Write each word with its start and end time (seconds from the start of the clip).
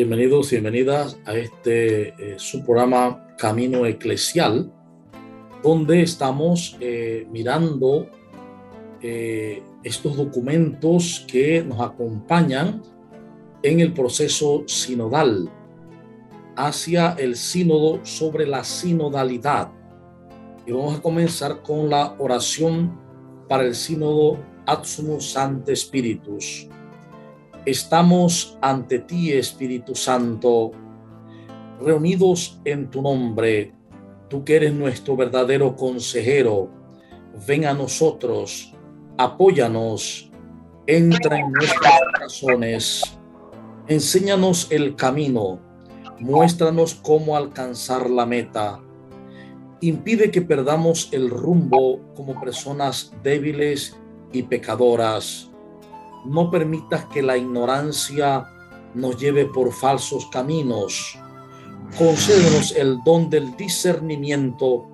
Bienvenidos 0.00 0.50
y 0.50 0.56
bienvenidas 0.56 1.18
a 1.26 1.34
este 1.34 2.08
eh, 2.08 2.38
su 2.38 2.64
programa 2.64 3.36
Camino 3.36 3.84
Eclesial, 3.84 4.72
donde 5.62 6.00
estamos 6.00 6.78
eh, 6.80 7.26
mirando 7.30 8.08
eh, 9.02 9.62
estos 9.84 10.16
documentos 10.16 11.26
que 11.28 11.62
nos 11.62 11.82
acompañan 11.82 12.80
en 13.62 13.80
el 13.80 13.92
proceso 13.92 14.64
sinodal 14.66 15.50
hacia 16.56 17.12
el 17.18 17.36
sínodo 17.36 18.02
sobre 18.02 18.46
la 18.46 18.64
sinodalidad. 18.64 19.70
Y 20.66 20.72
vamos 20.72 20.96
a 20.96 21.02
comenzar 21.02 21.60
con 21.60 21.90
la 21.90 22.16
oración 22.18 22.98
para 23.50 23.64
el 23.64 23.74
sínodo 23.74 24.38
Ad 24.64 24.82
Sante 24.84 25.76
Spiritus 25.76 26.70
Estamos 27.66 28.56
ante 28.62 29.00
ti, 29.00 29.32
Espíritu 29.32 29.94
Santo, 29.94 30.72
reunidos 31.78 32.58
en 32.64 32.88
tu 32.88 33.02
nombre, 33.02 33.74
tú 34.30 34.42
que 34.44 34.56
eres 34.56 34.72
nuestro 34.72 35.14
verdadero 35.14 35.76
consejero. 35.76 36.70
Ven 37.46 37.66
a 37.66 37.74
nosotros, 37.74 38.74
apóyanos, 39.18 40.30
entra 40.86 41.38
en 41.38 41.52
nuestros 41.52 41.92
corazones, 42.14 43.02
enséñanos 43.88 44.68
el 44.70 44.96
camino, 44.96 45.60
muéstranos 46.18 46.94
cómo 46.94 47.36
alcanzar 47.36 48.08
la 48.08 48.24
meta. 48.24 48.80
Impide 49.82 50.30
que 50.30 50.40
perdamos 50.40 51.10
el 51.12 51.28
rumbo 51.28 52.00
como 52.14 52.40
personas 52.40 53.12
débiles 53.22 53.98
y 54.32 54.44
pecadoras 54.44 55.49
no 56.24 56.50
permitas 56.50 57.06
que 57.06 57.22
la 57.22 57.36
ignorancia 57.36 58.46
nos 58.94 59.16
lleve 59.16 59.46
por 59.46 59.72
falsos 59.72 60.26
caminos. 60.26 61.18
Concédenos 61.98 62.72
el 62.76 63.02
don 63.04 63.30
del 63.30 63.56
discernimiento 63.56 64.86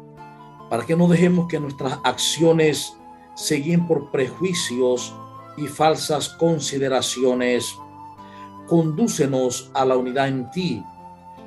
para 0.70 0.84
que 0.84 0.96
no 0.96 1.08
dejemos 1.08 1.46
que 1.48 1.60
nuestras 1.60 1.98
acciones 2.04 2.96
se 3.34 3.56
guíen 3.56 3.86
por 3.86 4.10
prejuicios 4.10 5.14
y 5.56 5.66
falsas 5.66 6.30
consideraciones. 6.30 7.76
Condúcenos 8.66 9.70
a 9.74 9.84
la 9.84 9.96
unidad 9.96 10.28
en 10.28 10.50
ti 10.50 10.82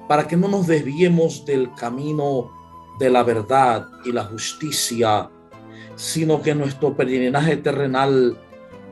para 0.07 0.27
que 0.27 0.37
no 0.37 0.47
nos 0.47 0.65
desviemos 0.65 1.45
del 1.45 1.71
camino 1.73 2.51
de 2.97 3.09
la 3.09 3.23
verdad 3.23 3.87
y 4.05 4.11
la 4.11 4.25
justicia, 4.25 5.29
sino 5.95 6.41
que 6.41 6.55
nuestro 6.55 6.95
peregrinaje 6.95 7.57
terrenal 7.57 8.37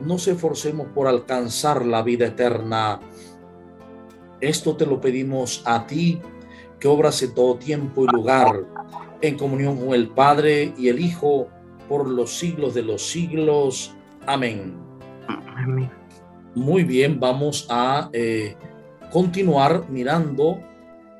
no 0.00 0.18
se 0.18 0.32
esforcemos 0.32 0.88
por 0.94 1.06
alcanzar 1.06 1.84
la 1.84 2.02
vida 2.02 2.26
eterna. 2.26 3.00
Esto 4.40 4.76
te 4.76 4.86
lo 4.86 5.00
pedimos 5.00 5.62
a 5.64 5.86
ti, 5.86 6.20
que 6.78 6.88
obras 6.88 7.22
en 7.22 7.34
todo 7.34 7.56
tiempo 7.56 8.04
y 8.04 8.08
lugar, 8.08 8.64
en 9.20 9.36
comunión 9.36 9.76
con 9.76 9.94
el 9.94 10.08
Padre 10.08 10.72
y 10.76 10.88
el 10.88 11.00
Hijo, 11.00 11.48
por 11.88 12.08
los 12.08 12.38
siglos 12.38 12.74
de 12.74 12.82
los 12.82 13.02
siglos. 13.02 13.94
Amén. 14.26 14.76
Muy 16.54 16.84
bien, 16.84 17.18
vamos 17.18 17.66
a 17.70 18.10
eh, 18.12 18.56
continuar 19.10 19.88
mirando 19.88 20.60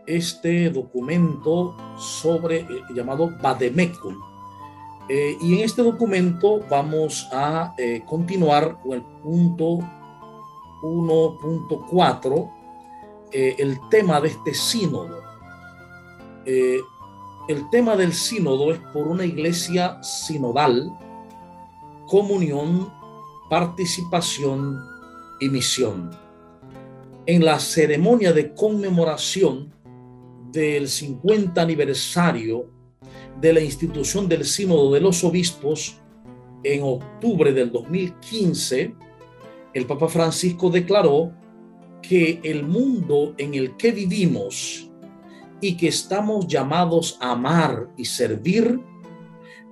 este 0.06 0.70
documento 0.70 1.76
sobre 1.96 2.60
eh, 2.60 2.66
llamado 2.94 3.30
Bademecum 3.42 4.27
eh, 5.08 5.38
y 5.40 5.54
en 5.54 5.64
este 5.64 5.82
documento 5.82 6.60
vamos 6.68 7.28
a 7.32 7.74
eh, 7.78 8.02
continuar 8.06 8.78
con 8.82 8.92
el 8.92 9.02
punto 9.22 9.78
1.4, 10.82 12.52
eh, 13.32 13.56
el 13.58 13.78
tema 13.88 14.20
de 14.20 14.28
este 14.28 14.52
sínodo. 14.54 15.26
el 16.44 17.70
tema 17.70 17.96
del 17.96 18.12
sínodo 18.12 18.72
es 18.72 18.78
por 18.92 19.08
una 19.08 19.24
iglesia 19.24 20.02
sinodal, 20.02 20.90
comunión, 22.06 22.92
participación 23.48 24.78
y 25.40 25.48
misión. 25.48 26.10
En 27.24 27.44
la 27.44 27.58
ceremonia 27.58 28.32
de 28.32 28.54
conmemoración 28.54 29.72
del 30.50 30.88
50 30.88 31.60
aniversario 31.60 32.77
de 33.40 33.52
la 33.52 33.60
institución 33.60 34.28
del 34.28 34.44
Sínodo 34.44 34.92
de 34.92 35.00
los 35.00 35.22
Obispos, 35.24 36.00
en 36.64 36.82
octubre 36.82 37.52
del 37.52 37.70
2015, 37.70 38.94
el 39.74 39.86
Papa 39.86 40.08
Francisco 40.08 40.70
declaró 40.70 41.32
que 42.02 42.40
el 42.42 42.64
mundo 42.64 43.34
en 43.38 43.54
el 43.54 43.76
que 43.76 43.92
vivimos 43.92 44.90
y 45.60 45.76
que 45.76 45.88
estamos 45.88 46.46
llamados 46.46 47.16
a 47.20 47.32
amar 47.32 47.88
y 47.96 48.04
servir, 48.04 48.80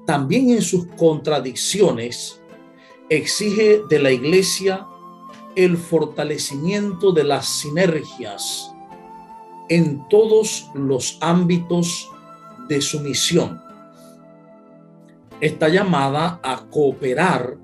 también 0.06 0.50
en 0.50 0.62
sus 0.62 0.87
contradicciones, 0.97 2.41
exige 3.09 3.82
de 3.88 3.99
la 3.99 4.12
Iglesia 4.12 4.87
el 5.56 5.76
fortalecimiento 5.76 7.12
de 7.12 7.25
las 7.25 7.47
sinergias 7.47 8.71
en 9.69 10.06
todos 10.09 10.71
los 10.75 11.19
ámbitos 11.21 12.10
de 12.69 12.81
su 12.81 13.00
misión. 13.00 13.60
Está 15.41 15.69
llamada 15.69 16.41
a 16.43 16.66
cooperar 16.71 17.56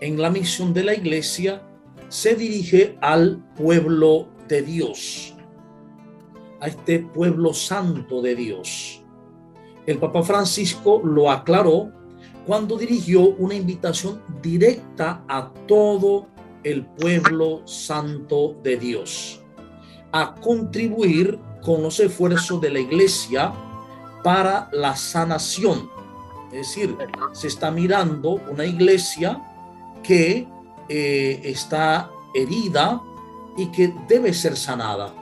en 0.00 0.20
la 0.20 0.30
misión 0.30 0.74
de 0.74 0.84
la 0.84 0.94
iglesia, 0.94 1.62
se 2.08 2.34
dirige 2.34 2.98
al 3.00 3.42
pueblo 3.54 4.28
de 4.48 4.62
Dios, 4.62 5.34
a 6.60 6.66
este 6.66 6.98
pueblo 6.98 7.54
santo 7.54 8.20
de 8.20 8.34
Dios. 8.34 9.04
El 9.86 9.98
Papa 9.98 10.22
Francisco 10.22 11.00
lo 11.04 11.30
aclaró 11.30 11.92
cuando 12.46 12.76
dirigió 12.76 13.30
una 13.36 13.54
invitación 13.54 14.22
directa 14.42 15.24
a 15.28 15.52
todo 15.66 16.26
el 16.64 16.84
pueblo 16.86 17.66
santo 17.66 18.56
de 18.62 18.76
Dios 18.76 19.42
a 20.12 20.34
contribuir 20.34 21.38
con 21.62 21.82
los 21.82 21.98
esfuerzos 21.98 22.60
de 22.60 22.70
la 22.70 22.80
iglesia 22.80 23.52
para 24.22 24.68
la 24.72 24.96
sanación. 24.96 25.90
Es 26.52 26.68
decir, 26.68 26.96
se 27.32 27.48
está 27.48 27.70
mirando 27.70 28.40
una 28.50 28.64
iglesia 28.64 29.40
que 30.02 30.46
eh, 30.88 31.40
está 31.44 32.10
herida 32.34 33.00
y 33.56 33.66
que 33.66 33.94
debe 34.08 34.32
ser 34.32 34.56
sanada. 34.56 35.14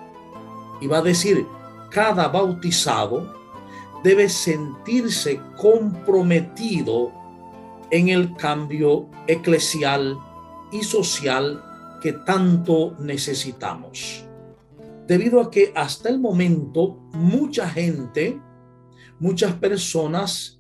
Y 0.81 0.87
va 0.87 0.99
a 0.99 1.03
decir, 1.03 1.47
cada 1.91 2.29
bautizado 2.29 3.35
debe 4.03 4.29
sentirse 4.29 5.41
comprometido 5.57 7.13
en 7.91 8.09
el 8.09 8.35
cambio 8.37 9.09
eclesial 9.27 10.19
y 10.73 10.83
social 10.83 11.63
que 12.01 12.13
tanto 12.13 12.95
necesitamos. 12.99 14.25
Debido 15.07 15.41
a 15.41 15.51
que 15.51 15.73
hasta 15.75 16.09
el 16.09 16.21
momento 16.21 16.97
mucha 17.13 17.69
gente 17.69 18.41
muchas 19.21 19.53
personas 19.55 20.59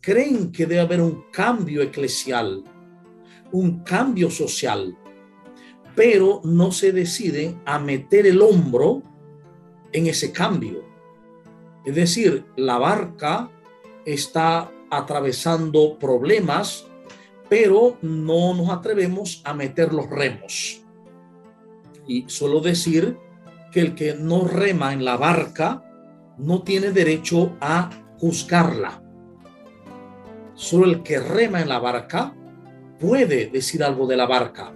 creen 0.00 0.52
que 0.52 0.66
debe 0.66 0.82
haber 0.82 1.00
un 1.00 1.24
cambio 1.32 1.82
eclesial, 1.82 2.62
un 3.50 3.82
cambio 3.82 4.30
social, 4.30 4.96
pero 5.96 6.42
no 6.44 6.70
se 6.70 6.92
deciden 6.92 7.60
a 7.64 7.78
meter 7.78 8.26
el 8.26 8.42
hombro 8.42 9.02
en 9.92 10.06
ese 10.06 10.30
cambio. 10.32 10.84
Es 11.84 11.94
decir, 11.94 12.44
la 12.56 12.78
barca 12.78 13.50
está 14.04 14.70
atravesando 14.90 15.98
problemas, 15.98 16.86
pero 17.48 17.96
no 18.02 18.54
nos 18.54 18.68
atrevemos 18.70 19.40
a 19.44 19.54
meter 19.54 19.92
los 19.92 20.10
remos. 20.10 20.82
Y 22.06 22.28
suelo 22.28 22.60
decir 22.60 23.16
que 23.72 23.80
el 23.80 23.94
que 23.94 24.14
no 24.14 24.46
rema 24.46 24.92
en 24.92 25.04
la 25.04 25.16
barca 25.16 25.84
no 26.38 26.62
tiene 26.62 26.90
derecho 26.90 27.56
a 27.60 27.90
juzgarla. 28.18 29.02
Solo 30.54 30.86
el 30.86 31.02
que 31.02 31.18
rema 31.18 31.60
en 31.60 31.68
la 31.68 31.78
barca 31.78 32.34
puede 32.98 33.46
decir 33.46 33.82
algo 33.82 34.06
de 34.06 34.16
la 34.16 34.26
barca. 34.26 34.72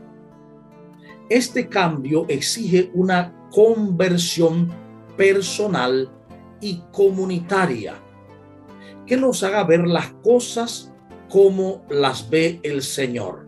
Este 1.29 1.69
cambio 1.69 2.27
exige 2.29 2.91
una 2.95 3.35
conversión 3.51 4.71
personal 5.17 6.11
y 6.61 6.83
comunitaria 6.93 8.03
que 9.07 9.17
nos 9.17 9.43
haga 9.43 9.65
ver 9.65 9.87
las 9.87 10.13
cosas 10.23 10.93
como 11.29 11.85
las 11.89 12.29
ve 12.29 12.61
el 12.63 12.83
Señor. 12.83 13.47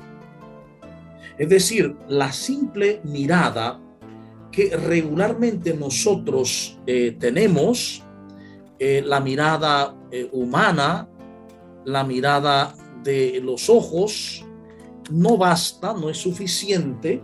Es 1.39 1.49
decir, 1.49 1.97
la 2.09 2.33
simple 2.33 3.01
mirada 3.05 3.81
que 4.51 4.77
regularmente 4.77 5.75
nosotros 5.75 6.79
eh, 6.87 7.17
tenemos, 7.19 8.03
eh, 8.79 9.03
la 9.05 9.21
mirada 9.21 9.95
eh, 10.11 10.29
humana, 10.33 11.09
la 11.85 12.05
mirada 12.05 12.75
de 13.03 13.41
los 13.43 13.71
ojos, 13.71 14.45
no 15.11 15.37
basta, 15.37 15.93
no 15.95 16.11
es 16.11 16.19
suficiente 16.19 17.23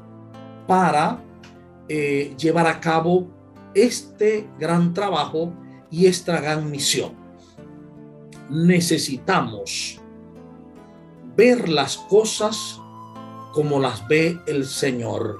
para 0.66 1.22
llevar 1.88 2.66
a 2.66 2.80
cabo 2.80 3.28
este 3.74 4.50
gran 4.58 4.92
trabajo 4.92 5.54
y 5.88 6.06
esta 6.06 6.40
gran 6.40 6.68
misión. 6.68 7.12
Necesitamos 8.50 10.00
ver 11.36 11.68
las 11.68 11.96
cosas 11.96 12.80
como 13.52 13.78
las 13.78 14.06
ve 14.08 14.38
el 14.48 14.64
Señor. 14.66 15.38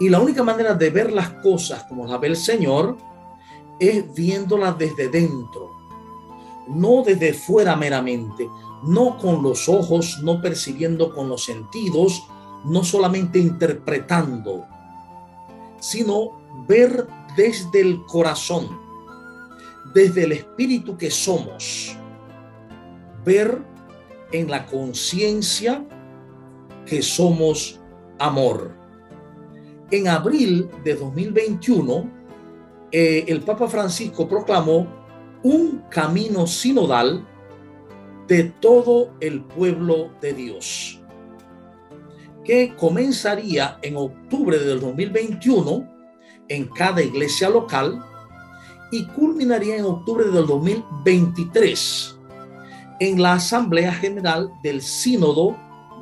Y 0.00 0.08
la 0.08 0.20
única 0.20 0.42
manera 0.42 0.74
de 0.74 0.90
ver 0.90 1.12
las 1.12 1.30
cosas 1.42 1.84
como 1.84 2.06
las 2.06 2.20
ve 2.20 2.28
el 2.28 2.36
Señor 2.36 2.96
es 3.80 4.14
viéndolas 4.14 4.78
desde 4.78 5.08
dentro, 5.08 5.70
no 6.68 7.02
desde 7.04 7.32
fuera 7.32 7.76
meramente, 7.76 8.48
no 8.82 9.16
con 9.18 9.42
los 9.42 9.68
ojos, 9.68 10.20
no 10.22 10.40
percibiendo 10.40 11.12
con 11.14 11.28
los 11.28 11.44
sentidos, 11.44 12.22
no 12.64 12.84
solamente 12.84 13.38
interpretando, 13.38 14.64
sino 15.80 16.38
ver 16.66 17.06
desde 17.36 17.80
el 17.80 18.04
corazón, 18.04 18.80
desde 19.94 20.24
el 20.24 20.32
espíritu 20.32 20.96
que 20.96 21.10
somos, 21.10 21.96
ver 23.24 23.62
en 24.32 24.50
la 24.50 24.66
conciencia 24.66 25.84
que 26.84 27.02
somos 27.02 27.80
amor. 28.18 28.77
En 29.90 30.06
abril 30.08 30.68
de 30.84 30.94
2021, 30.94 32.10
eh, 32.92 33.24
el 33.26 33.40
Papa 33.40 33.68
Francisco 33.68 34.28
proclamó 34.28 34.86
un 35.42 35.82
camino 35.90 36.46
sinodal 36.46 37.26
de 38.26 38.44
todo 38.44 39.14
el 39.20 39.42
pueblo 39.42 40.10
de 40.20 40.34
Dios, 40.34 41.00
que 42.44 42.74
comenzaría 42.76 43.78
en 43.82 43.96
octubre 43.96 44.58
del 44.58 44.80
2021 44.80 45.88
en 46.48 46.66
cada 46.68 47.02
iglesia 47.02 47.48
local 47.48 48.04
y 48.90 49.06
culminaría 49.06 49.76
en 49.76 49.84
octubre 49.84 50.24
del 50.26 50.46
2023 50.46 52.18
en 53.00 53.22
la 53.22 53.34
Asamblea 53.34 53.92
General 53.92 54.50
del 54.62 54.82
Sínodo 54.82 55.56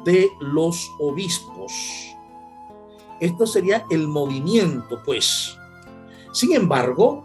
de 0.04 0.28
los 0.40 0.90
Obispos. 0.98 2.15
Esto 3.20 3.46
sería 3.46 3.84
el 3.90 4.08
movimiento, 4.08 5.00
pues. 5.04 5.56
Sin 6.32 6.52
embargo, 6.54 7.24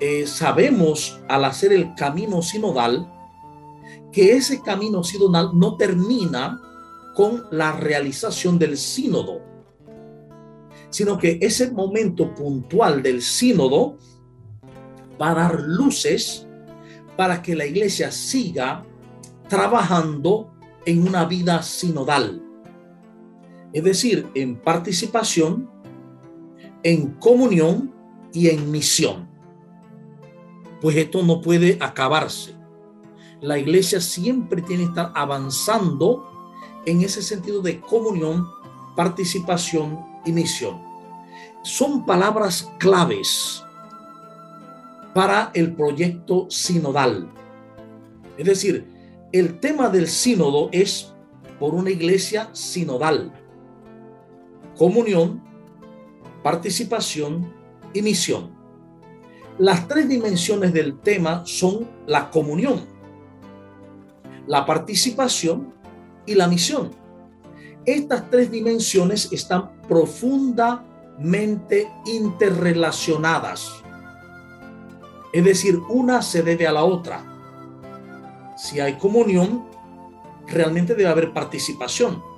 eh, 0.00 0.26
sabemos 0.26 1.20
al 1.28 1.44
hacer 1.44 1.72
el 1.72 1.94
camino 1.94 2.42
sinodal 2.42 3.10
que 4.12 4.32
ese 4.32 4.62
camino 4.62 5.04
sinodal 5.04 5.50
no 5.54 5.76
termina 5.76 6.60
con 7.14 7.44
la 7.50 7.72
realización 7.72 8.58
del 8.58 8.76
sínodo, 8.76 9.40
sino 10.90 11.18
que 11.18 11.38
ese 11.40 11.70
momento 11.70 12.34
puntual 12.34 13.02
del 13.02 13.22
sínodo 13.22 13.98
va 15.20 15.30
a 15.30 15.34
dar 15.34 15.60
luces 15.60 16.46
para 17.16 17.42
que 17.42 17.54
la 17.54 17.66
iglesia 17.66 18.10
siga 18.10 18.84
trabajando 19.48 20.52
en 20.86 21.06
una 21.06 21.24
vida 21.26 21.62
sinodal. 21.62 22.49
Es 23.72 23.84
decir, 23.84 24.28
en 24.34 24.56
participación, 24.56 25.70
en 26.82 27.12
comunión 27.14 27.94
y 28.32 28.48
en 28.48 28.70
misión. 28.70 29.28
Pues 30.80 30.96
esto 30.96 31.22
no 31.22 31.40
puede 31.40 31.76
acabarse. 31.80 32.54
La 33.40 33.58
iglesia 33.58 34.00
siempre 34.00 34.62
tiene 34.62 34.84
que 34.84 34.88
estar 34.90 35.12
avanzando 35.14 36.26
en 36.86 37.02
ese 37.02 37.22
sentido 37.22 37.62
de 37.62 37.80
comunión, 37.80 38.46
participación 38.96 39.98
y 40.24 40.32
misión. 40.32 40.80
Son 41.62 42.04
palabras 42.06 42.70
claves 42.78 43.62
para 45.14 45.50
el 45.54 45.74
proyecto 45.74 46.46
sinodal. 46.48 47.30
Es 48.38 48.46
decir, 48.46 48.86
el 49.32 49.60
tema 49.60 49.88
del 49.88 50.08
sínodo 50.08 50.68
es 50.72 51.12
por 51.58 51.74
una 51.74 51.90
iglesia 51.90 52.48
sinodal. 52.52 53.32
Comunión, 54.80 55.42
participación 56.42 57.52
y 57.92 58.00
misión. 58.00 58.50
Las 59.58 59.86
tres 59.86 60.08
dimensiones 60.08 60.72
del 60.72 60.98
tema 61.00 61.42
son 61.44 61.86
la 62.06 62.30
comunión, 62.30 62.86
la 64.46 64.64
participación 64.64 65.74
y 66.24 66.34
la 66.34 66.48
misión. 66.48 66.92
Estas 67.84 68.30
tres 68.30 68.50
dimensiones 68.50 69.30
están 69.30 69.82
profundamente 69.82 71.86
interrelacionadas. 72.06 73.82
Es 75.34 75.44
decir, 75.44 75.78
una 75.90 76.22
se 76.22 76.42
debe 76.42 76.66
a 76.66 76.72
la 76.72 76.84
otra. 76.84 77.22
Si 78.56 78.80
hay 78.80 78.94
comunión, 78.94 79.66
realmente 80.46 80.94
debe 80.94 81.10
haber 81.10 81.34
participación. 81.34 82.29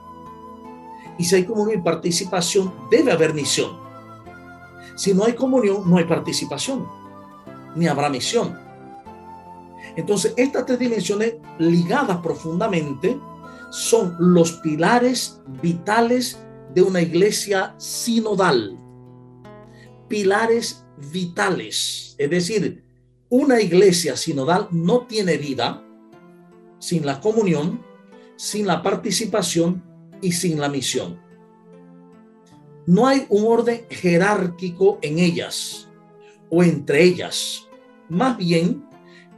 Y 1.19 1.25
si 1.25 1.37
hay 1.37 1.45
comunión 1.45 1.81
y 1.81 1.83
participación, 1.83 2.73
debe 2.91 3.13
haber 3.13 3.35
misión. 3.35 3.79
Si 4.97 5.15
no 5.15 5.25
hay 5.25 5.35
comunión, 5.35 5.89
no 5.89 5.97
hay 5.97 6.05
participación, 6.05 6.87
ni 7.75 7.87
habrá 7.87 8.09
misión. 8.09 8.59
Entonces, 9.97 10.35
estas 10.37 10.67
tres 10.67 10.79
dimensiones 10.79 11.35
ligadas 11.59 12.19
profundamente 12.19 13.19
son 13.71 14.17
los 14.19 14.53
pilares 14.53 15.41
vitales 15.63 16.39
de 16.75 16.83
una 16.83 17.01
iglesia 17.01 17.75
sinodal. 17.79 18.79
Pilares 20.09 20.85
vitales. 21.11 22.15
Es 22.19 22.31
decir, 22.31 22.85
una 23.29 23.61
iglesia 23.61 24.17
sinodal 24.17 24.69
no 24.71 25.07
tiene 25.07 25.37
vida 25.39 25.83
sin 26.79 27.07
la 27.07 27.21
comunión, 27.21 27.83
sin 28.37 28.67
la 28.67 28.83
participación 28.83 29.83
y 30.23 30.33
sin 30.33 30.59
la 30.59 30.71
misión. 30.71 31.21
No 32.87 33.07
hay 33.07 33.27
un 33.29 33.45
orden 33.47 33.85
jerárquico 33.91 34.99
en 35.03 35.19
ellas 35.19 35.91
o 36.49 36.63
entre 36.63 37.03
ellas. 37.03 37.69
Más 38.09 38.39
bien, 38.39 38.85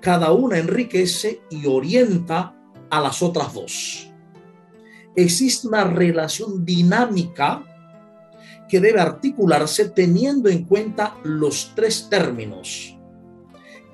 cada 0.00 0.32
una 0.32 0.58
enriquece 0.58 1.42
y 1.50 1.66
orienta 1.66 2.54
a 2.90 3.00
las 3.00 3.22
otras 3.22 3.52
dos 3.52 4.14
existe 5.16 5.68
una 5.68 5.84
relación 5.84 6.64
dinámica 6.64 7.64
que 8.68 8.80
debe 8.80 9.00
articularse 9.00 9.90
teniendo 9.90 10.48
en 10.48 10.64
cuenta 10.64 11.16
los 11.22 11.72
tres 11.74 12.08
términos 12.10 12.98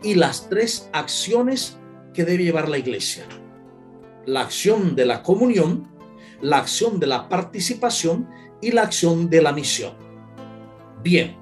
y 0.03 0.15
las 0.15 0.49
tres 0.49 0.89
acciones 0.93 1.79
que 2.15 2.25
debe 2.25 2.45
llevar 2.45 2.69
la 2.69 2.79
iglesia. 2.79 3.25
La 4.27 4.43
acción 4.43 4.95
de 4.97 5.07
la 5.07 5.23
comunión, 5.23 5.90
la 6.41 6.59
acción 6.59 6.99
de 7.01 7.07
la 7.07 7.29
participación 7.29 8.29
y 8.61 8.73
la 8.73 8.83
acción 8.83 9.29
de 9.29 9.43
la 9.43 9.53
misión. 9.53 9.93
Bien, 11.03 11.37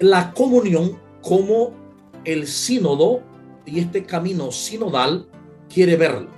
la 0.00 0.32
comunión 0.32 0.98
como 1.22 1.72
el 2.24 2.46
sínodo 2.46 3.22
y 3.64 3.80
este 3.80 4.04
camino 4.04 4.50
sinodal 4.50 5.28
quiere 5.68 5.96
verlo. 5.96 6.30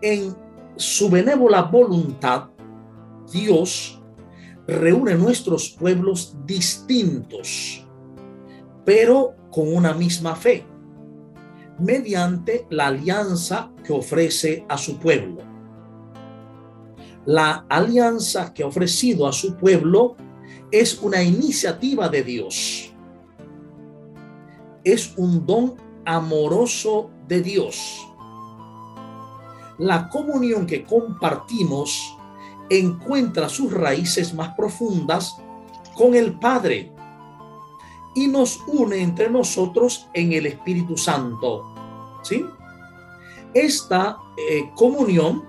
En 0.00 0.34
su 0.76 1.10
benévola 1.10 1.62
voluntad, 1.62 2.50
Dios 3.32 4.00
reúne 4.66 5.14
nuestros 5.14 5.70
pueblos 5.70 6.36
distintos, 6.44 7.86
pero 8.84 9.34
con 9.50 9.74
una 9.74 9.92
misma 9.92 10.36
fe, 10.36 10.64
mediante 11.78 12.66
la 12.70 12.88
alianza 12.88 13.70
que 13.84 13.92
ofrece 13.92 14.64
a 14.68 14.76
su 14.78 14.98
pueblo. 14.98 15.47
La 17.28 17.66
alianza 17.68 18.54
que 18.54 18.62
ha 18.62 18.66
ofrecido 18.66 19.26
a 19.26 19.32
su 19.32 19.56
pueblo 19.56 20.16
es 20.70 20.98
una 21.02 21.22
iniciativa 21.22 22.08
de 22.08 22.22
Dios. 22.22 22.92
Es 24.82 25.12
un 25.16 25.44
don 25.44 25.74
amoroso 26.04 27.10
de 27.26 27.42
Dios 27.42 28.08
la 29.78 30.08
comunión 30.08 30.66
que 30.66 30.84
compartimos 30.84 32.16
encuentra 32.68 33.48
sus 33.48 33.72
raíces 33.72 34.34
más 34.34 34.54
profundas 34.54 35.36
con 35.96 36.14
el 36.14 36.38
Padre 36.38 36.92
y 38.14 38.26
nos 38.26 38.60
une 38.66 39.00
entre 39.00 39.30
nosotros 39.30 40.08
en 40.12 40.32
el 40.32 40.46
Espíritu 40.46 40.96
Santo. 40.96 41.64
¿Sí? 42.22 42.44
Esta 43.54 44.18
eh, 44.36 44.70
comunión 44.74 45.44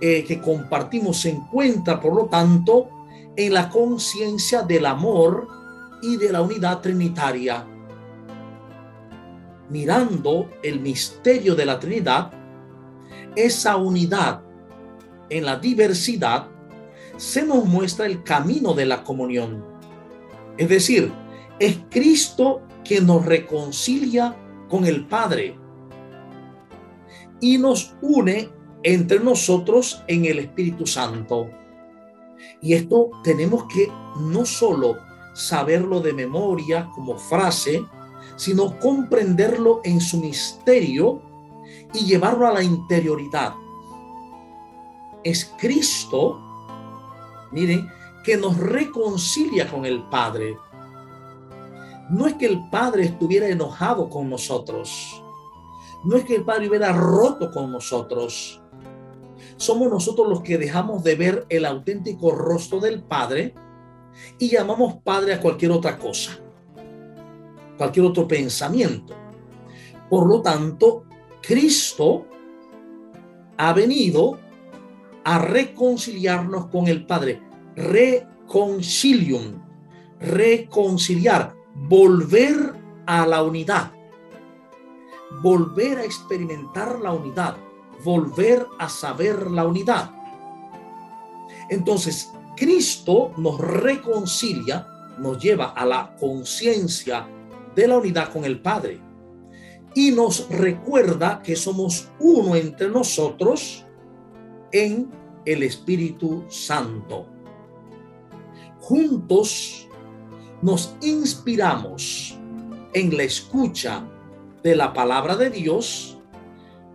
eh, 0.00 0.24
que 0.24 0.40
compartimos 0.40 1.20
se 1.20 1.30
encuentra, 1.30 2.00
por 2.00 2.14
lo 2.14 2.26
tanto, 2.26 2.88
en 3.36 3.54
la 3.54 3.68
conciencia 3.68 4.62
del 4.62 4.86
amor 4.86 5.48
y 6.02 6.16
de 6.16 6.32
la 6.32 6.42
unidad 6.42 6.80
trinitaria. 6.80 7.66
Mirando 9.68 10.50
el 10.62 10.80
misterio 10.80 11.54
de 11.54 11.64
la 11.64 11.78
Trinidad, 11.78 12.32
esa 13.36 13.76
unidad 13.76 14.42
en 15.28 15.44
la 15.44 15.56
diversidad, 15.56 16.48
se 17.16 17.42
nos 17.42 17.64
muestra 17.66 18.06
el 18.06 18.22
camino 18.24 18.72
de 18.74 18.86
la 18.86 19.04
comunión. 19.04 19.64
Es 20.56 20.68
decir, 20.68 21.12
es 21.58 21.78
Cristo 21.90 22.62
que 22.82 23.00
nos 23.00 23.24
reconcilia 23.24 24.36
con 24.68 24.86
el 24.86 25.06
Padre 25.06 25.56
y 27.40 27.58
nos 27.58 27.94
une 28.00 28.50
entre 28.82 29.20
nosotros 29.20 30.02
en 30.06 30.24
el 30.24 30.38
Espíritu 30.38 30.86
Santo. 30.86 31.50
Y 32.62 32.74
esto 32.74 33.10
tenemos 33.22 33.64
que 33.64 33.90
no 34.20 34.44
solo 34.44 34.96
saberlo 35.34 36.00
de 36.00 36.12
memoria 36.12 36.90
como 36.94 37.16
frase, 37.16 37.82
sino 38.36 38.78
comprenderlo 38.78 39.80
en 39.84 40.00
su 40.00 40.20
misterio 40.20 41.22
y 41.92 42.06
llevarlo 42.06 42.46
a 42.46 42.52
la 42.52 42.62
interioridad. 42.62 43.54
Es 45.22 45.52
Cristo, 45.58 46.40
miren, 47.52 47.88
que 48.24 48.36
nos 48.36 48.56
reconcilia 48.56 49.70
con 49.70 49.84
el 49.84 50.02
Padre. 50.04 50.56
No 52.10 52.26
es 52.26 52.34
que 52.34 52.46
el 52.46 52.68
Padre 52.70 53.04
estuviera 53.04 53.48
enojado 53.48 54.08
con 54.08 54.28
nosotros. 54.28 55.22
No 56.04 56.16
es 56.16 56.24
que 56.24 56.36
el 56.36 56.44
Padre 56.44 56.68
hubiera 56.68 56.92
roto 56.92 57.50
con 57.50 57.70
nosotros. 57.70 58.59
Somos 59.60 59.90
nosotros 59.90 60.26
los 60.26 60.40
que 60.40 60.56
dejamos 60.56 61.04
de 61.04 61.16
ver 61.16 61.44
el 61.50 61.66
auténtico 61.66 62.32
rostro 62.32 62.80
del 62.80 63.02
Padre 63.02 63.52
y 64.38 64.48
llamamos 64.48 65.02
Padre 65.04 65.34
a 65.34 65.40
cualquier 65.42 65.70
otra 65.72 65.98
cosa, 65.98 66.38
cualquier 67.76 68.06
otro 68.06 68.26
pensamiento. 68.26 69.14
Por 70.08 70.26
lo 70.26 70.40
tanto, 70.40 71.04
Cristo 71.42 72.24
ha 73.58 73.74
venido 73.74 74.38
a 75.24 75.38
reconciliarnos 75.38 76.68
con 76.68 76.88
el 76.88 77.04
Padre. 77.04 77.42
Reconcilium, 77.76 79.62
reconciliar, 80.20 81.54
volver 81.74 82.76
a 83.04 83.26
la 83.26 83.42
unidad, 83.42 83.92
volver 85.42 85.98
a 85.98 86.04
experimentar 86.04 86.98
la 86.98 87.12
unidad, 87.12 87.58
volver 88.04 88.66
a 88.78 88.88
saber 88.88 89.50
la 89.50 89.66
unidad. 89.66 90.10
Entonces, 91.68 92.30
Cristo 92.56 93.32
nos 93.36 93.58
reconcilia, 93.58 94.86
nos 95.18 95.42
lleva 95.42 95.66
a 95.70 95.84
la 95.86 96.16
conciencia 96.18 97.26
de 97.74 97.88
la 97.88 97.98
unidad 97.98 98.32
con 98.32 98.44
el 98.44 98.60
Padre 98.60 99.00
y 99.94 100.12
nos 100.12 100.48
recuerda 100.50 101.42
que 101.42 101.56
somos 101.56 102.10
uno 102.18 102.54
entre 102.54 102.88
nosotros 102.88 103.84
en 104.72 105.10
el 105.44 105.62
Espíritu 105.62 106.44
Santo. 106.48 107.26
Juntos 108.80 109.88
nos 110.62 110.94
inspiramos 111.00 112.38
en 112.92 113.16
la 113.16 113.22
escucha 113.22 114.04
de 114.62 114.76
la 114.76 114.92
palabra 114.92 115.36
de 115.36 115.50
Dios 115.50 116.19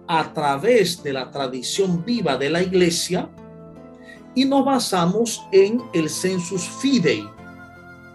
a 0.07 0.33
través 0.33 1.01
de 1.03 1.13
la 1.13 1.31
tradición 1.31 2.03
viva 2.05 2.37
de 2.37 2.49
la 2.49 2.61
iglesia 2.61 3.29
y 4.35 4.45
nos 4.45 4.65
basamos 4.65 5.45
en 5.51 5.81
el 5.93 6.09
sensus 6.09 6.67
fidei, 6.67 7.27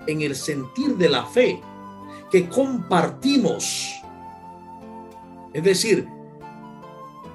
en 0.06 0.20
el 0.20 0.36
sentir 0.36 0.96
de 0.96 1.08
la 1.08 1.24
fe 1.24 1.60
que 2.30 2.48
compartimos. 2.48 4.02
Es 5.52 5.64
decir, 5.64 6.08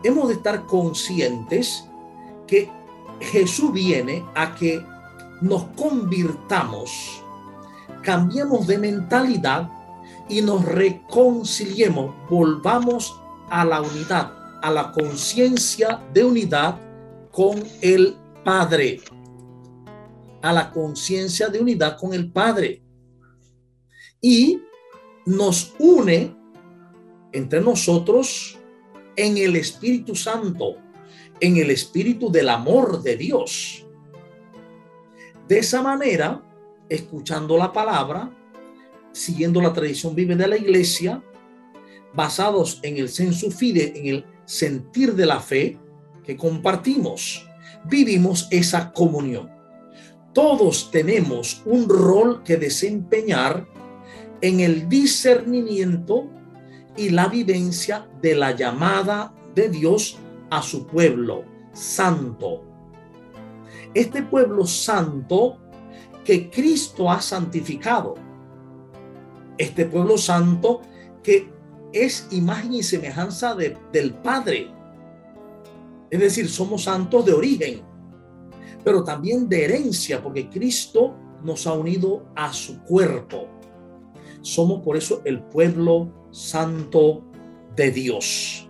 hemos 0.04 0.30
de 0.30 0.36
estar 0.36 0.66
conscientes 0.66 1.86
que 2.48 2.70
Jesús 3.20 3.74
viene 3.74 4.24
a 4.36 4.56
que 4.56 4.86
nos 5.42 5.64
convirtamos, 5.76 7.24
cambiemos 8.02 8.68
de 8.68 8.78
mentalidad 8.78 9.70
y 10.30 10.42
nos 10.42 10.64
reconciliemos, 10.64 12.16
volvamos 12.30 13.20
a 13.50 13.66
la 13.66 13.82
unidad, 13.82 14.32
a 14.66 14.72
la 14.72 14.92
conciencia 14.92 16.02
de 16.12 16.24
unidad 16.24 16.80
con 17.32 17.64
el 17.82 18.16
Padre, 18.44 19.00
a 20.42 20.52
la 20.52 20.72
conciencia 20.72 21.50
de 21.50 21.60
unidad 21.60 21.96
con 22.00 22.16
el 22.16 22.32
Padre. 22.32 22.82
Y 24.20 24.60
nos 25.28 25.76
une 25.78 26.36
entre 27.32 27.62
nosotros 27.62 28.58
en 29.16 29.38
el 29.38 29.56
Espíritu 29.56 30.16
Santo, 30.16 30.78
en 31.40 31.58
el 31.58 31.70
Espíritu 31.70 32.32
del 32.32 32.50
amor 32.50 33.04
de 33.04 33.18
Dios. 33.18 33.86
De 35.48 35.60
esa 35.60 35.84
manera, 35.84 36.44
escuchando 36.90 37.56
la 37.56 37.72
palabra, 37.72 38.36
siguiendo 39.12 39.62
la 39.62 39.72
tradición 39.72 40.16
vive 40.16 40.36
de 40.36 40.48
la 40.48 40.58
iglesia, 40.58 41.24
basados 42.16 42.80
en 42.82 42.98
el 42.98 43.10
sensu 43.10 43.52
fide, 43.52 43.94
en 43.96 44.08
el 44.08 44.35
sentir 44.46 45.16
de 45.16 45.26
la 45.26 45.40
fe 45.40 45.78
que 46.24 46.38
compartimos, 46.38 47.48
vivimos 47.86 48.48
esa 48.52 48.92
comunión. 48.92 49.52
Todos 50.34 50.92
tenemos 50.92 51.62
un 51.66 51.88
rol 51.88 52.44
que 52.44 52.58
desempeñar 52.58 53.68
en 54.42 54.60
el 54.60 54.90
discernimiento 54.90 56.30
y 56.98 57.10
la 57.10 57.28
vivencia 57.28 58.08
de 58.22 58.36
la 58.36 58.52
llamada 58.52 59.34
de 59.54 59.70
Dios 59.70 60.18
a 60.50 60.62
su 60.62 60.86
pueblo 60.88 61.44
santo. 61.74 62.64
Este 63.94 64.24
pueblo 64.24 64.66
santo 64.66 65.58
que 66.24 66.50
Cristo 66.50 67.10
ha 67.10 67.22
santificado. 67.22 68.16
Este 69.58 69.86
pueblo 69.86 70.18
santo 70.18 70.82
que 71.24 71.55
es 71.96 72.28
imagen 72.32 72.74
y 72.74 72.84
semejanza 72.84 73.56
del 73.56 74.14
Padre. 74.16 74.70
Es 76.12 76.20
decir, 76.20 76.50
somos 76.50 76.84
santos 76.84 77.26
de 77.26 77.34
origen, 77.34 77.82
pero 78.84 79.04
también 79.04 79.48
de 79.48 79.64
herencia, 79.64 80.22
porque 80.22 80.50
Cristo 80.50 81.16
nos 81.42 81.66
ha 81.66 81.74
unido 81.74 82.26
a 82.36 82.52
su 82.52 82.82
cuerpo. 82.84 83.48
Somos 84.42 84.84
por 84.84 84.98
eso 84.98 85.22
el 85.24 85.42
pueblo 85.42 86.28
santo 86.32 87.24
de 87.76 87.92
Dios. 87.92 88.70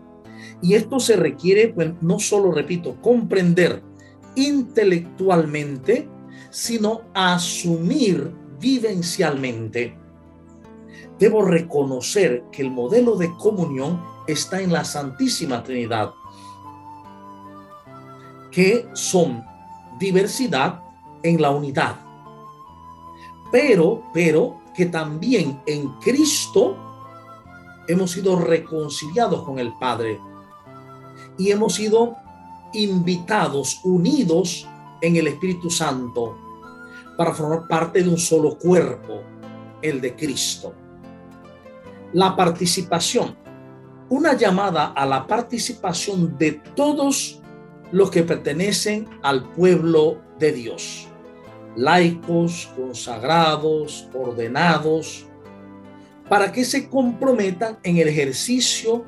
Y 0.62 0.76
esto 0.76 1.00
se 1.00 1.16
requiere, 1.16 1.70
pues, 1.70 1.92
no 2.02 2.20
solo, 2.20 2.52
repito, 2.52 3.02
comprender 3.02 3.84
intelectualmente, 4.36 6.08
sino 6.52 7.02
asumir 7.14 8.32
vivencialmente. 8.60 10.05
Debo 11.20 11.44
reconocer 11.44 12.46
que 12.52 12.62
el 12.62 12.72
modelo 12.72 13.16
de 13.16 13.34
comunión 13.38 14.04
está 14.28 14.62
en 14.62 14.74
la 14.74 14.84
Santísima 14.84 15.64
Trinidad, 15.64 16.14
que 18.52 18.88
son 18.94 19.44
diversidad 19.98 20.82
en 21.24 21.42
la 21.42 21.52
unidad. 21.52 21.96
Pero, 23.52 24.04
pero 24.14 24.62
que 24.76 24.88
también 24.88 25.62
en 25.66 25.90
Cristo 26.00 26.76
hemos 27.88 28.12
sido 28.12 28.38
reconciliados 28.38 29.44
con 29.44 29.60
el 29.60 29.74
Padre 29.78 30.20
y 31.38 31.52
hemos 31.52 31.76
sido 31.76 32.16
invitados, 32.74 33.80
unidos 33.84 34.68
en 35.02 35.16
el 35.16 35.28
Espíritu 35.28 35.70
Santo 35.70 36.38
para 37.18 37.34
formar 37.34 37.68
parte 37.68 38.04
de 38.04 38.10
un 38.10 38.18
solo 38.18 38.58
cuerpo, 38.58 39.22
el 39.82 40.02
de 40.02 40.16
Cristo. 40.16 40.74
La 42.16 42.36
participación, 42.36 43.36
una 44.10 44.34
llamada 44.34 44.94
a 44.94 45.06
la 45.06 45.28
participación 45.28 46.38
de 46.38 46.54
todos 46.76 47.42
los 47.92 48.10
que 48.10 48.24
pertenecen 48.24 49.08
al 49.22 49.52
pueblo 49.52 50.22
de 50.40 50.52
Dios 50.54 51.10
laicos, 51.76 52.72
consagrados, 52.76 54.08
ordenados, 54.14 55.26
para 56.30 56.52
que 56.52 56.64
se 56.64 56.90
comprometan 56.90 57.78
en 57.84 57.98
el 57.98 58.08
ejercicio 58.08 59.06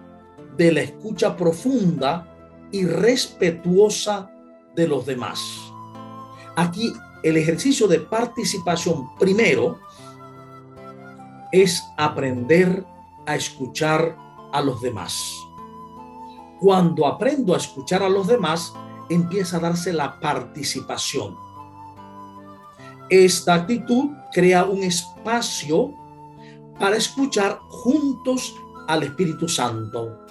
de 0.58 0.72
la 0.72 0.82
escucha 0.82 1.36
profunda 1.36 2.28
y 2.72 2.86
respetuosa 2.86 4.30
de 4.76 4.88
los 4.88 5.06
demás. 5.06 5.40
Aquí 6.56 6.94
el 7.24 7.38
ejercicio 7.38 7.88
de 7.88 8.00
participación 8.00 9.16
primero 9.18 9.80
es 11.52 11.82
aprender 11.98 12.84
a 13.28 13.36
escuchar 13.36 14.18
a 14.52 14.62
los 14.62 14.82
demás. 14.82 15.32
Cuando 16.60 17.06
aprendo 17.06 17.54
a 17.54 17.58
escuchar 17.58 18.02
a 18.02 18.10
los 18.10 18.26
demás, 18.26 18.74
empieza 19.10 19.58
a 19.58 19.60
darse 19.60 19.94
la 19.94 20.20
participación 20.20 21.48
esta 23.10 23.54
actitud 23.54 24.10
crea 24.34 24.66
un 24.66 24.84
espacio 24.84 25.94
para 26.78 26.98
escuchar 26.98 27.60
juntos 27.70 28.54
al 28.88 29.04
Espíritu 29.04 29.48
Santo. 29.48 30.26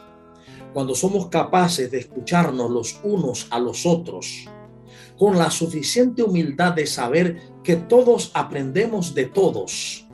Cuando 0.74 0.94
somos 0.94 1.28
capaces 1.28 1.90
de 1.90 2.00
escucharnos 2.00 2.70
los 2.70 3.00
unos 3.02 3.46
a 3.50 3.58
los 3.58 3.86
otros, 3.86 4.46
con 5.16 5.38
la 5.38 5.50
suficiente 5.50 6.22
humildad 6.22 6.74
de 6.74 6.86
saber 6.86 7.50
que 7.64 7.76
todos 7.76 8.30
aprendemos 8.34 9.14
de 9.14 9.24
todos, 9.24 10.05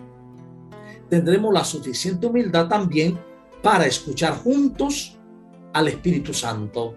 tendremos 1.12 1.52
la 1.52 1.62
suficiente 1.62 2.26
humildad 2.26 2.69
también 2.69 3.19
para 3.62 3.85
escuchar 3.85 4.33
juntos 4.33 5.19
al 5.75 5.88
Espíritu 5.88 6.33
Santo. 6.33 6.95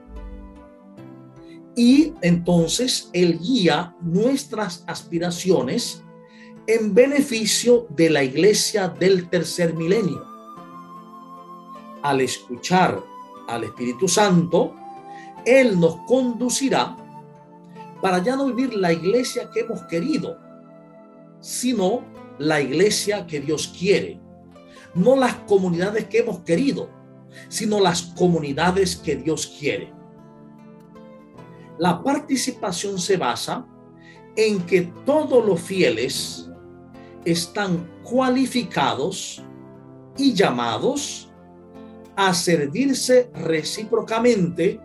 Y 1.75 2.13
entonces 2.22 3.10
Él 3.12 3.38
guía 3.38 3.93
nuestras 4.00 4.86
aspiraciones 4.88 6.01
en 6.65 6.93
beneficio 6.93 7.88
de 7.89 8.10
la 8.10 8.24
iglesia 8.24 8.88
del 8.88 9.27
tercer 9.29 9.74
milenio. 9.74 10.25
Al 12.01 12.22
escuchar 12.22 13.03
al 13.50 13.65
Espíritu 13.65 14.07
Santo, 14.07 14.74
Él 15.45 15.77
nos 15.77 15.98
conducirá 16.07 16.95
para 18.01 18.24
ya 18.24 18.38
no 18.38 18.45
vivir 18.45 18.75
la 18.75 18.93
iglesia 18.93 19.50
que 19.53 19.60
hemos 19.60 19.81
querido, 19.89 20.38
sino 21.41 22.15
la 22.39 22.62
iglesia 22.62 23.25
que 23.25 23.39
Dios 23.39 23.74
quiere. 23.77 24.20
No 24.94 25.15
las 25.15 25.36
comunidades 25.48 26.06
que 26.06 26.20
hemos 26.20 26.39
querido, 26.39 26.89
sino 27.50 27.80
las 27.80 28.01
comunidades 28.01 28.96
que 28.96 29.15
Dios 29.15 29.56
quiere. 29.60 29.94
La 31.77 32.01
participación 32.01 33.00
se 33.00 33.18
basa 33.18 33.65
en 34.36 34.62
que 34.65 34.94
todos 35.06 35.46
los 35.46 35.62
fieles 35.62 36.50
están 37.25 37.89
cualificados 38.04 39.44
y 40.18 40.34
llamados 40.34 41.30
a 42.15 42.34
servirse 42.34 43.30
recíprocamente 43.34 44.80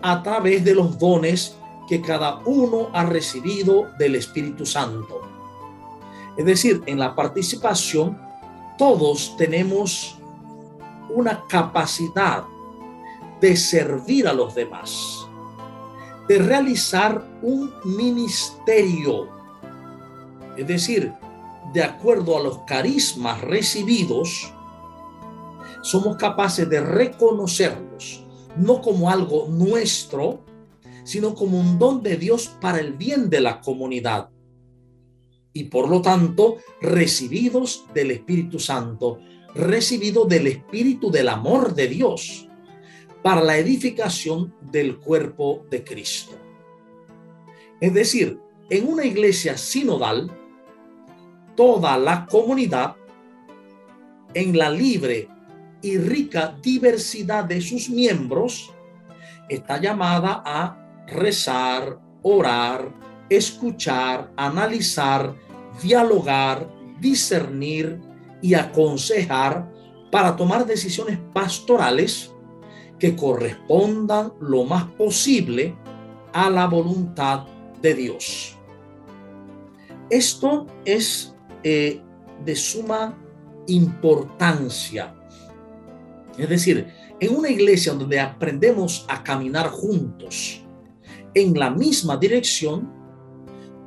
a 0.00 0.22
través 0.22 0.64
de 0.64 0.74
los 0.74 0.98
dones 0.98 1.56
que 1.88 2.00
cada 2.00 2.38
uno 2.46 2.88
ha 2.92 3.04
recibido 3.04 3.88
del 3.98 4.14
Espíritu 4.14 4.64
Santo. 4.64 5.29
Es 6.40 6.46
decir, 6.46 6.82
en 6.86 6.98
la 6.98 7.14
participación 7.14 8.18
todos 8.78 9.36
tenemos 9.36 10.16
una 11.14 11.44
capacidad 11.46 12.44
de 13.42 13.54
servir 13.58 14.26
a 14.26 14.32
los 14.32 14.54
demás, 14.54 15.26
de 16.28 16.38
realizar 16.38 17.22
un 17.42 17.70
ministerio, 17.84 19.28
es 20.56 20.66
decir, 20.66 21.12
de 21.74 21.84
acuerdo 21.84 22.38
a 22.38 22.42
los 22.42 22.60
carismas 22.60 23.42
recibidos, 23.42 24.50
somos 25.82 26.16
capaces 26.16 26.66
de 26.70 26.80
reconocerlos, 26.80 28.24
no 28.56 28.80
como 28.80 29.10
algo 29.10 29.46
nuestro, 29.50 30.40
sino 31.04 31.34
como 31.34 31.60
un 31.60 31.78
don 31.78 32.02
de 32.02 32.16
Dios 32.16 32.50
para 32.62 32.80
el 32.80 32.94
bien 32.94 33.28
de 33.28 33.42
la 33.42 33.60
comunidad. 33.60 34.30
Y 35.52 35.64
por 35.64 35.88
lo 35.88 36.00
tanto, 36.00 36.58
recibidos 36.80 37.84
del 37.92 38.12
Espíritu 38.12 38.58
Santo, 38.58 39.18
recibido 39.54 40.24
del 40.24 40.46
Espíritu 40.46 41.10
del 41.10 41.28
amor 41.28 41.74
de 41.74 41.88
Dios 41.88 42.48
para 43.22 43.42
la 43.42 43.58
edificación 43.58 44.54
del 44.60 44.98
cuerpo 44.98 45.66
de 45.70 45.84
Cristo. 45.84 46.32
Es 47.80 47.92
decir, 47.92 48.38
en 48.68 48.86
una 48.88 49.04
iglesia 49.04 49.56
sinodal, 49.56 50.30
toda 51.56 51.98
la 51.98 52.26
comunidad, 52.26 52.96
en 54.32 54.56
la 54.56 54.70
libre 54.70 55.28
y 55.82 55.98
rica 55.98 56.56
diversidad 56.62 57.44
de 57.44 57.60
sus 57.60 57.90
miembros, 57.90 58.72
está 59.48 59.80
llamada 59.80 60.42
a 60.44 61.04
rezar, 61.08 61.98
orar, 62.22 62.94
escuchar, 63.30 64.32
analizar, 64.36 65.34
dialogar, 65.82 66.68
discernir, 67.00 68.00
y 68.42 68.54
aconsejar 68.54 69.70
para 70.10 70.36
tomar 70.36 70.66
decisiones 70.66 71.18
pastorales 71.32 72.32
que 72.98 73.16
correspondan 73.16 74.32
lo 74.40 74.64
más 74.64 74.84
posible 74.92 75.74
a 76.32 76.50
la 76.50 76.66
voluntad 76.66 77.46
de 77.80 77.94
Dios. 77.94 78.56
Esto 80.10 80.66
es 80.84 81.34
eh, 81.62 82.00
de 82.44 82.56
suma 82.56 83.16
importancia. 83.68 85.14
Es 86.36 86.48
decir, 86.48 86.88
en 87.20 87.36
una 87.36 87.50
iglesia 87.50 87.92
donde 87.92 88.18
aprendemos 88.18 89.04
a 89.08 89.22
caminar 89.22 89.68
juntos 89.68 90.64
en 91.34 91.58
la 91.58 91.70
misma 91.70 92.16
dirección, 92.16 92.99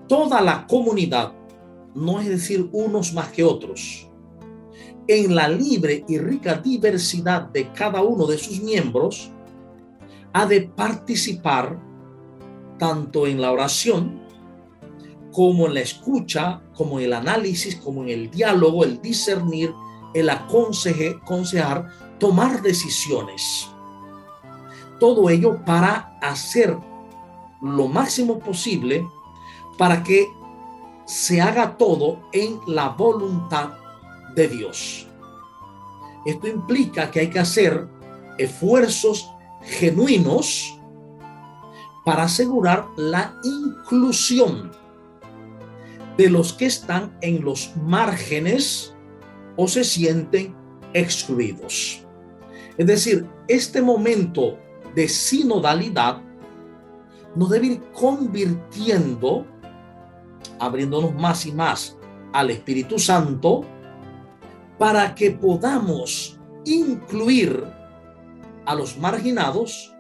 toda 0.08 0.42
la 0.42 0.68
comunidad, 0.68 1.34
no 1.96 2.20
es 2.20 2.28
decir 2.28 2.70
unos 2.72 3.14
más 3.14 3.30
que 3.30 3.44
otros, 3.44 4.08
en 5.08 5.36
la 5.36 5.48
libre 5.48 6.06
y 6.08 6.18
rica 6.18 6.56
diversidad 6.56 7.44
de 7.50 7.72
cada 7.72 8.02
uno 8.02 8.26
de 8.26 8.38
sus 8.38 8.62
miembros, 8.62 9.32
ha 10.32 10.46
de 10.46 10.62
participar 10.62 11.80
tanto 12.78 13.28
en 13.28 13.40
la 13.42 13.52
oración 13.52 14.22
como 15.32 15.68
en 15.68 15.74
la 15.74 15.82
escucha, 15.82 16.62
como 16.76 17.00
en 17.00 17.06
el 17.06 17.14
análisis, 17.14 17.76
como 17.76 18.04
en 18.04 18.10
el 18.10 18.30
diálogo, 18.30 18.84
el 18.84 19.02
discernir, 19.02 19.74
el 20.14 20.30
aconsejar, 20.30 21.90
tomar 22.20 22.62
decisiones. 22.62 23.68
Todo 25.00 25.30
ello 25.30 25.64
para 25.66 26.18
hacer 26.22 26.78
lo 27.62 27.88
máximo 27.88 28.40
posible 28.40 29.06
para 29.78 30.04
que 30.04 30.28
se 31.06 31.42
haga 31.42 31.78
todo 31.78 32.30
en 32.32 32.60
la 32.68 32.90
voluntad 32.90 33.72
de 34.36 34.48
Dios. 34.48 35.08
Esto 36.26 36.48
implica 36.48 37.12
que 37.12 37.22
hay 37.22 37.30
que 37.30 37.40
hacer 37.40 37.88
esfuerzos 38.38 39.30
genuinos 39.62 40.80
para 42.06 42.24
asegurar 42.24 42.88
la 42.98 43.36
inclusión 43.44 44.72
de 46.18 46.30
los 46.30 46.54
que 46.54 46.66
están 46.66 47.18
en 47.22 47.44
los 47.44 47.76
márgenes 47.78 48.94
o 49.56 49.68
se 49.68 49.84
sienten 49.84 50.56
excluidos. 50.94 52.06
Es 52.78 52.88
decir, 52.88 53.28
este 53.48 53.82
momento 53.82 54.58
de 54.96 55.08
sinodalidad 55.08 56.22
nos 57.36 57.50
debe 57.50 57.68
ir 57.68 57.82
convirtiendo, 57.94 59.46
abriéndonos 60.66 61.14
más 61.16 61.46
y 61.46 61.52
más 61.52 61.98
al 62.34 62.50
Espíritu 62.50 63.00
Santo, 63.00 63.64
para 64.78 65.14
que 65.16 65.32
podamos 65.32 66.40
incluir 66.66 67.64
a 68.66 68.76
los 68.76 68.98
marginados 68.98 69.94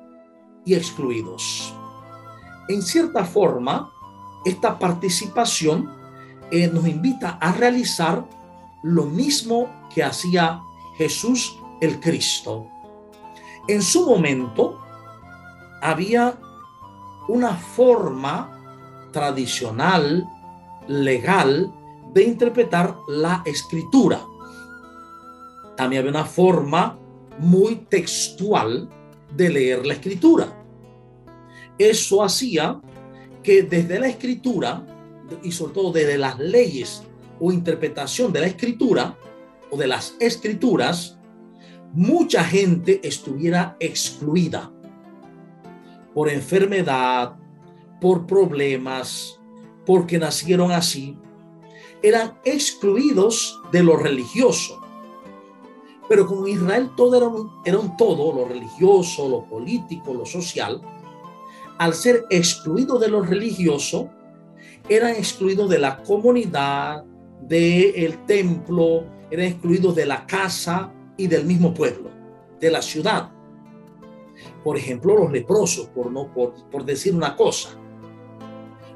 y 0.65 0.73
excluidos. 0.73 1.73
En 2.69 2.81
cierta 2.81 3.25
forma, 3.25 3.91
esta 4.45 4.79
participación 4.79 5.91
eh, 6.51 6.67
nos 6.67 6.87
invita 6.87 7.37
a 7.41 7.51
realizar 7.51 8.25
lo 8.83 9.05
mismo 9.05 9.69
que 9.93 10.03
hacía 10.03 10.61
Jesús 10.97 11.57
el 11.81 11.99
Cristo. 11.99 12.67
En 13.67 13.81
su 13.81 14.05
momento 14.05 14.79
había 15.81 16.37
una 17.27 17.55
forma 17.55 18.59
tradicional, 19.11 20.27
legal, 20.87 21.73
de 22.13 22.23
interpretar 22.23 22.95
la 23.07 23.41
escritura 23.45 24.23
también 25.75 26.01
había 26.01 26.11
una 26.11 26.25
forma 26.25 26.99
muy 27.39 27.75
textual 27.89 28.89
de 29.35 29.49
leer 29.49 29.85
la 29.85 29.93
escritura. 29.93 30.65
Eso 31.77 32.23
hacía 32.23 32.79
que 33.41 33.63
desde 33.63 33.99
la 33.99 34.07
escritura 34.07 34.85
y 35.41 35.51
sobre 35.51 35.73
todo 35.73 35.91
desde 35.91 36.17
las 36.17 36.39
leyes 36.39 37.03
o 37.39 37.51
interpretación 37.51 38.31
de 38.31 38.41
la 38.41 38.47
escritura 38.47 39.17
o 39.71 39.77
de 39.77 39.87
las 39.87 40.15
escrituras, 40.19 41.17
mucha 41.93 42.43
gente 42.43 43.01
estuviera 43.03 43.75
excluida 43.79 44.71
por 46.13 46.29
enfermedad, 46.29 47.35
por 47.99 48.27
problemas, 48.27 49.39
porque 49.85 50.17
nacieron 50.17 50.71
así, 50.71 51.17
eran 52.01 52.37
excluidos 52.43 53.61
de 53.71 53.83
lo 53.83 53.97
religioso. 53.97 54.79
Pero 56.09 56.27
como 56.27 56.47
Israel 56.47 56.91
todo 56.95 57.15
era 57.65 57.77
un, 57.79 57.97
todo, 57.97 58.33
lo 58.33 58.45
religioso, 58.45 59.27
lo 59.29 59.45
político, 59.45 60.13
lo 60.13 60.25
social, 60.25 60.81
al 61.77 61.93
ser 61.93 62.25
excluido 62.29 62.99
de 62.99 63.07
lo 63.07 63.21
religioso, 63.21 64.09
eran 64.89 65.11
excluidos 65.11 65.69
de 65.69 65.79
la 65.79 66.03
comunidad, 66.03 67.05
del 67.41 68.25
templo, 68.25 69.05
eran 69.31 69.47
excluidos 69.47 69.95
de 69.95 70.05
la 70.05 70.25
casa 70.27 70.93
y 71.17 71.27
del 71.27 71.45
mismo 71.45 71.73
pueblo, 71.73 72.09
de 72.59 72.69
la 72.69 72.81
ciudad. 72.81 73.31
Por 74.63 74.77
ejemplo, 74.77 75.17
los 75.17 75.31
leprosos, 75.31 75.87
por, 75.87 76.11
no, 76.11 76.33
por 76.33 76.85
decir 76.85 77.15
una 77.15 77.35
cosa. 77.35 77.79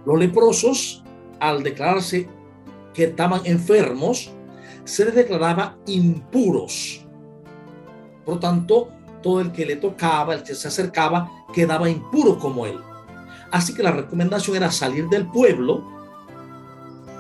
Los 0.08 0.20
leprosos, 0.20 1.04
al 1.42 1.64
declararse 1.64 2.30
que 2.94 3.04
estaban 3.04 3.42
enfermos, 3.44 4.32
se 4.86 5.04
les 5.04 5.14
declaraba 5.14 5.78
impuros. 5.86 7.06
Por 8.24 8.36
lo 8.36 8.40
tanto, 8.40 8.88
todo 9.22 9.42
el 9.42 9.52
que 9.52 9.66
le 9.66 9.76
tocaba, 9.76 10.34
el 10.34 10.44
que 10.44 10.56
se 10.56 10.70
acercaba, 10.70 11.30
quedaba 11.54 11.90
impuro 11.90 12.40
como 12.40 12.66
él. 12.66 12.80
Así 13.52 13.74
que 13.74 13.84
la 13.84 13.92
recomendación 13.92 14.56
era 14.56 14.72
salir 14.72 15.10
del 15.10 15.28
pueblo 15.28 15.84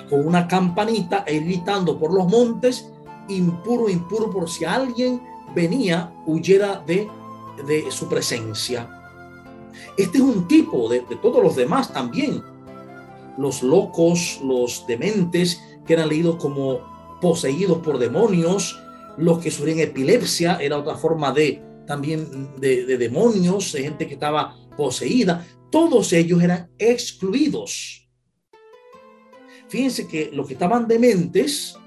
con 0.10 0.26
una 0.26 0.47
campanita 0.47 1.26
e 1.28 1.36
ir 1.36 1.43
gritando 1.43 2.00
por 2.00 2.13
los 2.13 2.26
montes, 2.30 2.89
impuro, 3.28 3.89
impuro, 3.89 4.32
por 4.32 4.50
si 4.50 4.63
alguien 4.63 5.21
venía, 5.54 6.13
huyera 6.26 6.82
de, 6.88 7.06
de 7.67 7.91
su 7.91 8.08
presencia. 8.08 8.89
Este 9.97 10.19
es 10.19 10.23
un 10.23 10.47
tipo 10.47 10.88
de, 10.88 11.02
de 11.02 11.17
todos 11.17 11.43
los 11.43 11.58
demás 11.58 11.91
también. 11.91 12.41
Los 13.38 13.63
locos, 13.63 14.39
los 14.43 14.86
dementes, 14.88 15.62
que 15.86 15.93
eran 15.93 16.10
leídos 16.10 16.38
como 16.38 16.82
poseídos 17.21 17.80
por 17.80 17.97
demonios, 17.97 18.80
los 19.17 19.39
que 19.39 19.52
sufrían 19.52 19.80
epilepsia, 19.80 20.58
era 20.62 20.78
otra 20.78 20.95
forma 20.95 21.32
de 21.32 21.62
también 21.86 22.50
de, 22.58 22.86
de 22.86 22.97
demonios, 22.97 23.71
de 23.71 23.84
gente 23.84 24.08
que 24.08 24.15
estaba 24.15 24.56
poseída, 24.76 25.47
todos 25.71 26.13
ellos 26.13 26.41
eran 26.43 26.69
excluidos. 26.78 28.08
Fíjense 29.69 30.08
que 30.08 30.30
los 30.34 30.47
que 30.47 30.54
estaban 30.54 30.88
dementes 30.88 31.78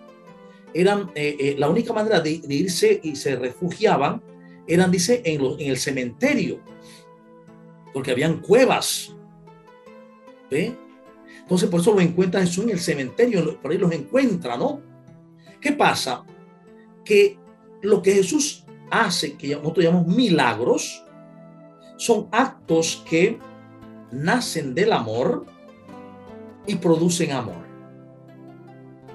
eran 0.75 1.11
eh, 1.15 1.37
eh, 1.39 1.57
la 1.59 1.69
única 1.69 1.93
manera 1.93 2.21
de, 2.21 2.41
irse 2.49 3.01
y 3.03 3.17
se 3.17 3.37
refugiaban 3.37 4.23
eran, 4.67 4.91
dice, 4.91 5.23
en, 5.25 5.41
en 5.59 5.71
el 5.71 5.79
cementerio, 5.79 6.61
porque 7.93 8.13
habían 8.13 8.41
cuevas. 8.41 9.15
¿Ve? 10.51 10.77
Entonces, 11.51 11.69
por 11.69 11.81
eso 11.81 11.93
lo 11.93 12.01
encuentran 12.01 12.47
en 12.47 12.71
el 12.71 12.79
cementerio, 12.79 13.61
por 13.61 13.73
ahí 13.73 13.79
los 13.79 13.91
encuentra, 13.91 14.57
¿no? 14.57 14.81
¿Qué 15.61 15.73
pasa? 15.73 16.23
Que 17.05 17.41
lo 17.83 18.01
que 18.01 18.13
Jesús 18.13 18.65
hace, 18.89 19.37
que 19.37 19.57
nosotros 19.57 19.85
llamamos 19.85 20.15
milagros, 20.15 21.05
son 21.97 22.29
actos 22.31 23.03
que 23.05 23.41
nacen 24.13 24.77
del 24.77 24.93
amor 24.93 25.45
y 26.69 26.77
producen 26.77 27.33
amor. 27.33 27.67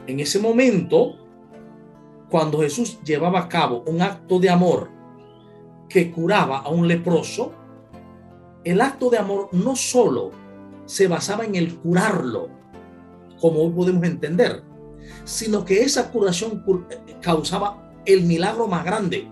En 0.06 0.20
ese 0.20 0.38
momento, 0.38 1.16
cuando 2.30 2.60
Jesús 2.60 3.00
llevaba 3.06 3.40
a 3.40 3.48
cabo 3.48 3.86
un 3.88 4.02
acto 4.02 4.40
de 4.40 4.50
amor 4.50 4.90
que 5.88 6.12
curaba 6.12 6.58
a 6.58 6.68
un 6.68 6.86
leproso, 6.86 7.54
el 8.66 8.82
acto 8.82 9.10
de 9.10 9.20
amor 9.20 9.48
no 9.54 9.74
solo 9.78 10.32
se 10.86 11.08
basaba 11.08 11.46
en 11.46 11.56
el 11.56 11.78
curarlo, 11.78 12.50
como 13.40 13.74
podemos 13.74 14.04
entender, 14.04 14.64
sino 15.24 15.66
que 15.66 15.82
esa 15.82 16.12
curación 16.12 16.64
causaba 17.22 17.94
el 18.06 18.24
milagro 18.24 18.68
más 18.68 18.86
grande, 18.86 19.28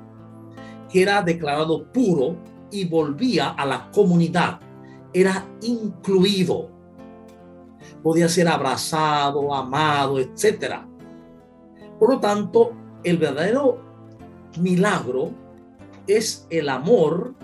que 0.89 1.01
era 1.01 1.21
declarado 1.21 1.91
puro 1.91 2.37
y 2.71 2.85
volvía 2.85 3.49
a 3.49 3.65
la 3.65 3.91
comunidad, 3.91 4.59
era 5.13 5.47
incluido, 5.61 6.69
podía 8.01 8.27
ser 8.27 8.47
abrazado, 8.47 9.53
amado, 9.53 10.19
etc. 10.19 10.81
Por 11.99 12.09
lo 12.15 12.19
tanto, 12.19 12.71
el 13.03 13.17
verdadero 13.17 13.79
milagro 14.59 15.31
es 16.07 16.47
el 16.49 16.69
amor 16.69 17.35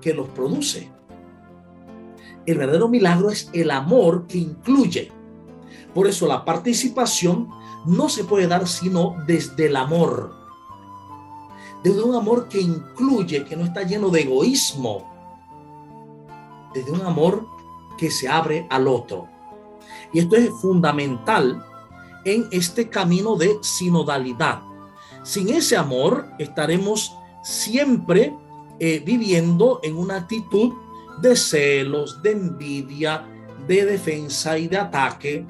que 0.00 0.12
los 0.12 0.28
produce. 0.28 0.90
El 2.46 2.58
verdadero 2.58 2.88
milagro 2.88 3.30
es 3.30 3.48
el 3.52 3.70
amor 3.70 4.26
que 4.26 4.38
incluye. 4.38 5.12
Por 5.94 6.06
eso 6.06 6.26
la 6.26 6.44
participación 6.44 7.48
no 7.86 8.08
se 8.08 8.24
puede 8.24 8.46
dar 8.46 8.66
sino 8.66 9.16
desde 9.26 9.66
el 9.66 9.76
amor. 9.76 10.34
Desde 11.82 12.02
un 12.02 12.14
amor 12.14 12.48
que 12.48 12.60
incluye, 12.60 13.44
que 13.44 13.56
no 13.56 13.64
está 13.64 13.82
lleno 13.82 14.08
de 14.08 14.22
egoísmo. 14.22 15.08
Desde 16.74 16.90
un 16.90 17.02
amor 17.02 17.46
que 17.98 18.10
se 18.10 18.28
abre 18.28 18.66
al 18.70 18.88
otro. 18.88 19.28
Y 20.12 20.20
esto 20.20 20.36
es 20.36 20.50
fundamental 20.60 21.64
en 22.24 22.46
este 22.50 22.88
camino 22.88 23.36
de 23.36 23.58
sinodalidad. 23.62 24.62
Sin 25.22 25.48
ese 25.48 25.76
amor 25.76 26.26
estaremos 26.38 27.16
siempre 27.42 28.36
eh, 28.78 29.02
viviendo 29.04 29.80
en 29.82 29.96
una 29.96 30.16
actitud 30.16 30.72
de 31.20 31.36
celos, 31.36 32.22
de 32.22 32.32
envidia, 32.32 33.24
de 33.66 33.84
defensa 33.84 34.58
y 34.58 34.68
de 34.68 34.78
ataque, 34.78 35.46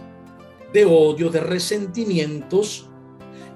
de 0.72 0.84
odio, 0.84 1.30
de 1.30 1.40
resentimientos, 1.40 2.88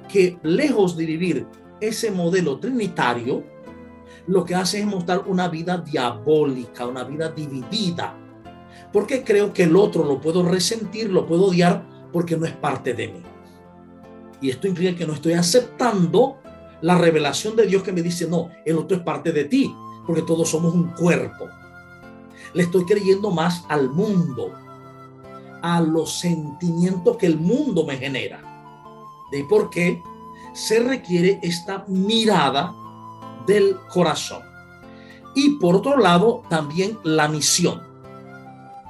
que 0.09 0.39
lejos 0.43 0.97
de 0.97 1.07
vivir 1.07 1.47
ese 1.81 2.11
modelo 2.11 2.59
trinitario, 2.59 3.45
lo 4.27 4.45
que 4.45 4.55
hace 4.55 4.81
es 4.81 4.87
mostrar 4.87 5.25
una 5.27 5.49
vida 5.49 5.79
diabólica, 5.79 6.87
una 6.87 7.05
vida 7.05 7.31
dividida. 7.31 8.17
Porque 8.93 9.23
creo 9.23 9.53
que 9.53 9.65
el 9.65 9.77
otro 9.77 10.05
lo 10.05 10.21
puedo 10.21 10.43
resentir, 10.43 11.11
lo 11.11 11.27
puedo 11.27 11.47
odiar 11.47 11.87
porque 12.13 12.37
no 12.37 12.47
es 12.47 12.53
parte 12.53 12.95
de 12.95 13.09
mí. 13.09 13.23
Y 14.41 14.51
esto 14.51 14.69
implica 14.69 14.97
que 14.97 15.07
no 15.07 15.15
estoy 15.15 15.35
aceptando 15.35 16.39
la 16.83 16.97
revelación 16.99 17.57
de 17.57 17.67
Dios 17.67 17.83
que 17.83 17.93
me 17.93 18.03
dice, 18.03 18.29
no, 18.29 18.51
el 18.65 18.77
otro 18.77 18.97
es 18.99 19.03
parte 19.03 19.33
de 19.33 19.45
ti, 19.45 19.75
porque 20.07 20.23
todos 20.23 20.51
somos 20.51 20.75
un 20.75 20.93
cuerpo. 20.93 21.49
Le 22.57 22.63
estoy 22.63 22.87
creyendo 22.87 23.31
más 23.31 23.67
al 23.69 23.91
mundo, 23.91 24.51
a 25.63 25.81
los 25.83 26.19
sentimientos 26.19 27.19
que 27.19 27.27
el 27.27 27.39
mundo 27.39 27.85
me 27.85 27.99
genera. 27.99 28.41
De 29.31 29.45
por 29.45 29.69
qué 29.69 30.03
se 30.55 30.81
requiere 30.81 31.39
esta 31.43 31.85
mirada 31.87 32.75
del 33.47 33.77
corazón. 33.93 34.41
Y 35.35 35.59
por 35.59 35.77
otro 35.77 35.99
lado, 35.99 36.45
también 36.49 36.99
la 37.05 37.29
misión. 37.29 37.83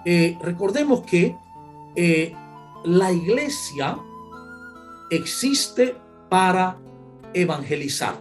Eh, 0.05 0.39
recordemos 0.41 1.01
que 1.01 1.37
eh, 1.97 2.33
la 2.85 3.11
iglesia 3.11 3.99
existe 5.11 5.97
para 6.29 6.79
evangelizar. 7.35 8.17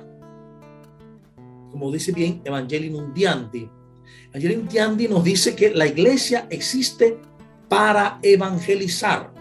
Como 1.71 1.91
dice 1.91 2.11
bien 2.13 2.41
Evangelium 2.43 3.13
Diandi. 3.13 3.69
Evangelium 4.35 4.67
Diandi 4.67 5.07
nos 5.07 5.23
dice 5.23 5.55
que 5.55 5.69
la 5.69 5.87
iglesia 5.87 6.45
existe 6.49 7.17
para 7.69 8.19
evangelizar. 8.21 9.33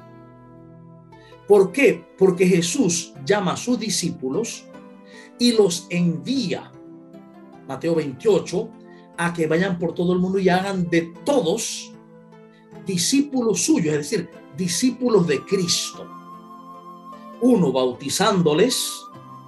¿Por 1.49 1.73
qué? 1.73 2.05
Porque 2.17 2.47
Jesús 2.47 3.13
llama 3.25 3.55
a 3.55 3.57
sus 3.57 3.77
discípulos 3.77 4.65
y 5.37 5.51
los 5.51 5.89
envía, 5.91 6.71
Mateo 7.67 7.97
28, 7.97 8.69
a 9.19 9.33
que 9.33 9.49
vayan 9.49 9.81
por 9.81 9.95
todo 9.95 10.13
el 10.13 10.21
mundo 10.21 10.39
y 10.39 10.49
hagan 10.49 10.89
de 10.89 11.13
todos 11.25 11.93
discípulos 12.87 13.63
suyos, 13.65 13.95
es 13.95 14.11
decir, 14.11 14.31
discípulos 14.57 15.27
de 15.27 15.45
Cristo. 15.45 16.07
Uno, 17.41 17.73
bautizándoles 17.73 18.93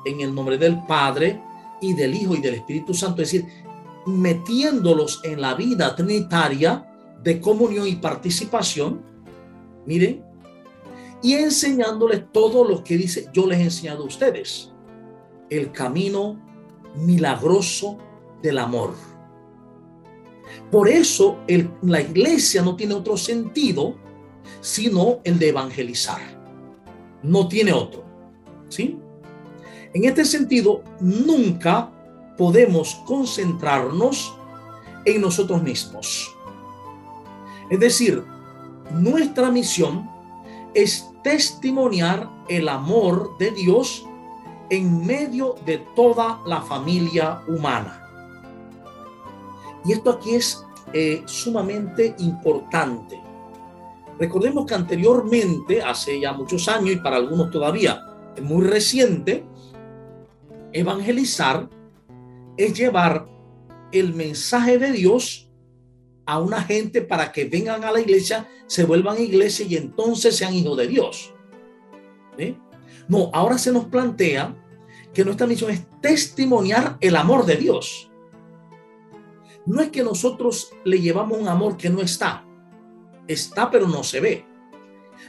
en 0.04 0.22
el 0.22 0.35
nombre 0.35 0.59
del 0.59 0.85
Padre 0.87 1.40
y 1.80 1.92
del 1.92 2.16
Hijo 2.16 2.35
y 2.35 2.40
del 2.40 2.54
Espíritu 2.54 2.92
Santo, 2.92 3.22
es 3.22 3.30
decir, 3.30 3.65
metiéndolos 4.07 5.21
en 5.25 5.40
la 5.40 5.55
vida 5.55 5.95
trinitaria 5.97 6.87
de 7.23 7.40
comunión 7.40 7.87
y 7.87 7.97
participación, 7.97 9.03
miren, 9.85 10.25
y 11.23 11.35
enseñándoles 11.35 12.31
todo 12.33 12.64
lo 12.64 12.85
que 12.85 12.97
dice, 12.97 13.29
yo 13.33 13.47
les 13.47 13.59
he 13.59 13.64
enseñado 13.64 14.05
a 14.05 14.07
ustedes, 14.07 14.73
el 15.51 15.73
camino 15.73 16.40
milagroso 16.95 17.99
del 18.42 18.59
amor. 18.59 18.95
Por 20.71 20.88
eso 20.88 21.38
la 21.83 22.01
iglesia 22.01 22.62
no 22.62 22.77
tiene 22.77 22.95
otro 22.95 23.16
sentido 23.16 23.97
sino 24.61 25.21
el 25.25 25.38
de 25.38 25.49
evangelizar. 25.49 26.21
No 27.23 27.49
tiene 27.49 27.73
otro. 27.73 28.05
¿Sí? 28.69 28.99
En 29.95 30.05
este 30.05 30.25
sentido, 30.25 30.83
nunca 31.01 31.92
podemos 32.37 32.96
concentrarnos 33.07 34.37
en 35.05 35.20
nosotros 35.20 35.62
mismos. 35.62 36.35
Es 37.70 37.81
decir, 37.81 38.25
nuestra 38.90 39.51
misión 39.51 40.09
es 40.75 41.09
testimoniar 41.22 42.31
el 42.49 42.68
amor 42.68 43.37
de 43.38 43.51
Dios 43.51 44.07
en 44.70 45.07
medio 45.07 45.55
de 45.64 45.79
toda 45.94 46.40
la 46.46 46.61
familia 46.61 47.42
humana. 47.49 48.03
Y 49.85 49.92
esto 49.92 50.11
aquí 50.11 50.35
es 50.35 50.64
eh, 50.92 51.22
sumamente 51.27 52.14
importante. 52.18 53.20
Recordemos 54.18 54.66
que 54.66 54.75
anteriormente, 54.75 55.83
hace 55.83 56.20
ya 56.20 56.33
muchos 56.33 56.68
años 56.68 56.90
y 56.90 56.96
para 56.96 57.16
algunos 57.16 57.51
todavía 57.51 58.03
muy 58.42 58.64
reciente, 58.64 59.44
evangelizar 60.72 61.68
es 62.57 62.77
llevar 62.77 63.29
el 63.92 64.14
mensaje 64.14 64.79
de 64.79 64.92
Dios 64.92 65.51
a 66.27 66.38
una 66.40 66.62
gente 66.62 67.03
para 67.03 67.31
que 67.33 67.45
vengan 67.45 67.85
a 67.85 67.92
la 67.92 68.01
iglesia, 68.01 68.49
se 68.66 68.85
vuelvan 68.85 69.21
iglesia 69.21 69.64
y 69.66 69.77
entonces 69.77 70.37
sean 70.37 70.55
hijos 70.55 70.77
de 70.77 70.88
Dios. 70.88 71.33
No, 73.09 73.31
ahora 73.33 73.59
se 73.59 73.73
nos 73.73 73.87
plantea 73.87 74.55
que 75.14 75.25
nuestra 75.25 75.47
misión 75.47 75.71
es 75.71 75.87
testimoniar 76.03 76.99
el 77.01 77.16
amor 77.16 77.47
de 77.47 77.57
Dios. 77.57 78.11
No 79.64 79.81
es 79.81 79.90
que 79.90 80.03
nosotros 80.03 80.73
le 80.85 81.01
llevamos 81.01 81.38
un 81.38 81.49
amor 81.49 81.77
que 81.77 81.90
no 81.90 82.01
está. 82.01 82.45
Está, 83.27 83.71
pero 83.71 83.88
no 83.88 84.05
se 84.05 84.21
ve. 84.21 84.45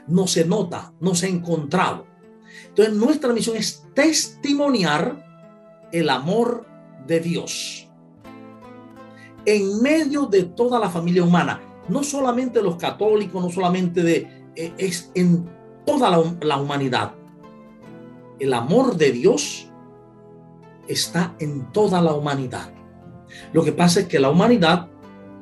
No 0.07 0.27
se 0.27 0.45
nota, 0.45 0.93
no 0.99 1.15
se 1.15 1.27
ha 1.27 1.29
encontrado. 1.29 2.05
Entonces, 2.67 2.93
nuestra 2.93 3.33
misión 3.33 3.55
es 3.55 3.87
testimoniar 3.93 5.25
el 5.91 6.09
amor 6.09 6.66
de 7.07 7.19
Dios 7.19 7.87
en 9.47 9.81
medio 9.81 10.25
de 10.25 10.43
toda 10.43 10.77
la 10.77 10.89
familia 10.89 11.23
humana, 11.23 11.61
no 11.87 12.03
solamente 12.03 12.61
los 12.61 12.75
católicos, 12.75 13.41
no 13.41 13.49
solamente 13.49 14.03
de, 14.03 14.45
eh, 14.57 14.73
es 14.77 15.09
en 15.15 15.49
toda 15.85 16.09
la, 16.09 16.57
humanidad. 16.57 17.13
El 18.39 18.53
amor 18.53 18.97
de 18.97 19.13
Dios 19.13 19.71
está 20.89 21.33
en 21.39 21.71
toda 21.71 22.01
la 22.01 22.13
humanidad. 22.13 22.73
Lo 23.53 23.63
que 23.63 23.71
pasa 23.71 24.01
es 24.01 24.07
que 24.07 24.19
la 24.19 24.29
humanidad 24.29 24.89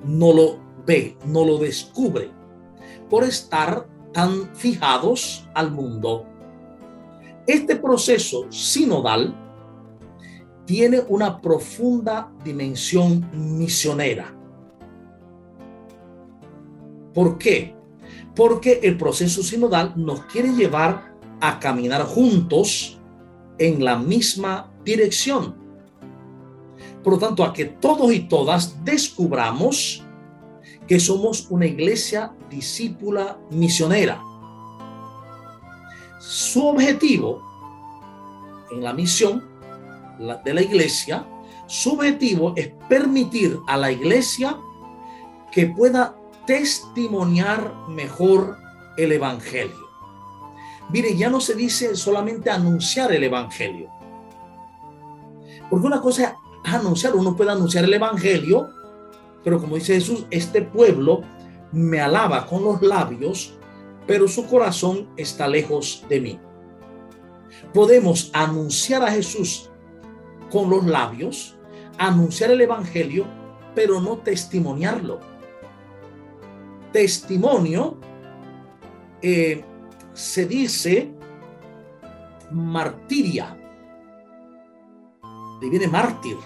no 0.06 0.34
lo 0.34 0.60
ve, 0.86 1.18
no 1.26 1.44
lo 1.44 1.58
descubre, 1.58 2.30
por 3.10 3.24
estar 3.24 3.88
tan 4.14 4.56
fijados 4.56 5.50
al 5.56 5.72
mundo. 5.72 6.28
Este 7.48 7.76
proceso 7.76 8.46
sinodal 8.52 9.45
tiene 10.66 11.02
una 11.08 11.42
profunda 11.42 12.32
dimensión 12.44 13.30
misionera. 13.34 14.34
¿Por 17.14 17.38
qué? 17.38 17.76
Porque 18.36 18.82
el 18.84 18.98
proceso 18.98 19.42
sinodal 19.42 19.94
nos 19.96 20.26
quiere 20.26 20.50
llevar 20.54 21.16
a 21.40 21.60
caminar 21.60 22.04
juntos 22.04 23.00
en 23.58 23.84
la 23.84 23.98
misma 23.98 24.72
dirección. 24.84 25.56
Por 27.04 27.14
lo 27.14 27.20
tanto, 27.20 27.44
a 27.44 27.54
que 27.54 27.66
todos 27.66 28.12
y 28.12 28.22
todas 28.22 28.84
descubramos 28.84 30.04
que 30.88 31.00
somos 31.00 31.48
una 31.50 31.66
iglesia 31.66 32.34
discípula 32.50 33.38
misionera. 33.52 34.22
Su 36.20 36.68
objetivo 36.68 37.42
en 38.72 38.84
la 38.84 38.94
misión 38.94 39.55
de 40.18 40.54
la 40.54 40.62
iglesia, 40.62 41.26
su 41.68 41.94
objetivo 41.94 42.54
es 42.56 42.72
permitir 42.88 43.60
a 43.68 43.78
la 43.78 43.92
iglesia 43.92 44.58
que 45.52 45.68
pueda 45.68 46.16
testimoniar 46.46 47.74
mejor 47.88 48.58
el 48.98 49.12
evangelio. 49.12 49.86
Mire, 50.90 51.16
ya 51.16 51.30
no 51.30 51.40
se 51.40 51.56
dice 51.56 51.96
solamente 51.96 52.50
anunciar 52.50 53.12
el 53.12 53.24
evangelio. 53.24 53.90
Porque 55.70 55.88
una 55.88 56.00
cosa 56.00 56.38
es 56.64 56.74
anunciar, 56.74 57.16
uno 57.16 57.36
puede 57.36 57.52
anunciar 57.52 57.86
el 57.86 57.94
evangelio, 57.94 58.70
pero 59.44 59.60
como 59.60 59.76
dice 59.76 59.96
Jesús, 59.96 60.26
este 60.30 60.62
pueblo 60.62 61.22
me 61.72 62.00
alaba 62.00 62.46
con 62.46 62.64
los 62.64 62.82
labios, 62.82 63.58
pero 64.06 64.28
su 64.28 64.46
corazón 64.46 65.10
está 65.18 65.48
lejos 65.48 66.06
de 66.08 66.22
mí. 66.22 66.40
Podemos 67.74 68.30
anunciar 68.34 69.04
a 69.04 69.12
Jesús 69.12 69.72
con 70.56 70.70
los 70.70 70.86
labios, 70.86 71.58
anunciar 71.98 72.50
el 72.50 72.62
Evangelio, 72.62 73.26
pero 73.76 74.00
no 74.00 74.20
testimoniarlo. 74.20 75.20
Testimonio 76.94 77.98
eh, 79.22 79.66
se 80.14 80.46
dice 80.46 81.12
martiria. 82.52 83.58
De 85.60 85.70
viene 85.70 85.90
mártir. 85.90 86.38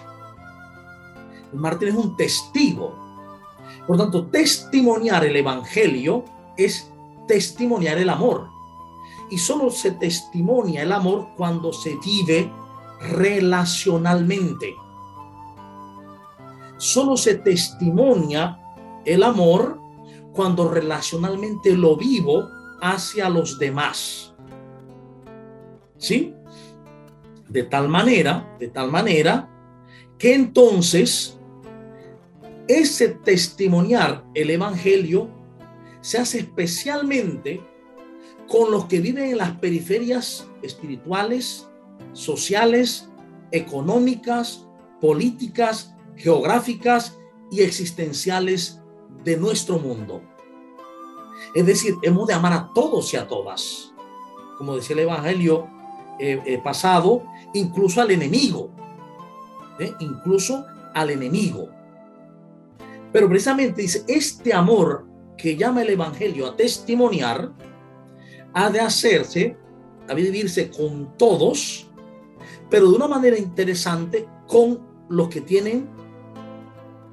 El 1.52 1.60
mártir 1.60 1.90
es 1.90 1.94
un 1.94 2.16
testigo. 2.16 2.92
Por 3.86 3.96
tanto, 3.96 4.26
testimoniar 4.26 5.24
el 5.24 5.36
Evangelio 5.36 6.24
es 6.56 6.90
testimoniar 7.28 7.96
el 7.96 8.10
amor. 8.10 8.48
Y 9.30 9.38
solo 9.38 9.70
se 9.70 9.92
testimonia 9.92 10.82
el 10.82 10.90
amor 10.90 11.28
cuando 11.36 11.72
se 11.72 11.94
vive 12.04 12.50
relacionalmente. 13.00 14.74
Solo 16.76 17.16
se 17.16 17.36
testimonia 17.36 18.58
el 19.04 19.22
amor 19.22 19.78
cuando 20.32 20.68
relacionalmente 20.68 21.76
lo 21.76 21.96
vivo 21.96 22.48
hacia 22.80 23.28
los 23.28 23.58
demás. 23.58 24.34
¿Sí? 25.98 26.34
De 27.48 27.64
tal 27.64 27.88
manera, 27.88 28.56
de 28.58 28.68
tal 28.68 28.90
manera 28.90 29.48
que 30.18 30.34
entonces 30.34 31.38
ese 32.68 33.08
testimoniar 33.08 34.24
el 34.34 34.50
evangelio 34.50 35.28
se 36.00 36.18
hace 36.18 36.38
especialmente 36.38 37.60
con 38.48 38.70
los 38.70 38.86
que 38.86 39.00
viven 39.00 39.24
en 39.30 39.38
las 39.38 39.52
periferias 39.58 40.48
espirituales 40.62 41.69
sociales, 42.12 43.08
económicas, 43.52 44.66
políticas, 45.00 45.94
geográficas 46.16 47.18
y 47.50 47.62
existenciales 47.62 48.80
de 49.24 49.36
nuestro 49.36 49.78
mundo. 49.78 50.22
Es 51.54 51.66
decir, 51.66 51.94
hemos 52.02 52.26
de 52.26 52.34
amar 52.34 52.52
a 52.52 52.70
todos 52.74 53.12
y 53.14 53.16
a 53.16 53.26
todas, 53.26 53.92
como 54.58 54.76
decía 54.76 54.94
el 54.94 55.00
Evangelio 55.00 55.68
eh, 56.18 56.40
eh, 56.44 56.60
pasado, 56.62 57.24
incluso 57.54 58.00
al 58.00 58.10
enemigo, 58.10 58.70
¿eh? 59.78 59.92
incluso 60.00 60.64
al 60.94 61.10
enemigo. 61.10 61.68
Pero 63.12 63.28
precisamente 63.28 63.82
dice, 63.82 64.04
este 64.06 64.52
amor 64.52 65.06
que 65.36 65.56
llama 65.56 65.82
el 65.82 65.90
Evangelio 65.90 66.46
a 66.46 66.56
testimoniar, 66.56 67.50
ha 68.52 68.70
de 68.70 68.80
hacerse, 68.80 69.56
ha 70.08 70.14
de 70.14 70.22
vivirse 70.22 70.70
con 70.70 71.16
todos, 71.16 71.89
pero 72.70 72.88
de 72.88 72.96
una 72.96 73.08
manera 73.08 73.36
interesante 73.36 74.26
con 74.46 74.80
los 75.08 75.28
que 75.28 75.40
tienen 75.40 75.88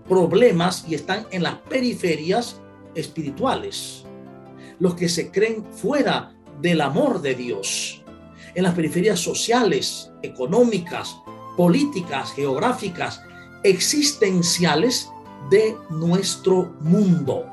problemas 0.07 0.85
y 0.87 0.95
están 0.95 1.25
en 1.31 1.43
las 1.43 1.55
periferias 1.55 2.61
espirituales, 2.95 4.05
los 4.79 4.95
que 4.95 5.09
se 5.09 5.31
creen 5.31 5.65
fuera 5.71 6.33
del 6.61 6.81
amor 6.81 7.21
de 7.21 7.35
Dios, 7.35 8.03
en 8.55 8.63
las 8.63 8.73
periferias 8.73 9.19
sociales, 9.19 10.11
económicas, 10.21 11.17
políticas, 11.57 12.31
geográficas, 12.33 13.21
existenciales 13.63 15.09
de 15.49 15.75
nuestro 15.89 16.73
mundo. 16.81 17.45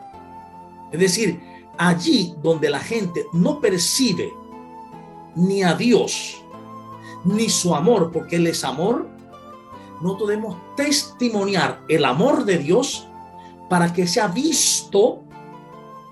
Es 0.93 1.01
decir, 1.01 1.41
allí 1.79 2.35
donde 2.43 2.71
la 2.71 2.81
gente 2.81 3.27
no 3.33 3.61
percibe 3.61 4.33
ni 5.35 5.63
a 5.63 5.75
Dios, 5.75 6.44
ni 7.25 7.49
su 7.49 7.75
amor, 7.75 8.11
porque 8.13 8.37
Él 8.37 8.47
es 8.47 8.65
amor, 8.65 9.09
no 10.03 10.19
podemos 10.19 10.57
testimoniar 10.77 11.83
el 11.89 12.05
amor 12.05 12.45
de 12.45 12.59
Dios 12.59 13.07
para 13.71 13.93
que 13.93 14.07
sea 14.07 14.29
visto 14.29 15.25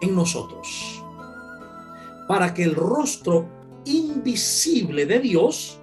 en 0.01 0.14
nosotros, 0.14 1.03
para 2.27 2.55
que 2.55 2.62
el 2.64 2.75
rostro 2.75 3.48
invisible 3.85 5.07
de 5.07 5.20
Dios 5.20 5.81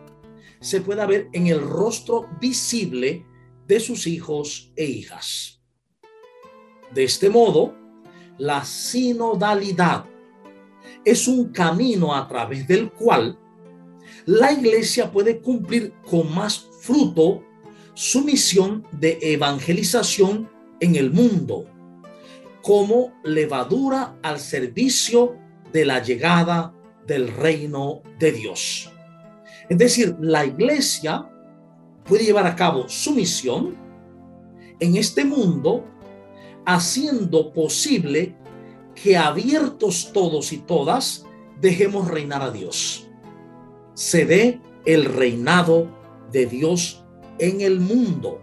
se 0.59 0.81
pueda 0.81 1.05
ver 1.05 1.29
en 1.33 1.47
el 1.47 1.61
rostro 1.61 2.27
visible 2.39 3.25
de 3.67 3.79
sus 3.79 4.07
hijos 4.07 4.71
e 4.75 4.85
hijas. 4.85 5.61
De 6.93 7.03
este 7.03 7.29
modo, 7.29 7.75
la 8.37 8.65
sinodalidad 8.65 10.05
es 11.05 11.27
un 11.27 11.51
camino 11.51 12.15
a 12.15 12.27
través 12.27 12.67
del 12.67 12.91
cual 12.91 13.37
la 14.29 14.51
iglesia 14.51 15.11
puede 15.11 15.39
cumplir 15.39 15.91
con 16.07 16.31
más 16.31 16.69
fruto 16.81 17.43
su 17.95 18.23
misión 18.23 18.85
de 18.91 19.17
evangelización 19.23 20.47
en 20.79 20.95
el 20.95 21.09
mundo, 21.09 21.65
como 22.61 23.11
levadura 23.23 24.19
al 24.21 24.39
servicio 24.39 25.35
de 25.73 25.83
la 25.83 26.03
llegada 26.03 26.75
del 27.07 27.27
reino 27.29 28.03
de 28.19 28.31
Dios. 28.31 28.91
Es 29.67 29.79
decir, 29.79 30.15
la 30.19 30.45
iglesia 30.45 31.27
puede 32.05 32.23
llevar 32.25 32.45
a 32.45 32.55
cabo 32.55 32.87
su 32.87 33.13
misión 33.13 33.75
en 34.79 34.95
este 34.95 35.25
mundo, 35.25 35.87
haciendo 36.67 37.51
posible 37.51 38.35
que 38.93 39.17
abiertos 39.17 40.11
todos 40.13 40.53
y 40.53 40.59
todas 40.59 41.25
dejemos 41.59 42.07
reinar 42.07 42.43
a 42.43 42.51
Dios 42.51 43.08
se 43.99 44.23
dé 44.23 44.61
el 44.85 45.03
reinado 45.03 45.89
de 46.31 46.45
Dios 46.45 47.03
en 47.37 47.59
el 47.59 47.81
mundo. 47.81 48.41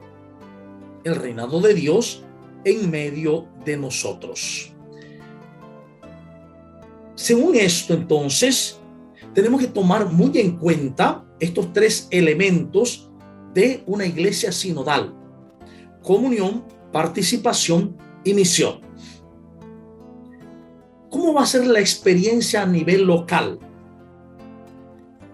El 1.03 1.15
reinado 1.15 1.63
de 1.63 1.73
Dios 1.73 2.23
en 2.67 2.91
medio 2.91 3.49
de 3.65 3.79
nosotros. 3.79 4.75
Según 7.15 7.57
esto, 7.57 7.95
entonces, 7.95 8.79
tenemos 9.33 9.63
que 9.63 9.69
tomar 9.69 10.13
muy 10.13 10.39
en 10.39 10.59
cuenta 10.59 11.25
estos 11.41 11.73
tres 11.73 12.07
elementos 12.11 13.11
de 13.55 13.83
una 13.87 14.05
iglesia 14.05 14.53
sinodal. 14.53 15.15
Comunión, 16.03 16.67
participación 16.93 17.97
y 18.25 18.35
misión. 18.35 18.83
¿Cómo 21.09 21.33
va 21.33 21.45
a 21.45 21.47
ser 21.47 21.67
la 21.67 21.81
experiencia 21.81 22.61
a 22.61 22.67
nivel 22.67 23.05
local? 23.05 23.59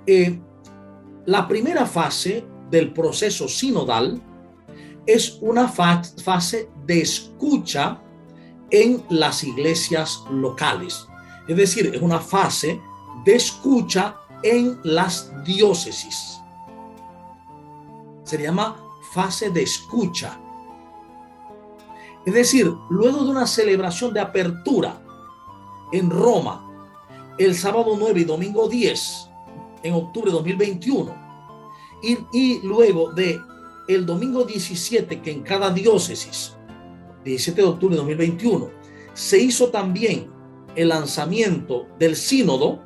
Eh, 0.07 0.41
la 1.27 1.47
primera 1.47 1.87
fase 1.87 2.45
del 2.71 2.93
proceso 2.93 3.49
sinodal 3.49 4.21
es 5.07 5.39
una 5.41 5.69
fase 5.69 6.71
de 6.87 7.01
escucha 7.01 8.01
en 8.71 9.05
las 9.11 9.45
iglesias 9.45 10.25
locales. 10.31 11.07
Es 11.47 11.57
decir, 11.57 11.93
es 11.95 12.01
una 12.01 12.19
fase 12.19 12.81
de 13.25 13.35
escucha 13.35 14.17
en 14.43 14.81
las 14.83 15.33
diócesis. 15.45 16.41
Se 18.25 18.43
llama 18.43 18.77
fase 19.13 19.51
de 19.51 19.63
escucha. 19.63 20.41
Es 22.25 22.35
decir, 22.35 22.73
luego 22.89 23.25
de 23.25 23.31
una 23.31 23.47
celebración 23.47 24.15
de 24.15 24.21
apertura 24.21 25.01
en 25.93 26.09
Roma, 26.09 26.69
el 27.39 27.55
sábado 27.55 27.97
9 27.99 28.21
y 28.21 28.25
domingo 28.25 28.69
10, 28.69 29.32
en 29.83 29.95
octubre 29.95 30.31
de 30.31 30.37
2021, 30.37 31.15
y, 32.03 32.19
y 32.33 32.61
luego 32.63 33.13
de 33.13 33.41
el 33.89 34.07
domingo 34.07 34.45
17, 34.45 35.21
que 35.21 35.31
en 35.31 35.43
cada 35.43 35.71
diócesis, 35.71 36.55
17 37.25 37.61
de 37.61 37.69
octubre 37.69 37.95
de 37.95 37.99
2021, 37.99 38.71
se 39.15 39.39
hizo 39.41 39.69
también 39.69 40.31
el 40.75 40.89
lanzamiento 40.89 41.87
del 41.99 42.17
sínodo, 42.17 42.81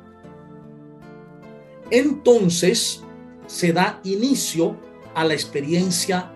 entonces 1.89 3.03
se 3.45 3.71
da 3.71 4.01
inicio 4.03 4.75
a 5.15 5.23
la 5.23 5.33
experiencia 5.33 6.31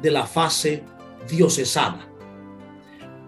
de 0.00 0.10
la 0.10 0.26
fase 0.26 0.82
diocesana. 1.28 2.08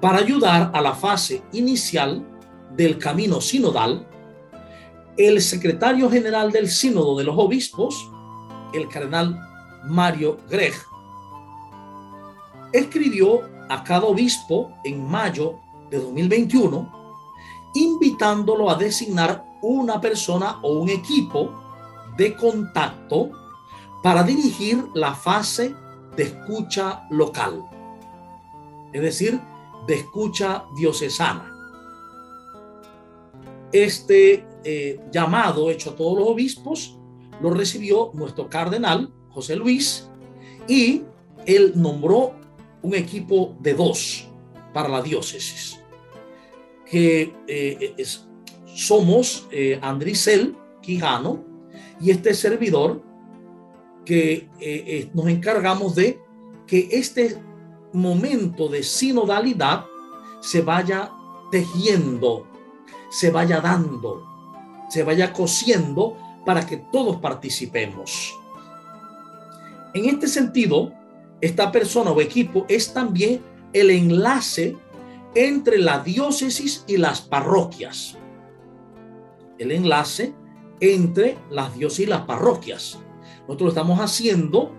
Para 0.01 0.19
ayudar 0.19 0.71
a 0.75 0.81
la 0.81 0.95
fase 0.95 1.43
inicial 1.53 2.27
del 2.75 2.99
camino 2.99 3.41
sinodal, 3.41 4.07
el 5.17 5.41
secretario 5.41 6.11
general 6.11 6.53
del 6.53 6.69
sínodo 6.69 7.17
de 7.17 7.25
los 7.25 7.37
obispos, 7.39 8.11
el 8.75 8.89
cardenal 8.89 9.39
Mario 9.85 10.39
Greg, 10.49 10.75
escribió 12.73 13.41
a 13.69 13.83
cada 13.83 14.05
obispo 14.05 14.73
en 14.85 15.09
mayo 15.09 15.59
de 15.91 15.99
2021, 15.99 16.93
invitándolo 17.75 18.71
a 18.71 18.75
designar 18.75 19.45
una 19.63 20.01
persona 20.01 20.59
o 20.63 20.79
un 20.79 20.91
equipo 20.91 21.51
de 22.17 22.35
contacto 22.37 23.31
para 24.03 24.23
dirigir 24.23 24.85
la 24.95 25.15
fase 25.15 25.75
de 26.17 26.25
escucha 26.25 27.07
local, 27.11 27.65
es 28.93 29.03
decir, 29.03 29.41
de 29.87 29.95
escucha 29.95 30.65
diocesana. 30.77 31.53
Este 33.73 34.46
eh, 34.67 35.01
llamado 35.13 35.71
hecho 35.71 35.91
a 35.91 35.97
todos 35.97 36.19
los 36.19 36.29
obispos 36.29 36.99
lo 37.41 37.51
recibió 37.51 38.11
nuestro 38.15 38.49
cardenal 38.49 39.13
José 39.31 39.57
Luis, 39.57 40.09
y 40.67 41.03
él 41.45 41.73
nombró 41.77 42.35
un 42.83 42.95
equipo 42.95 43.55
de 43.61 43.75
dos 43.75 44.29
para 44.73 44.89
la 44.89 45.03
diócesis, 45.03 45.79
que 46.85 47.35
eh, 47.47 47.95
somos 48.65 49.47
eh, 49.51 49.79
Andricel 49.83 50.57
Quijano 50.81 51.45
y 52.01 52.11
este 52.11 52.35
servidor 52.35 53.03
que 54.05 54.49
eh, 54.61 55.11
nos 55.15 55.27
encargamos 55.29 55.95
de 55.95 56.21
que 56.67 56.89
este 56.93 57.37
momento 57.93 58.69
de 58.69 58.83
sinodalidad 58.83 59.85
se 60.41 60.63
vaya 60.63 61.11
tejiendo, 61.51 62.47
se 63.11 63.31
vaya 63.31 63.61
dando, 63.61 64.36
se 64.89 65.03
vaya 65.03 65.33
cosiendo 65.33 66.17
para 66.45 66.67
que 66.67 66.77
todos 66.77 67.17
participemos. 67.17 68.35
En 69.95 70.05
este 70.07 70.29
sentido, 70.29 70.93
esta 71.41 71.73
persona 71.73 72.11
o 72.11 72.21
equipo 72.21 72.67
es 72.69 72.93
también 72.93 73.43
el 73.73 73.91
enlace 73.91 74.77
entre 75.35 75.79
la 75.79 76.01
diócesis 76.01 76.85
y 76.87 76.97
las 76.97 77.21
parroquias. 77.21 78.17
El 79.59 79.71
enlace 79.73 80.35
entre 80.81 81.37
las 81.51 81.75
diócesis 81.77 82.07
y 82.07 82.09
las 82.09 82.23
parroquias. 82.23 82.99
Nosotros 83.43 83.61
lo 83.63 83.69
estamos 83.69 84.01
haciendo 84.01 84.73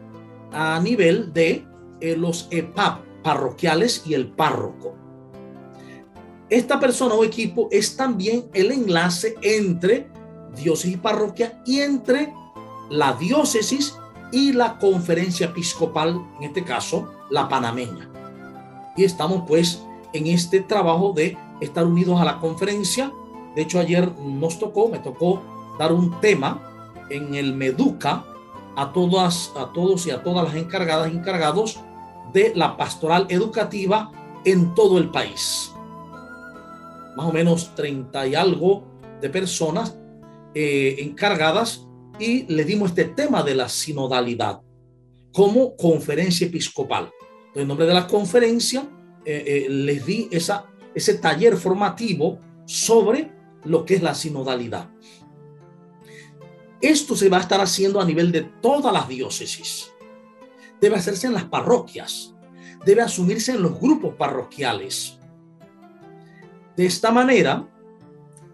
a 0.51 0.79
nivel 0.79 1.33
de 1.33 1.65
eh, 1.99 2.15
los 2.15 2.47
EPAP 2.51 3.03
parroquiales 3.23 4.03
y 4.05 4.13
el 4.13 4.27
párroco. 4.27 4.95
Esta 6.49 6.79
persona 6.79 7.13
o 7.13 7.25
equipo 7.25 7.67
es 7.71 7.97
también 7.97 8.45
el 8.53 8.71
enlace 8.71 9.35
entre 9.41 10.09
diócesis 10.55 10.93
y 10.93 10.97
parroquia 10.97 11.61
y 11.65 11.81
entre 11.81 12.33
la 12.89 13.13
diócesis 13.13 13.97
y 14.31 14.53
la 14.53 14.77
conferencia 14.79 15.47
episcopal, 15.47 16.21
en 16.37 16.43
este 16.43 16.63
caso, 16.63 17.11
la 17.29 17.49
panameña. 17.49 18.09
Y 18.95 19.03
estamos 19.03 19.43
pues 19.45 19.83
en 20.13 20.27
este 20.27 20.61
trabajo 20.61 21.11
de 21.13 21.37
estar 21.59 21.85
unidos 21.85 22.19
a 22.21 22.25
la 22.25 22.39
conferencia. 22.39 23.11
De 23.55 23.63
hecho, 23.63 23.79
ayer 23.79 24.09
nos 24.17 24.57
tocó, 24.57 24.87
me 24.87 24.99
tocó 24.99 25.41
dar 25.77 25.91
un 25.91 26.19
tema 26.21 26.61
en 27.09 27.35
el 27.35 27.53
Meduca 27.53 28.25
a 28.77 28.93
todas, 28.93 29.51
a 29.57 29.73
todos 29.73 30.07
y 30.07 30.11
a 30.11 30.23
todas 30.23 30.45
las 30.45 30.55
encargadas, 30.55 31.11
encargados 31.11 31.79
de 32.31 32.53
la 32.55 32.77
pastoral 32.77 33.25
educativa 33.29 34.11
en 34.45 34.73
todo 34.75 34.97
el 34.97 35.09
país. 35.09 35.73
Más 37.17 37.25
o 37.25 37.33
menos 37.33 37.73
30 37.73 38.27
y 38.27 38.35
algo 38.35 38.85
de 39.19 39.31
personas 39.31 39.97
eh, 40.53 40.97
encargadas 40.99 41.87
y 42.19 42.43
le 42.43 42.63
dimos 42.63 42.91
este 42.91 43.05
tema 43.05 43.41
de 43.41 43.55
la 43.55 43.67
sinodalidad 43.69 44.61
como 45.33 45.75
conferencia 45.75 46.45
episcopal. 46.45 47.09
En 47.55 47.67
nombre 47.67 47.87
de 47.87 47.95
la 47.95 48.05
conferencia 48.05 48.87
eh, 49.25 49.43
eh, 49.47 49.65
les 49.67 50.05
di 50.05 50.27
esa, 50.29 50.67
ese 50.93 51.15
taller 51.15 51.57
formativo 51.57 52.37
sobre 52.65 53.31
lo 53.63 53.83
que 53.83 53.95
es 53.95 54.03
la 54.03 54.13
sinodalidad. 54.13 54.87
Esto 56.79 57.15
se 57.15 57.29
va 57.29 57.37
a 57.37 57.41
estar 57.41 57.59
haciendo 57.59 57.99
a 57.99 58.05
nivel 58.05 58.31
de 58.31 58.43
todas 58.61 58.93
las 58.93 59.07
diócesis. 59.07 59.91
Debe 60.79 60.97
hacerse 60.97 61.25
en 61.25 61.33
las 61.33 61.45
parroquias. 61.45 62.35
Debe 62.85 63.01
asumirse 63.01 63.53
en 63.53 63.63
los 63.63 63.79
grupos 63.79 64.13
parroquiales. 64.13 65.17
De 66.77 66.85
esta 66.85 67.09
manera, 67.11 67.67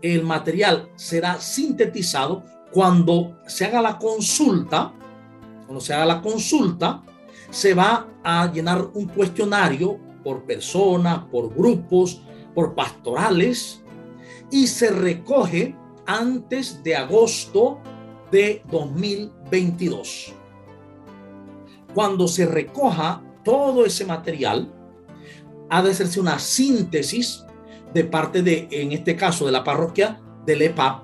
el 0.01 0.23
material 0.23 0.89
será 0.95 1.41
sintetizado 1.41 2.45
cuando 2.71 3.37
se 3.47 3.65
haga 3.65 3.81
la 3.81 3.97
consulta, 3.97 4.93
cuando 5.65 5.81
se 5.81 5.93
haga 5.93 6.05
la 6.05 6.21
consulta, 6.21 7.03
se 7.49 7.73
va 7.73 8.07
a 8.23 8.49
llenar 8.49 8.91
un 8.93 9.07
cuestionario 9.07 9.99
por 10.23 10.45
personas, 10.45 11.25
por 11.25 11.53
grupos, 11.53 12.21
por 12.55 12.73
pastorales 12.73 13.83
y 14.49 14.67
se 14.67 14.89
recoge 14.91 15.75
antes 16.05 16.81
de 16.81 16.95
agosto 16.95 17.81
de 18.31 18.63
2022. 18.71 20.33
Cuando 21.93 22.29
se 22.29 22.45
recoja 22.45 23.21
todo 23.43 23.85
ese 23.85 24.05
material, 24.05 24.73
ha 25.69 25.81
de 25.81 25.91
hacerse 25.91 26.21
una 26.21 26.39
síntesis 26.39 27.43
de 27.93 28.03
parte 28.03 28.41
de, 28.41 28.67
en 28.71 28.91
este 28.91 29.15
caso, 29.15 29.45
de 29.45 29.51
la 29.51 29.63
parroquia 29.63 30.21
del 30.45 30.61
EPAP 30.61 31.03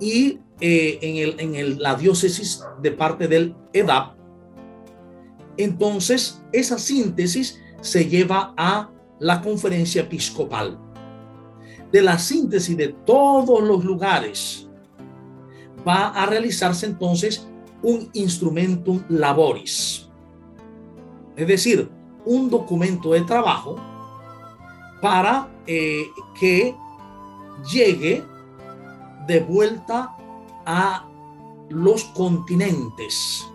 y 0.00 0.40
eh, 0.60 0.98
en, 1.02 1.16
el, 1.16 1.40
en 1.40 1.54
el, 1.54 1.78
la 1.78 1.94
diócesis 1.94 2.64
de 2.80 2.90
parte 2.92 3.28
del 3.28 3.54
EDAP. 3.72 4.14
Entonces, 5.56 6.42
esa 6.52 6.78
síntesis 6.78 7.60
se 7.80 8.06
lleva 8.06 8.54
a 8.56 8.90
la 9.20 9.40
conferencia 9.40 10.02
episcopal. 10.02 10.78
De 11.92 12.02
la 12.02 12.18
síntesis 12.18 12.76
de 12.76 12.88
todos 13.04 13.62
los 13.62 13.84
lugares 13.84 14.68
va 15.86 16.08
a 16.08 16.26
realizarse 16.26 16.86
entonces 16.86 17.46
un 17.82 18.08
instrumentum 18.14 19.02
laboris. 19.08 20.08
Es 21.36 21.46
decir, 21.46 21.90
un 22.24 22.48
documento 22.48 23.12
de 23.12 23.20
trabajo 23.22 23.76
para 25.04 25.50
eh, 25.66 26.10
que 26.32 26.74
llegue 27.70 28.24
de 29.26 29.40
vuelta 29.40 30.16
a 30.64 31.06
los 31.68 32.04
continentes. 32.04 33.46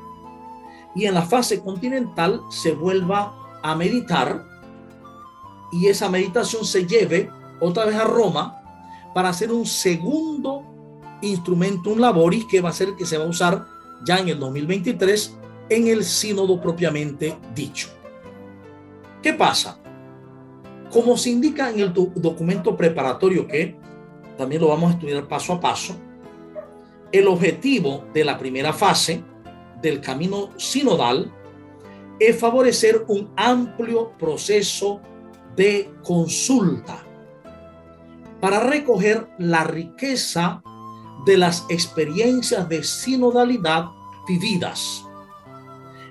Y 0.93 1.05
en 1.05 1.15
la 1.15 1.23
fase 1.23 1.59
continental 1.61 2.43
se 2.51 2.73
vuelva 2.73 3.35
a 3.63 3.73
meditar 3.75 4.45
y 5.71 5.87
esa 5.87 6.07
meditación 6.07 6.65
se 6.65 6.85
lleve 6.85 7.31
otra 7.59 7.85
vez 7.85 7.95
a 7.95 8.03
Roma 8.03 8.61
para 9.15 9.29
hacer 9.29 9.51
un 9.51 9.65
segundo 9.65 10.63
instrumento, 11.23 11.89
un 11.89 12.01
laboris 12.01 12.45
que 12.45 12.61
va 12.61 12.69
a 12.69 12.73
ser 12.73 12.89
el 12.89 12.95
que 12.95 13.07
se 13.07 13.17
va 13.17 13.23
a 13.25 13.27
usar 13.27 13.65
ya 14.05 14.19
en 14.19 14.29
el 14.29 14.39
2023 14.39 15.35
en 15.69 15.87
el 15.87 16.03
sínodo 16.03 16.61
propiamente 16.61 17.35
dicho. 17.55 17.87
¿Qué 19.23 19.33
pasa? 19.33 19.78
Como 20.91 21.17
se 21.17 21.29
indica 21.29 21.69
en 21.69 21.79
el 21.79 21.93
documento 21.93 22.75
preparatorio 22.75 23.47
que 23.47 23.77
también 24.37 24.61
lo 24.61 24.69
vamos 24.69 24.91
a 24.91 24.93
estudiar 24.93 25.27
paso 25.27 25.53
a 25.53 25.59
paso, 25.59 25.95
el 27.11 27.27
objetivo 27.27 28.05
de 28.13 28.23
la 28.23 28.37
primera 28.37 28.73
fase 28.73 29.23
del 29.81 30.01
camino 30.01 30.49
sinodal 30.57 31.31
es 32.19 32.37
favorecer 32.37 33.05
un 33.07 33.31
amplio 33.35 34.11
proceso 34.17 35.01
de 35.55 35.91
consulta 36.03 37.03
para 38.39 38.59
recoger 38.59 39.27
la 39.37 39.63
riqueza 39.63 40.61
de 41.25 41.37
las 41.37 41.65
experiencias 41.69 42.67
de 42.69 42.83
sinodalidad 42.83 43.85
vividas. 44.27 45.05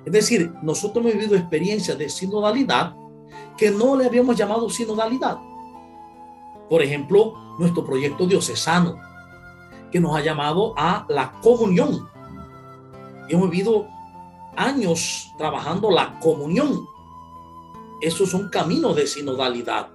Es 0.05 0.13
decir, 0.13 0.53
nosotros 0.63 1.05
hemos 1.05 1.19
vivido 1.19 1.37
experiencias 1.37 1.99
de 1.99 2.09
sinodalidad 2.09 2.95
que 3.59 3.71
no 3.71 3.97
le 3.97 4.07
habíamos 4.07 4.37
llamado 4.37 4.71
sinodalidad. 4.71 5.39
Por 6.71 6.83
ejemplo, 6.83 7.35
nuestro 7.59 7.85
proyecto 7.85 8.27
diocesano, 8.27 8.97
que 9.91 10.01
nos 10.01 10.17
ha 10.17 10.23
llamado 10.23 10.75
a 10.77 11.05
la 11.09 11.33
comunión. 11.43 12.09
hemos 13.29 13.51
vivido 13.51 13.87
años 14.57 15.33
trabajando 15.37 15.91
la 15.91 16.19
comunión. 16.21 16.87
Esos 18.01 18.31
son 18.31 18.49
caminos 18.49 18.97
de 18.97 19.07
sinodalidad. 19.07 19.89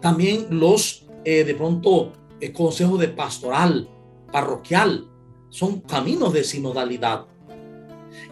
También 0.00 0.46
los, 0.50 1.06
eh, 1.24 1.44
de 1.44 1.54
pronto, 1.54 2.12
el 2.40 2.52
consejo 2.52 2.96
de 2.96 3.08
pastoral, 3.08 3.88
parroquial, 4.32 5.08
son 5.50 5.80
caminos 5.80 6.32
de 6.32 6.44
sinodalidad. 6.44 7.26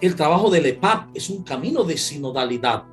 El 0.00 0.14
trabajo 0.16 0.50
del 0.50 0.66
EPAP 0.66 1.10
es 1.14 1.30
un 1.30 1.42
camino 1.42 1.84
de 1.84 1.96
sinodalidad. 1.96 2.84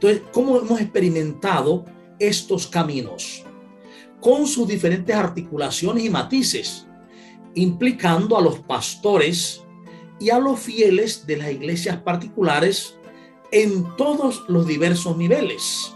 Entonces, 0.00 0.22
¿cómo 0.32 0.58
hemos 0.58 0.80
experimentado 0.80 1.84
estos 2.20 2.68
caminos? 2.68 3.42
Con 4.20 4.46
sus 4.46 4.68
diferentes 4.68 5.14
articulaciones 5.14 6.04
y 6.04 6.10
matices, 6.10 6.86
implicando 7.56 8.38
a 8.38 8.40
los 8.40 8.60
pastores 8.60 9.60
y 10.20 10.30
a 10.30 10.38
los 10.38 10.60
fieles 10.60 11.26
de 11.26 11.38
las 11.38 11.50
iglesias 11.50 11.96
particulares 11.96 12.96
en 13.50 13.96
todos 13.96 14.44
los 14.46 14.68
diversos 14.68 15.16
niveles, 15.16 15.92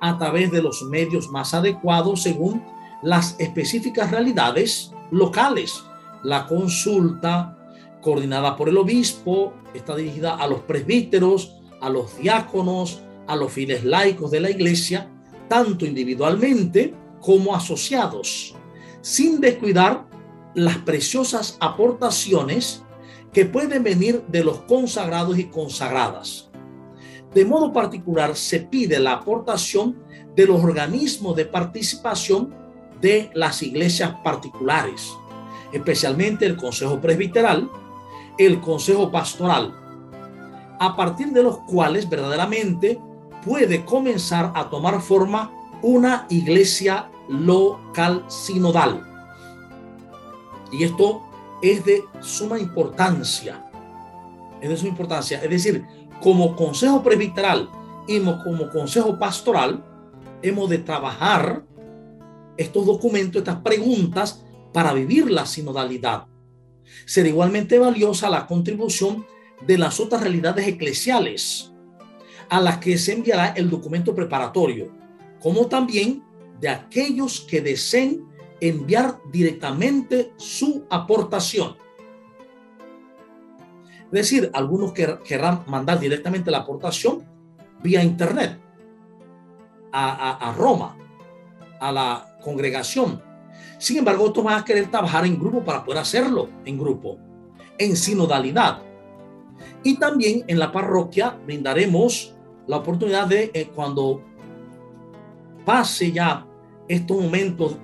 a 0.00 0.18
través 0.18 0.50
de 0.50 0.62
los 0.62 0.82
medios 0.82 1.28
más 1.28 1.54
adecuados 1.54 2.24
según 2.24 2.64
las 3.04 3.36
específicas 3.38 4.10
realidades 4.10 4.90
locales. 5.12 5.84
La 6.24 6.48
consulta, 6.48 7.56
coordinada 8.02 8.56
por 8.56 8.68
el 8.68 8.78
obispo, 8.78 9.52
está 9.74 9.94
dirigida 9.94 10.34
a 10.34 10.48
los 10.48 10.62
presbíteros, 10.62 11.55
a 11.86 11.88
los 11.88 12.18
diáconos, 12.18 13.00
a 13.28 13.36
los 13.36 13.52
fieles 13.52 13.84
laicos 13.84 14.32
de 14.32 14.40
la 14.40 14.50
iglesia, 14.50 15.08
tanto 15.48 15.86
individualmente 15.86 16.92
como 17.20 17.54
asociados, 17.54 18.56
sin 19.02 19.40
descuidar 19.40 20.04
las 20.54 20.78
preciosas 20.78 21.56
aportaciones 21.60 22.82
que 23.32 23.44
pueden 23.46 23.84
venir 23.84 24.24
de 24.26 24.42
los 24.42 24.62
consagrados 24.62 25.38
y 25.38 25.44
consagradas. 25.44 26.50
De 27.32 27.44
modo 27.44 27.72
particular, 27.72 28.34
se 28.34 28.60
pide 28.60 28.98
la 28.98 29.12
aportación 29.12 29.96
de 30.34 30.44
los 30.44 30.64
organismos 30.64 31.36
de 31.36 31.44
participación 31.44 32.52
de 33.00 33.30
las 33.32 33.62
iglesias 33.62 34.12
particulares, 34.24 35.12
especialmente 35.72 36.46
el 36.46 36.56
Consejo 36.56 37.00
Presbiteral, 37.00 37.70
el 38.38 38.60
Consejo 38.60 39.12
Pastoral, 39.12 39.85
a 40.78 40.96
partir 40.96 41.32
de 41.32 41.42
los 41.42 41.58
cuales 41.58 42.08
verdaderamente 42.08 43.00
puede 43.44 43.84
comenzar 43.84 44.52
a 44.54 44.68
tomar 44.68 45.00
forma 45.00 45.52
una 45.82 46.26
iglesia 46.30 47.10
local 47.28 48.24
sinodal. 48.28 49.02
Y 50.72 50.84
esto 50.84 51.22
es 51.62 51.84
de 51.84 52.04
suma 52.20 52.58
importancia. 52.58 53.64
Es 54.60 54.68
de 54.68 54.76
suma 54.76 54.90
importancia. 54.90 55.42
Es 55.42 55.50
decir, 55.50 55.86
como 56.20 56.56
consejo 56.56 57.02
presbiteral 57.02 57.70
y 58.08 58.20
como 58.20 58.70
consejo 58.70 59.18
pastoral, 59.18 59.84
hemos 60.42 60.68
de 60.70 60.78
trabajar 60.78 61.64
estos 62.56 62.86
documentos, 62.86 63.40
estas 63.40 63.60
preguntas 63.60 64.44
para 64.72 64.92
vivir 64.92 65.30
la 65.30 65.46
sinodalidad. 65.46 66.26
Será 67.04 67.28
igualmente 67.28 67.78
valiosa 67.78 68.30
la 68.30 68.46
contribución 68.46 69.26
de 69.62 69.78
las 69.78 70.00
otras 70.00 70.22
realidades 70.22 70.66
eclesiales 70.66 71.72
a 72.48 72.60
las 72.60 72.78
que 72.78 72.96
se 72.98 73.12
enviará 73.12 73.48
el 73.48 73.68
documento 73.68 74.14
preparatorio, 74.14 74.92
como 75.40 75.66
también 75.66 76.22
de 76.60 76.68
aquellos 76.68 77.40
que 77.40 77.60
deseen 77.60 78.24
enviar 78.60 79.20
directamente 79.30 80.32
su 80.36 80.86
aportación. 80.90 81.76
Es 84.06 84.30
decir, 84.30 84.50
algunos 84.54 84.92
querrán 84.92 85.64
mandar 85.66 85.98
directamente 85.98 86.50
la 86.50 86.58
aportación 86.58 87.24
vía 87.82 88.02
internet 88.02 88.60
a, 89.92 90.54
Roma, 90.56 90.96
a 91.80 91.90
la 91.90 92.38
congregación. 92.42 93.22
Sin 93.78 93.98
embargo, 93.98 94.24
otros 94.24 94.44
van 94.44 94.60
a 94.60 94.64
querer 94.64 94.90
trabajar 94.90 95.24
en 95.26 95.38
grupo 95.38 95.64
para 95.64 95.84
poder 95.84 96.00
hacerlo 96.00 96.48
en 96.64 96.78
grupo, 96.78 97.18
en 97.78 97.96
sinodalidad. 97.96 98.82
Y 99.86 99.98
también 99.98 100.42
en 100.48 100.58
la 100.58 100.72
parroquia 100.72 101.38
brindaremos 101.46 102.34
la 102.66 102.78
oportunidad 102.78 103.28
de 103.28 103.52
eh, 103.54 103.68
cuando 103.72 104.20
pase 105.64 106.10
ya 106.10 106.44
estos 106.88 107.22
momentos 107.22 107.76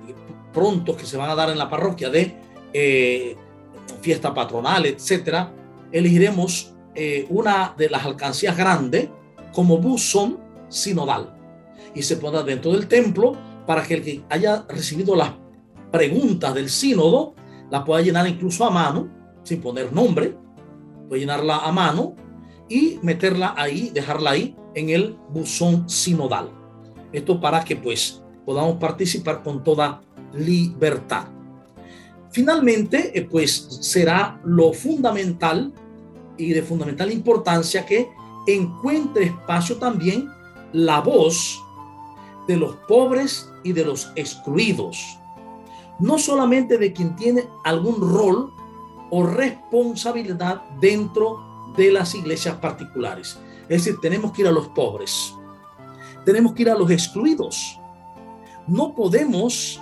prontos 0.51 0.97
que 0.97 1.05
se 1.05 1.15
van 1.15 1.29
a 1.29 1.35
dar 1.35 1.49
en 1.49 1.57
la 1.57 1.69
parroquia 1.69 2.09
de 2.09 2.35
eh, 2.73 3.37
fiesta 4.01 4.33
patronal, 4.33 4.85
etcétera, 4.85 5.53
elegiremos 5.93 6.73
eh, 6.93 7.25
una 7.29 7.73
de 7.77 7.89
las 7.89 8.03
alcancías 8.03 8.57
grandes 8.57 9.07
como 9.53 9.77
buzón 9.77 10.39
sinodal. 10.67 11.33
Y 11.95 12.01
se 12.01 12.17
pondrá 12.17 12.43
dentro 12.43 12.73
del 12.73 12.89
templo 12.89 13.37
para 13.65 13.81
que 13.81 13.93
el 13.93 14.03
que 14.03 14.23
haya 14.29 14.65
recibido 14.67 15.15
las 15.15 15.31
preguntas 15.89 16.53
del 16.53 16.69
sínodo 16.69 17.33
la 17.71 17.85
pueda 17.85 18.01
llenar 18.01 18.27
incluso 18.27 18.65
a 18.65 18.69
mano, 18.69 19.07
sin 19.43 19.61
poner 19.61 19.93
nombre, 19.93 20.42
puede 21.07 21.21
llenarla 21.21 21.57
a 21.57 21.71
mano 21.71 22.15
y 22.69 22.99
meterla 23.01 23.53
ahí, 23.57 23.89
dejarla 23.93 24.31
ahí 24.31 24.55
en 24.75 24.89
el 24.89 25.17
buzón 25.29 25.89
sinodal. 25.89 26.49
Esto 27.11 27.39
para 27.39 27.63
que 27.63 27.75
pues 27.75 28.21
podamos 28.45 28.77
participar 28.77 29.43
con 29.43 29.63
toda 29.63 30.01
libertad. 30.33 31.27
Finalmente, 32.31 33.17
eh, 33.17 33.27
pues 33.29 33.79
será 33.81 34.41
lo 34.43 34.73
fundamental 34.73 35.71
y 36.37 36.51
de 36.51 36.63
fundamental 36.63 37.11
importancia 37.11 37.85
que 37.85 38.09
encuentre 38.47 39.25
espacio 39.25 39.77
también 39.77 40.27
la 40.71 40.99
voz 41.01 41.61
de 42.47 42.57
los 42.57 42.75
pobres 42.87 43.49
y 43.63 43.71
de 43.71 43.85
los 43.85 44.11
excluidos, 44.15 45.19
no 45.99 46.17
solamente 46.17 46.77
de 46.77 46.91
quien 46.91 47.15
tiene 47.15 47.47
algún 47.63 48.01
rol 48.01 48.51
o 49.09 49.25
responsabilidad 49.25 50.61
dentro 50.79 51.73
de 51.77 51.91
las 51.91 52.15
iglesias 52.15 52.55
particulares. 52.57 53.39
Es 53.69 53.85
decir, 53.85 53.99
tenemos 54.01 54.31
que 54.31 54.41
ir 54.41 54.47
a 54.47 54.51
los 54.51 54.67
pobres, 54.69 55.33
tenemos 56.25 56.53
que 56.53 56.63
ir 56.63 56.69
a 56.69 56.75
los 56.75 56.89
excluidos. 56.89 57.79
No 58.67 58.95
podemos 58.95 59.81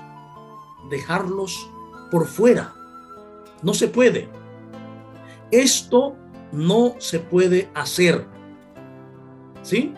dejarlos 0.89 1.69
por 2.09 2.27
fuera. 2.27 2.73
No 3.61 3.73
se 3.73 3.87
puede. 3.87 4.27
Esto 5.51 6.15
no 6.51 6.95
se 6.97 7.19
puede 7.19 7.69
hacer. 7.73 8.25
¿Sí? 9.61 9.93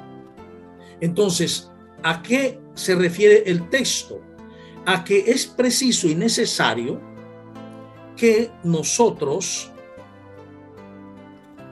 Entonces, 1.00 1.72
¿a 2.04 2.22
qué 2.22 2.62
se 2.74 2.96
refiere 2.96 3.44
el 3.46 3.70
texto? 3.70 4.20
A 4.86 5.04
que 5.04 5.32
es 5.32 5.48
preciso 5.48 6.08
y 6.08 6.16
necesario 6.16 7.00
que 8.16 8.52
nosotros 8.64 9.72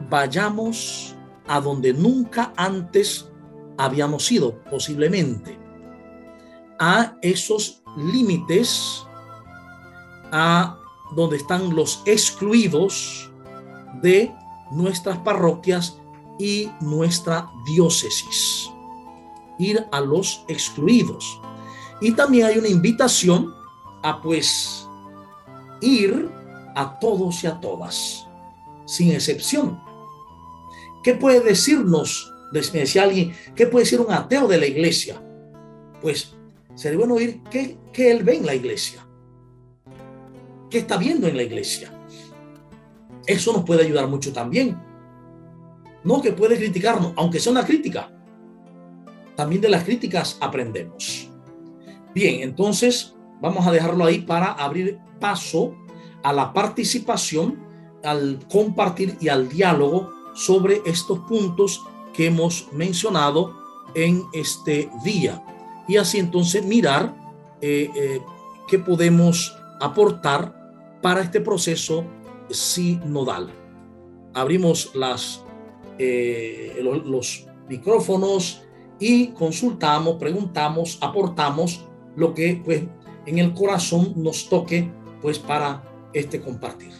vayamos 0.10 1.16
a 1.48 1.60
donde 1.60 1.94
nunca 1.94 2.54
antes 2.56 3.30
habíamos 3.78 4.32
ido, 4.32 4.62
posiblemente, 4.70 5.58
a 6.80 7.16
esos 7.22 7.84
límites 7.98 9.06
a 10.32 10.78
donde 11.16 11.38
están 11.38 11.76
los 11.76 12.02
excluidos 12.06 13.32
de 14.02 14.34
nuestras 14.72 15.18
parroquias 15.20 15.98
y 16.40 16.72
nuestra 16.80 17.50
diócesis. 17.66 18.70
ir 19.60 19.86
a 19.92 20.02
los 20.02 20.44
excluidos. 20.48 21.40
Y 22.02 22.14
también 22.14 22.48
hay 22.48 22.58
una 22.58 22.68
invitación 22.68 23.54
a 24.02 24.20
pues 24.20 24.81
ir 25.82 26.30
a 26.76 27.00
todos 27.00 27.44
y 27.44 27.48
a 27.48 27.60
todas, 27.60 28.28
sin 28.86 29.12
excepción. 29.12 29.80
¿Qué 31.04 31.16
puede 31.16 31.42
decirnos, 31.42 32.32
decía 32.52 33.04
alguien, 33.04 33.34
qué 33.56 33.66
puede 33.66 33.86
decir 33.86 34.00
un 34.00 34.12
ateo 34.12 34.48
de 34.48 34.60
la 34.60 34.68
iglesia? 34.68 35.22
Pues 36.02 36.36
sería 36.76 37.00
bueno 37.00 37.16
oír 37.16 37.42
qué, 37.50 37.78
qué 37.92 38.12
él 38.12 38.24
ve 38.24 38.38
en 38.38 38.46
la 38.46 38.56
iglesia, 38.56 39.06
qué 40.70 40.80
está 40.80 40.98
viendo 40.98 41.28
en 41.28 41.38
la 41.38 41.44
iglesia. 41.44 41.92
Eso 43.26 43.54
nos 43.54 43.64
puede 43.64 43.84
ayudar 43.84 44.08
mucho 44.08 44.34
también. 44.34 44.80
No 46.04 46.22
que 46.22 46.32
puede 46.32 46.58
criticarnos, 46.58 47.14
aunque 47.16 47.40
sea 47.40 47.52
una 47.52 47.66
crítica. 47.66 48.12
También 49.36 49.62
de 49.62 49.70
las 49.70 49.84
críticas 49.84 50.38
aprendemos. 50.40 51.30
Bien, 52.14 52.42
entonces 52.42 53.16
vamos 53.42 53.66
a 53.68 53.72
dejarlo 53.72 54.06
ahí 54.06 54.20
para 54.20 54.52
abrir 54.54 55.00
paso 55.20 55.74
a 56.24 56.32
la 56.32 56.54
participación, 56.54 57.60
al 58.04 58.40
compartir 58.50 59.18
y 59.20 59.28
al 59.28 59.50
diálogo 59.50 60.12
sobre 60.34 60.82
estos 60.86 61.20
puntos 61.20 61.84
que 62.14 62.28
hemos 62.28 62.68
mencionado 62.72 63.54
en 63.96 64.24
este 64.34 64.90
día. 65.04 65.44
Y 65.88 65.98
así 65.98 66.20
entonces 66.20 66.64
mirar 66.64 67.16
eh, 67.62 67.90
eh, 67.96 68.22
qué 68.68 68.80
podemos 68.80 69.56
aportar 69.80 71.00
para 71.02 71.22
este 71.22 71.42
proceso 71.42 72.06
sinodal. 72.50 73.52
Abrimos 74.34 74.92
eh, 75.98 76.80
los, 76.82 77.06
los 77.06 77.48
micrófonos 77.68 78.62
y 79.00 79.28
consultamos, 79.30 80.16
preguntamos, 80.16 80.98
aportamos 81.02 81.86
lo 82.16 82.34
que 82.34 82.62
pues 82.64 82.84
en 83.26 83.40
el 83.40 83.54
corazón 83.54 84.14
nos 84.16 84.50
toque 84.50 84.90
pues 85.22 85.40
para 85.40 85.84
este 86.14 86.42
compartir. 86.42 86.92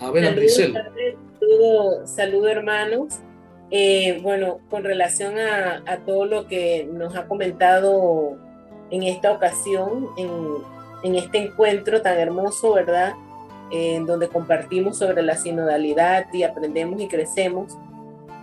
A 0.00 0.10
ver, 0.10 0.26
Andricel. 0.26 0.74
Saludo, 2.04 2.48
hermanos. 2.48 3.14
Eh, 3.70 4.20
bueno, 4.22 4.60
con 4.70 4.84
relación 4.84 5.34
a, 5.38 5.98
todo 6.04 6.26
lo 6.26 6.46
que 6.46 6.88
nos 6.92 7.16
ha 7.16 7.26
comentado 7.26 8.36
en 8.90 9.02
esta 9.02 9.32
ocasión, 9.32 10.08
en, 10.16 10.30
en 11.02 11.14
este 11.16 11.38
encuentro 11.38 12.02
tan 12.02 12.18
hermoso, 12.18 12.74
¿verdad? 12.74 13.14
en 13.70 14.06
donde 14.06 14.28
compartimos 14.28 14.98
sobre 14.98 15.22
la 15.22 15.36
sinodalidad 15.36 16.26
y 16.32 16.42
aprendemos 16.42 17.00
y 17.00 17.08
crecemos. 17.08 17.76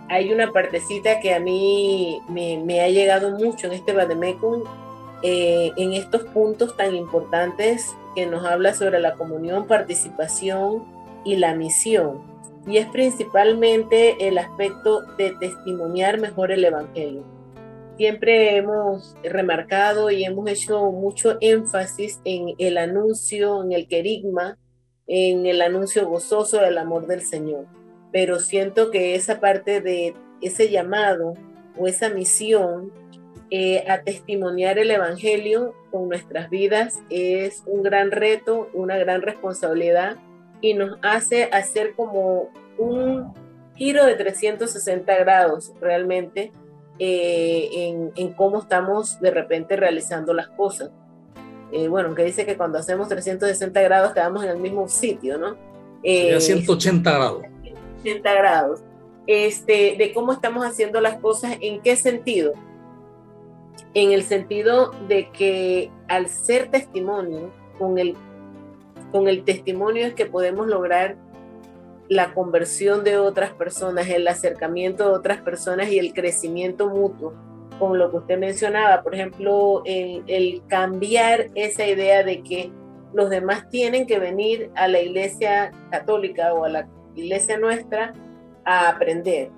Hay 0.08 0.32
una 0.32 0.52
partecita 0.52 1.20
que 1.20 1.32
a 1.32 1.40
mí 1.40 2.20
me, 2.28 2.58
me 2.58 2.80
ha 2.80 2.88
llegado 2.88 3.30
mucho 3.30 3.66
en 3.66 3.72
este 3.72 3.92
Bademecum, 3.92 4.64
eh, 5.22 5.72
en 5.76 5.92
estos 5.92 6.24
puntos 6.24 6.76
tan 6.76 6.94
importantes 6.94 7.94
que 8.14 8.26
nos 8.26 8.44
habla 8.44 8.74
sobre 8.74 9.00
la 9.00 9.14
comunión, 9.14 9.66
participación 9.66 10.84
y 11.24 11.36
la 11.36 11.54
misión. 11.54 12.22
Y 12.66 12.78
es 12.78 12.86
principalmente 12.88 14.28
el 14.28 14.38
aspecto 14.38 15.02
de 15.16 15.32
testimoniar 15.40 16.20
mejor 16.20 16.52
el 16.52 16.64
Evangelio. 16.64 17.24
Siempre 17.96 18.56
hemos 18.56 19.16
remarcado 19.22 20.10
y 20.10 20.24
hemos 20.24 20.48
hecho 20.48 20.90
mucho 20.90 21.36
énfasis 21.40 22.20
en 22.24 22.54
el 22.58 22.78
anuncio, 22.78 23.62
en 23.62 23.72
el 23.72 23.86
querigma, 23.86 24.58
en 25.06 25.46
el 25.46 25.60
anuncio 25.60 26.08
gozoso 26.08 26.58
del 26.60 26.78
amor 26.78 27.06
del 27.06 27.22
Señor. 27.22 27.66
Pero 28.12 28.40
siento 28.40 28.90
que 28.90 29.14
esa 29.14 29.40
parte 29.40 29.80
de 29.80 30.14
ese 30.40 30.70
llamado 30.70 31.34
o 31.78 31.86
esa 31.86 32.08
misión 32.08 32.92
eh, 33.54 33.84
a 33.86 34.00
testimoniar 34.00 34.78
el 34.78 34.90
Evangelio 34.90 35.74
con 35.90 36.08
nuestras 36.08 36.48
vidas 36.48 37.00
es 37.10 37.62
un 37.66 37.82
gran 37.82 38.10
reto, 38.10 38.70
una 38.72 38.96
gran 38.96 39.20
responsabilidad 39.20 40.16
y 40.62 40.72
nos 40.72 40.98
hace 41.02 41.50
hacer 41.52 41.92
como 41.94 42.48
un 42.78 43.34
giro 43.74 44.06
de 44.06 44.14
360 44.14 45.14
grados 45.18 45.70
realmente 45.82 46.50
eh, 46.98 48.10
en, 48.16 48.32
cómo 48.32 48.60
estamos 48.60 49.20
de 49.20 49.30
repente 49.30 49.76
realizando 49.76 50.32
las 50.32 50.48
cosas. 50.48 50.90
Eh, 51.72 51.88
bueno, 51.88 52.14
que 52.14 52.24
dice 52.24 52.46
que 52.46 52.56
cuando 52.56 52.78
hacemos 52.78 53.06
360 53.08 53.82
grados 53.82 54.14
quedamos 54.14 54.44
en 54.44 54.48
el 54.48 54.60
mismo 54.60 54.88
sitio, 54.88 55.36
¿no? 55.36 55.58
180 56.02 57.12
grados. 57.12 57.42
180 58.00 58.32
grados. 58.32 58.80
Este, 59.26 59.96
de 59.98 60.14
cómo 60.14 60.32
estamos 60.32 60.64
haciendo 60.64 61.02
las 61.02 61.18
cosas, 61.18 61.58
en 61.60 61.82
qué 61.82 61.96
sentido 61.96 62.54
en 63.94 64.12
el 64.12 64.22
sentido 64.22 64.92
de 65.08 65.30
que 65.30 65.90
al 66.08 66.28
ser 66.28 66.70
testimonio, 66.70 67.52
con 67.78 67.98
el, 67.98 68.16
con 69.10 69.28
el 69.28 69.44
testimonio 69.44 70.06
es 70.06 70.14
que 70.14 70.26
podemos 70.26 70.66
lograr 70.66 71.16
la 72.08 72.34
conversión 72.34 73.04
de 73.04 73.18
otras 73.18 73.52
personas, 73.52 74.08
el 74.08 74.26
acercamiento 74.28 75.08
de 75.08 75.14
otras 75.14 75.40
personas 75.42 75.90
y 75.90 75.98
el 75.98 76.12
crecimiento 76.12 76.88
mutuo, 76.88 77.32
con 77.78 77.98
lo 77.98 78.10
que 78.10 78.18
usted 78.18 78.38
mencionaba, 78.38 79.02
por 79.02 79.14
ejemplo, 79.14 79.82
el, 79.84 80.22
el 80.26 80.62
cambiar 80.68 81.46
esa 81.54 81.86
idea 81.86 82.22
de 82.22 82.42
que 82.42 82.70
los 83.12 83.30
demás 83.30 83.68
tienen 83.68 84.06
que 84.06 84.18
venir 84.18 84.70
a 84.74 84.88
la 84.88 85.00
iglesia 85.00 85.72
católica 85.90 86.54
o 86.54 86.64
a 86.64 86.68
la 86.68 86.88
iglesia 87.14 87.58
nuestra 87.58 88.12
a 88.64 88.88
aprender. 88.88 89.50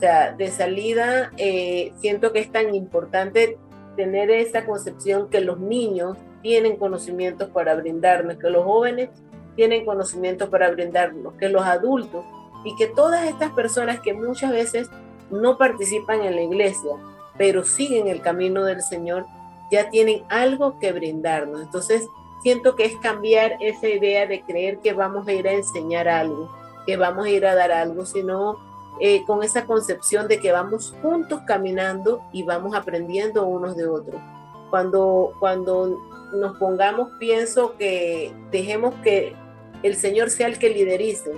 Sea, 0.00 0.32
de 0.32 0.50
salida, 0.50 1.30
eh, 1.36 1.92
siento 2.00 2.32
que 2.32 2.38
es 2.38 2.50
tan 2.50 2.74
importante 2.74 3.58
tener 3.96 4.30
esa 4.30 4.64
concepción 4.64 5.28
que 5.28 5.42
los 5.42 5.60
niños 5.60 6.16
tienen 6.42 6.76
conocimientos 6.76 7.50
para 7.50 7.74
brindarnos, 7.74 8.38
que 8.38 8.48
los 8.48 8.64
jóvenes 8.64 9.10
tienen 9.56 9.84
conocimientos 9.84 10.48
para 10.48 10.70
brindarnos, 10.70 11.34
que 11.34 11.50
los 11.50 11.62
adultos 11.62 12.24
y 12.64 12.74
que 12.76 12.86
todas 12.86 13.28
estas 13.28 13.50
personas 13.52 14.00
que 14.00 14.14
muchas 14.14 14.52
veces 14.52 14.88
no 15.30 15.58
participan 15.58 16.22
en 16.22 16.34
la 16.34 16.42
iglesia, 16.42 16.92
pero 17.36 17.62
siguen 17.62 18.08
el 18.08 18.22
camino 18.22 18.64
del 18.64 18.80
Señor, 18.80 19.26
ya 19.70 19.90
tienen 19.90 20.22
algo 20.30 20.78
que 20.78 20.92
brindarnos. 20.92 21.60
Entonces, 21.60 22.06
siento 22.42 22.74
que 22.74 22.86
es 22.86 22.96
cambiar 22.96 23.58
esa 23.60 23.86
idea 23.86 24.26
de 24.26 24.40
creer 24.42 24.78
que 24.78 24.94
vamos 24.94 25.28
a 25.28 25.32
ir 25.34 25.46
a 25.46 25.52
enseñar 25.52 26.08
algo, 26.08 26.50
que 26.86 26.96
vamos 26.96 27.26
a 27.26 27.30
ir 27.30 27.44
a 27.44 27.54
dar 27.54 27.70
algo, 27.70 28.06
sino 28.06 28.69
eh, 29.00 29.24
con 29.26 29.42
esa 29.42 29.64
concepción 29.64 30.28
de 30.28 30.40
que 30.40 30.52
vamos 30.52 30.94
juntos 31.00 31.40
caminando 31.46 32.22
y 32.32 32.42
vamos 32.42 32.74
aprendiendo 32.74 33.46
unos 33.46 33.76
de 33.76 33.86
otros. 33.86 34.20
Cuando, 34.68 35.32
cuando 35.40 35.98
nos 36.34 36.58
pongamos, 36.58 37.10
pienso 37.18 37.76
que 37.76 38.32
dejemos 38.50 38.94
que 39.02 39.34
el 39.82 39.96
Señor 39.96 40.30
sea 40.30 40.46
el 40.46 40.58
que 40.58 40.70
liderice 40.70 41.32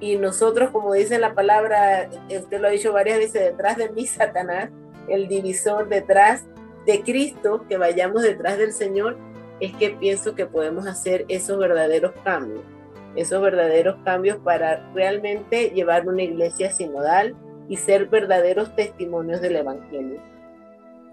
y 0.00 0.16
nosotros, 0.16 0.70
como 0.70 0.92
dice 0.94 1.18
la 1.18 1.34
palabra, 1.34 2.08
usted 2.28 2.60
lo 2.60 2.68
ha 2.68 2.70
dicho 2.70 2.92
varias 2.92 3.18
veces, 3.18 3.42
detrás 3.42 3.76
de 3.76 3.90
mí, 3.90 4.06
Satanás, 4.08 4.70
el 5.08 5.28
divisor, 5.28 5.88
detrás 5.88 6.44
de 6.86 7.02
Cristo, 7.02 7.64
que 7.68 7.76
vayamos 7.76 8.22
detrás 8.22 8.58
del 8.58 8.72
Señor, 8.72 9.16
es 9.60 9.74
que 9.76 9.90
pienso 9.90 10.34
que 10.34 10.46
podemos 10.46 10.86
hacer 10.86 11.24
esos 11.28 11.58
verdaderos 11.58 12.12
cambios 12.24 12.64
esos 13.16 13.42
verdaderos 13.42 13.96
cambios 14.04 14.38
para 14.38 14.90
realmente 14.92 15.70
llevar 15.70 16.08
una 16.08 16.22
iglesia 16.22 16.70
sinodal 16.70 17.34
y 17.68 17.76
ser 17.76 18.08
verdaderos 18.08 18.74
testimonios 18.74 19.40
del 19.40 19.56
Evangelio. 19.56 20.20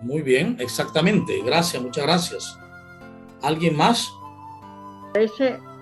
Muy 0.01 0.21
bien, 0.21 0.55
exactamente. 0.59 1.41
Gracias, 1.45 1.81
muchas 1.81 2.05
gracias. 2.05 2.59
¿Alguien 3.41 3.75
más? 3.75 4.09
Es 5.13 5.31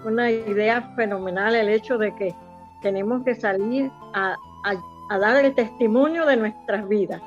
una 0.05 0.31
idea 0.31 0.93
fenomenal 0.95 1.55
el 1.55 1.69
hecho 1.69 1.97
de 1.97 2.15
que 2.15 2.33
tenemos 2.81 3.23
que 3.23 3.35
salir 3.35 3.91
a, 4.13 4.35
a 5.09 5.17
dar 5.19 5.43
el 5.43 5.53
testimonio 5.53 6.25
de 6.25 6.37
nuestras 6.37 6.87
vidas. 6.87 7.21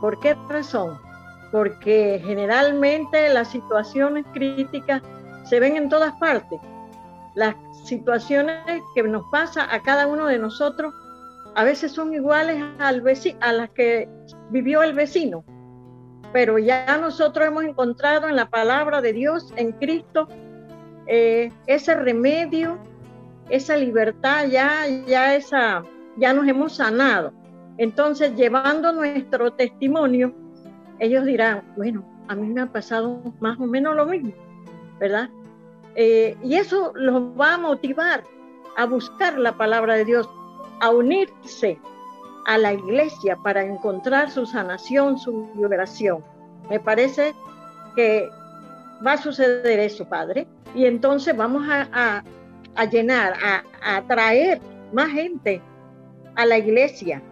¿Por 0.00 0.18
qué 0.20 0.34
razón? 0.48 0.98
Porque 1.52 2.22
generalmente 2.24 3.28
las 3.32 3.48
situaciones 3.48 4.24
críticas 4.32 5.02
se 5.44 5.60
ven 5.60 5.76
en 5.76 5.88
todas 5.88 6.12
partes. 6.14 6.60
Las 7.34 7.54
situaciones 7.84 8.82
que 8.94 9.02
nos 9.02 9.24
pasa 9.30 9.72
a 9.72 9.82
cada 9.82 10.06
uno 10.06 10.26
de 10.26 10.38
nosotros 10.38 10.94
a 11.54 11.64
veces 11.64 11.92
son 11.92 12.14
iguales 12.14 12.62
al 12.78 13.02
a 13.40 13.52
las 13.52 13.70
que 13.70 14.08
vivió 14.50 14.82
el 14.82 14.94
vecino, 14.94 15.44
pero 16.32 16.58
ya 16.58 16.96
nosotros 16.98 17.46
hemos 17.46 17.64
encontrado 17.64 18.28
en 18.28 18.36
la 18.36 18.48
palabra 18.48 19.00
de 19.00 19.12
Dios, 19.12 19.52
en 19.56 19.72
Cristo, 19.72 20.28
eh, 21.06 21.52
ese 21.66 21.94
remedio, 21.94 22.78
esa 23.48 23.76
libertad, 23.76 24.46
ya, 24.46 24.86
ya, 25.06 25.34
esa, 25.34 25.82
ya 26.16 26.32
nos 26.32 26.46
hemos 26.46 26.76
sanado. 26.76 27.32
Entonces, 27.78 28.34
llevando 28.36 28.92
nuestro 28.92 29.52
testimonio, 29.52 30.32
ellos 31.00 31.24
dirán, 31.24 31.64
bueno, 31.76 32.04
a 32.28 32.34
mí 32.36 32.46
me 32.46 32.60
ha 32.60 32.66
pasado 32.66 33.20
más 33.40 33.58
o 33.58 33.66
menos 33.66 33.96
lo 33.96 34.06
mismo, 34.06 34.32
¿verdad? 35.00 35.30
Eh, 35.96 36.36
y 36.42 36.54
eso 36.56 36.92
los 36.94 37.22
va 37.38 37.54
a 37.54 37.58
motivar 37.58 38.24
a 38.76 38.86
buscar 38.86 39.38
la 39.38 39.56
palabra 39.56 39.94
de 39.96 40.04
Dios, 40.04 40.28
a 40.80 40.90
unirse 40.90 41.78
a 42.46 42.58
la 42.58 42.72
iglesia 42.72 43.36
para 43.36 43.64
encontrar 43.64 44.30
su 44.30 44.46
sanación, 44.46 45.18
su 45.18 45.50
liberación. 45.56 46.24
Me 46.68 46.80
parece 46.80 47.34
que 47.96 48.28
va 49.04 49.12
a 49.12 49.18
suceder 49.18 49.78
eso, 49.80 50.08
Padre. 50.08 50.46
Y 50.74 50.86
entonces 50.86 51.36
vamos 51.36 51.66
a, 51.68 52.22
llenar, 52.90 53.34
a, 53.42 53.64
atraer 53.96 54.60
más 54.92 55.10
gente 55.10 55.60
a 56.36 56.46
la 56.46 56.58
iglesia, 56.58 57.22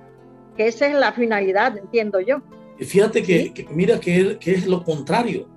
que 0.57 0.67
esa 0.67 0.87
es 0.89 0.95
la 0.95 1.13
finalidad, 1.13 1.77
entiendo 1.79 2.21
yo. 2.21 2.43
Y 2.79 2.85
fíjate 2.85 3.23
que, 3.23 3.67
mira 3.71 3.99
que, 3.99 4.39
que 4.39 4.53
es 4.53 4.67
lo 4.67 4.85
contrario, 4.85 5.49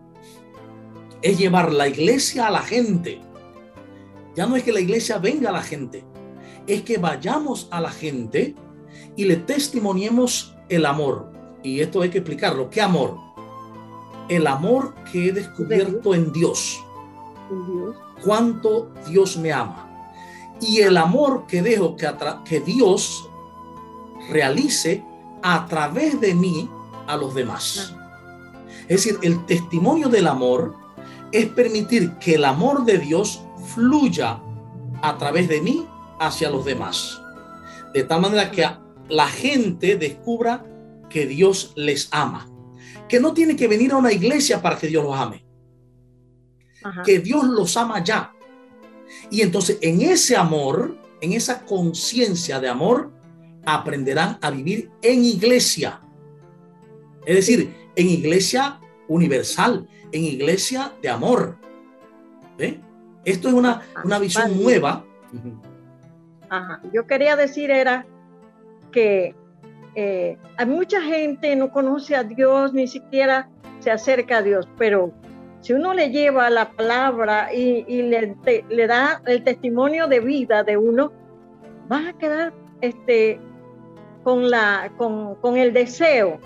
es 1.22 1.38
llevar 1.38 1.72
la 1.72 1.88
iglesia 1.88 2.48
a 2.48 2.52
la 2.52 2.62
gente. 2.62 3.22
Ya 4.36 4.46
no 4.46 4.56
es 4.56 4.64
que 4.64 4.72
la 4.72 4.80
iglesia 4.80 5.18
venga 5.18 5.50
a 5.50 5.54
la 5.54 5.62
gente, 5.62 6.06
es 6.68 6.84
que 6.84 6.98
vayamos 6.98 7.68
a 7.72 7.82
la 7.82 7.92
gente 7.92 8.56
y 9.16 9.26
le 9.26 9.38
testimoniemos 9.38 10.56
el 10.70 10.86
amor. 10.86 11.32
Y 11.64 11.82
esto 11.82 12.02
hay 12.02 12.10
que 12.10 12.20
explicarlo. 12.20 12.70
¿Qué 12.70 12.82
amor? 12.82 13.18
El 14.30 14.48
amor 14.48 14.96
que 15.12 15.28
he 15.28 15.32
descubierto 15.32 16.16
en 16.16 16.32
Dios. 16.32 16.80
Cuánto 18.24 18.92
Dios 19.08 19.38
me 19.38 19.52
ama. 19.52 19.88
Y 20.62 20.80
el 20.80 20.96
amor 20.98 21.46
que 21.48 21.62
dejo 21.62 21.96
que, 21.96 22.10
que 22.46 22.62
Dios 22.62 23.30
realice 24.30 25.04
a 25.44 25.66
través 25.66 26.22
de 26.22 26.34
mí 26.34 26.70
a 27.08 27.18
los 27.18 27.34
demás. 27.34 27.96
Es 28.88 29.04
decir, 29.04 29.20
el 29.22 29.46
testimonio 29.46 30.08
del 30.08 30.28
amor 30.28 30.81
es 31.32 31.48
permitir 31.48 32.14
que 32.20 32.36
el 32.36 32.46
amor 32.46 32.86
de 32.86 32.98
Dios 32.98 33.44
fluya 33.74 34.42
a 35.02 35.18
través 35.18 35.48
de 35.48 35.62
mí 35.62 35.88
hacia 36.20 36.50
los 36.50 36.66
demás. 36.66 37.22
De 37.94 38.04
tal 38.04 38.22
manera 38.22 38.52
que 38.52 38.68
la 39.10 39.28
gente 39.28 39.98
descubra 39.98 40.66
que 41.10 41.26
Dios 41.26 41.74
les 41.76 42.08
ama. 42.12 42.48
Que 43.08 43.20
no 43.20 43.34
tiene 43.34 43.56
que 43.56 43.68
venir 43.68 43.92
a 43.92 43.98
una 43.98 44.14
iglesia 44.14 44.62
para 44.62 44.78
que 44.78 44.88
Dios 44.88 45.04
los 45.04 45.16
ame. 45.16 45.46
Que 47.04 47.20
Dios 47.20 47.44
los 47.44 47.76
ama 47.78 48.04
ya. 48.04 48.34
Y 49.30 49.42
entonces 49.42 49.78
en 49.82 50.02
ese 50.02 50.38
amor, 50.38 50.98
en 51.20 51.34
esa 51.34 51.66
conciencia 51.66 52.60
de 52.60 52.70
amor, 52.70 53.12
aprenderán 53.66 54.38
a 54.42 54.50
vivir 54.50 54.90
en 55.02 55.24
iglesia. 55.24 56.02
Es 57.26 57.36
decir, 57.36 57.76
en 57.96 58.10
iglesia 58.10 58.80
universal, 59.12 59.88
en 60.12 60.24
iglesia 60.24 60.94
de 61.02 61.10
amor. 61.10 61.58
Esto 63.26 63.48
es 63.50 63.54
una, 63.54 63.82
una 64.04 64.20
visión 64.20 64.62
nueva. 64.62 65.06
Yo 66.94 67.06
quería 67.08 67.36
decir 67.36 67.72
era 67.72 68.06
que 68.92 69.36
eh, 69.96 70.38
hay 70.58 70.66
mucha 70.66 71.02
gente 71.02 71.56
no 71.56 71.72
conoce 71.72 72.16
a 72.16 72.24
Dios, 72.24 72.74
ni 72.74 72.88
siquiera 72.88 73.50
se 73.80 73.92
acerca 73.92 74.38
a 74.38 74.42
Dios, 74.42 74.68
pero 74.78 75.12
si 75.62 75.74
uno 75.74 75.94
le 75.94 76.10
lleva 76.10 76.50
la 76.50 76.72
palabra 76.72 77.54
y, 77.54 77.84
le, 78.04 78.36
le, 78.70 78.88
da 78.88 79.22
el 79.26 79.44
testimonio 79.44 80.08
de 80.08 80.20
vida 80.20 80.64
de 80.64 80.78
uno, 80.78 81.12
va 81.92 82.10
a 82.10 82.14
quedar 82.14 82.54
este, 82.82 83.40
con, 84.24 84.50
la, 84.50 84.92
con, 84.98 85.36
con 85.36 85.58
el 85.58 85.74
deseo 85.74 86.40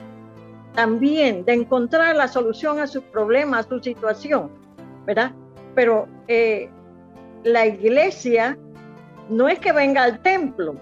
también 0.75 1.45
de 1.45 1.53
encontrar 1.53 2.15
la 2.15 2.27
solución 2.27 2.79
a 2.79 2.87
sus 2.87 3.03
problemas, 3.03 3.65
a 3.65 3.69
su 3.69 3.79
situación, 3.79 4.51
¿verdad? 5.05 5.31
Pero 5.73 6.07
eh, 6.27 6.69
la 7.43 7.65
iglesia 7.65 8.57
no 9.29 9.47
es 9.47 9.59
que 9.59 9.71
venga 9.71 10.03
al 10.03 10.21
templo. 10.21 10.75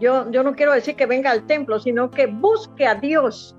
Yo, 0.00 0.30
yo 0.30 0.42
no 0.42 0.54
quiero 0.54 0.72
decir 0.72 0.96
que 0.96 1.06
venga 1.06 1.30
al 1.30 1.46
templo, 1.46 1.78
sino 1.78 2.10
que 2.10 2.26
busque 2.26 2.86
a 2.86 2.94
Dios, 2.94 3.56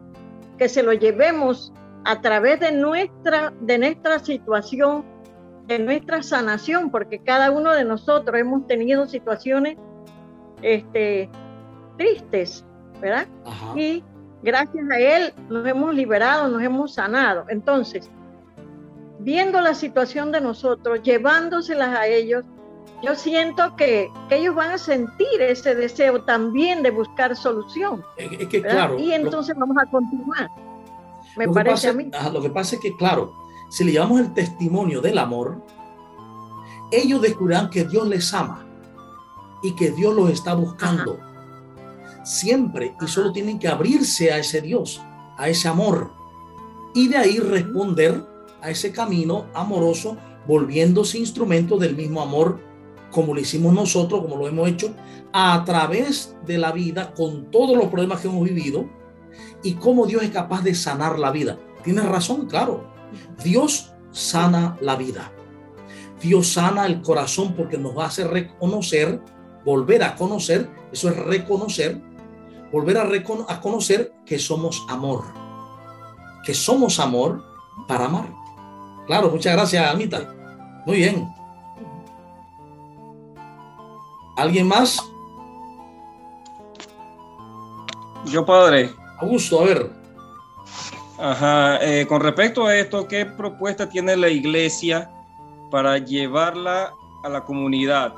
que 0.57 0.69
se 0.69 0.84
lo 0.84 0.93
llevemos 0.93 1.73
a 2.05 2.21
través 2.21 2.59
de 2.59 2.71
nuestra, 2.71 3.53
de 3.61 3.78
nuestra 3.78 4.19
situación, 4.19 5.03
de 5.65 5.80
nuestra 5.80 6.21
sanación, 6.23 6.91
porque 6.91 7.19
cada 7.19 7.51
uno 7.51 7.73
de 7.73 7.84
nosotros 7.84 8.39
hemos 8.39 8.67
tenido 8.67 9.07
situaciones 9.07 9.78
este, 10.61 11.30
tristes, 11.97 12.65
¿verdad? 13.01 13.28
Y 13.76 14.03
gracias 14.45 14.89
a 14.89 14.99
Él 14.99 15.33
nos 15.49 15.67
hemos 15.67 15.93
liberado, 15.93 16.47
nos 16.47 16.61
hemos 16.61 16.93
sanado. 16.93 17.45
Entonces, 17.49 18.09
viendo 19.19 19.59
la 19.59 19.73
situación 19.73 20.31
de 20.31 20.39
nosotros, 20.39 21.01
llevándoselas 21.03 21.97
a 21.97 22.07
ellos, 22.07 22.45
yo 23.03 23.15
siento 23.15 23.75
que, 23.75 24.09
ellos 24.29 24.55
van 24.55 24.71
a 24.71 24.77
sentir 24.77 25.41
ese 25.41 25.75
deseo 25.75 26.23
también 26.23 26.83
de 26.83 26.91
buscar 26.91 27.35
solución. 27.35 28.03
Es 28.15 28.47
que, 28.47 28.61
claro, 28.61 28.97
y 28.99 29.11
entonces 29.11 29.55
vamos 29.57 29.77
a 29.81 29.89
continuar. 29.89 30.49
Me 31.35 31.47
parece 31.49 31.89
a 31.89 31.93
mí. 31.93 32.09
lo 32.31 32.41
que 32.41 32.49
pasa 32.49 32.75
es 32.75 32.81
que, 32.81 32.95
claro, 32.95 33.33
si 33.69 33.83
le 33.83 33.91
llevamos 33.91 34.21
el 34.21 34.33
testimonio 34.33 35.01
del 35.01 35.17
amor, 35.17 35.61
ellos 36.91 37.21
descubrirán 37.21 37.69
que 37.69 37.83
Dios 37.83 38.07
les 38.07 38.33
ama 38.33 38.65
y 39.63 39.75
que 39.75 39.91
Dios 39.91 40.15
los 40.15 40.29
está 40.29 40.53
buscando 40.53 41.19
siempre 42.26 42.95
y 42.99 43.07
solo 43.07 43.32
tienen 43.32 43.59
que 43.59 43.69
abrirse 43.69 44.34
a 44.34 44.39
ese 44.39 44.59
Dios, 44.59 45.01
a 45.38 45.47
ese 45.47 45.69
amor 45.69 46.11
y 46.93 47.09
de 47.09 47.17
ahí 47.17 47.39
responder 47.39 48.26
a 48.61 48.71
ese 48.71 48.91
camino 48.91 49.45
amoroso, 49.53 50.17
volviéndose 50.47 51.19
instrumento 51.19 51.78
del 51.78 51.95
mismo 51.95 52.21
amor 52.21 52.59
como 53.11 53.34
lo 53.34 53.39
hicimos 53.39 53.73
nosotros, 53.73 54.21
como 54.21 54.36
lo 54.36 54.47
hemos 54.47 54.67
hecho, 54.67 54.93
a 55.32 55.63
través 55.65 56.36
de 56.45 56.57
la 56.57 56.71
vida 56.71 57.13
con 57.13 57.49
todos 57.51 57.78
los 57.78 57.88
problemas 57.88 58.19
que 58.19 58.28
hemos 58.28 58.43
vivido 58.43 58.89
y 59.63 59.76
cómo 59.76 60.05
Dios 60.05 60.23
es 60.23 60.32
capaz 60.32 60.63
de 60.63 60.76
sanar 60.76 61.19
la 61.19 61.32
vida. 61.32 61.57
Tienes 61.84 62.05
razón, 62.05 62.47
claro. 62.47 62.89
Dios 63.43 63.93
sana 64.11 64.78
la 64.82 64.95
vida. 64.95 65.32
Dios 66.21 66.53
sana 66.53 66.86
el 66.86 67.01
corazón 67.01 67.53
porque 67.55 67.78
nos 67.78 67.97
va 67.97 68.05
a 68.05 68.07
hacer 68.07 68.28
reconocer, 68.28 69.21
volver 69.63 70.03
a 70.03 70.15
conocer, 70.15 70.69
eso 70.91 71.09
es 71.09 71.15
reconocer 71.17 72.01
volver 72.76 72.97
a, 72.97 73.61
conocer 73.61 74.11
que 74.26 74.38
somos 74.38 74.86
amor, 74.89 75.23
que 76.43 76.53
somos 76.53 76.99
amor 76.99 77.41
para 77.88 78.03
amar. 78.03 78.28
Claro, 79.07 79.30
muchas 79.30 79.53
gracias, 79.53 79.89
Anita. 79.89 80.36
Muy 80.86 80.97
bien. 80.97 81.26
¿Alguien 84.36 84.67
más? 84.67 85.01
Yo, 88.26 88.45
padre. 88.45 88.91
Augusto, 89.21 89.61
a 89.61 89.63
ver. 89.63 89.91
Ajá, 91.17 91.78
eh, 91.82 92.05
con 92.05 92.19
respecto 92.19 92.65
a 92.65 92.76
esto, 92.76 93.07
¿qué 93.07 93.26
propuesta 93.26 93.88
tiene 93.88 94.17
la 94.17 94.28
iglesia 94.28 95.09
para 95.71 95.97
llevarla 95.97 96.91
a 97.23 97.30
la 97.30 97.45
comunidad? 97.45 98.13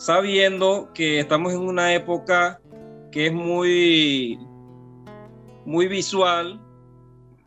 Sabiendo 0.00 0.90
que 0.92 1.20
estamos 1.20 1.54
en 1.54 1.60
una 1.60 1.94
época 1.94 2.60
que 3.14 3.28
es 3.28 3.32
muy, 3.32 4.40
muy 5.64 5.86
visual, 5.86 6.60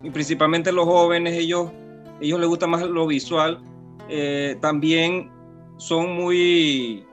y 0.01 0.09
principalmente 0.09 0.71
los 0.71 0.85
jóvenes, 0.85 1.33
ellos, 1.33 1.73
ellos 2.21 2.39
les 2.39 2.47
gusta 2.47 2.67
más 2.67 2.83
lo 2.83 3.05
visual, 3.05 3.59
eh, 4.07 4.55
también 4.61 5.29
son 5.75 6.15
muy, 6.15 7.05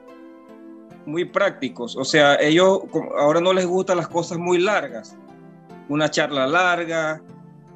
muy 1.05 1.25
prácticos. 1.25 1.97
O 1.97 2.05
sea, 2.05 2.35
ellos 2.35 2.83
ahora 3.17 3.41
no 3.41 3.51
les 3.51 3.65
gustan 3.65 3.97
las 3.97 4.07
cosas 4.07 4.37
muy 4.37 4.57
largas. 4.57 5.17
Una 5.89 6.09
charla 6.09 6.47
larga, 6.47 7.21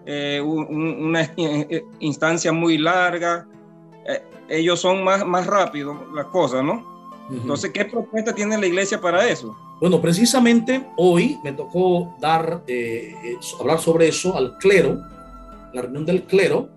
eh, 0.05 0.39
una 0.41 1.29
instancia 1.99 2.53
muy 2.53 2.77
larga. 2.77 3.45
Eh, 4.05 4.23
ellos 4.47 4.79
son 4.79 5.03
más, 5.03 5.25
más 5.25 5.45
rápidos 5.45 5.97
las 6.15 6.27
cosas, 6.27 6.63
¿no? 6.63 6.88
Entonces, 7.31 7.71
¿qué 7.71 7.85
propuesta 7.85 8.33
tiene 8.33 8.57
la 8.57 8.65
iglesia 8.65 8.99
para 8.99 9.27
eso? 9.29 9.55
Bueno, 9.79 10.01
precisamente 10.01 10.85
hoy 10.97 11.37
me 11.43 11.53
tocó 11.53 12.15
dar, 12.19 12.63
eh, 12.67 13.13
eh, 13.23 13.37
hablar 13.59 13.79
sobre 13.79 14.07
eso 14.07 14.35
al 14.35 14.57
clero, 14.57 14.99
la 15.73 15.83
reunión 15.83 16.05
del 16.05 16.23
clero, 16.23 16.69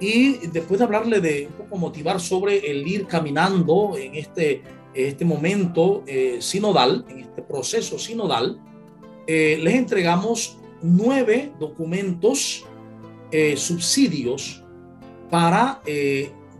y 0.00 0.46
después 0.48 0.78
de 0.78 0.84
hablarle 0.84 1.20
de 1.20 1.46
un 1.46 1.52
poco 1.52 1.76
motivar 1.76 2.20
sobre 2.20 2.70
el 2.70 2.86
ir 2.88 3.06
caminando 3.06 3.96
en 3.98 4.14
este, 4.14 4.62
este 4.94 5.24
momento 5.24 6.02
eh, 6.06 6.38
sinodal, 6.40 7.04
en 7.08 7.20
este 7.20 7.42
proceso 7.42 7.98
sinodal, 7.98 8.58
les 9.28 9.74
entregamos 9.74 10.58
nueve 10.82 11.52
documentos, 11.60 12.64
subsidios, 13.54 14.64
para 15.30 15.80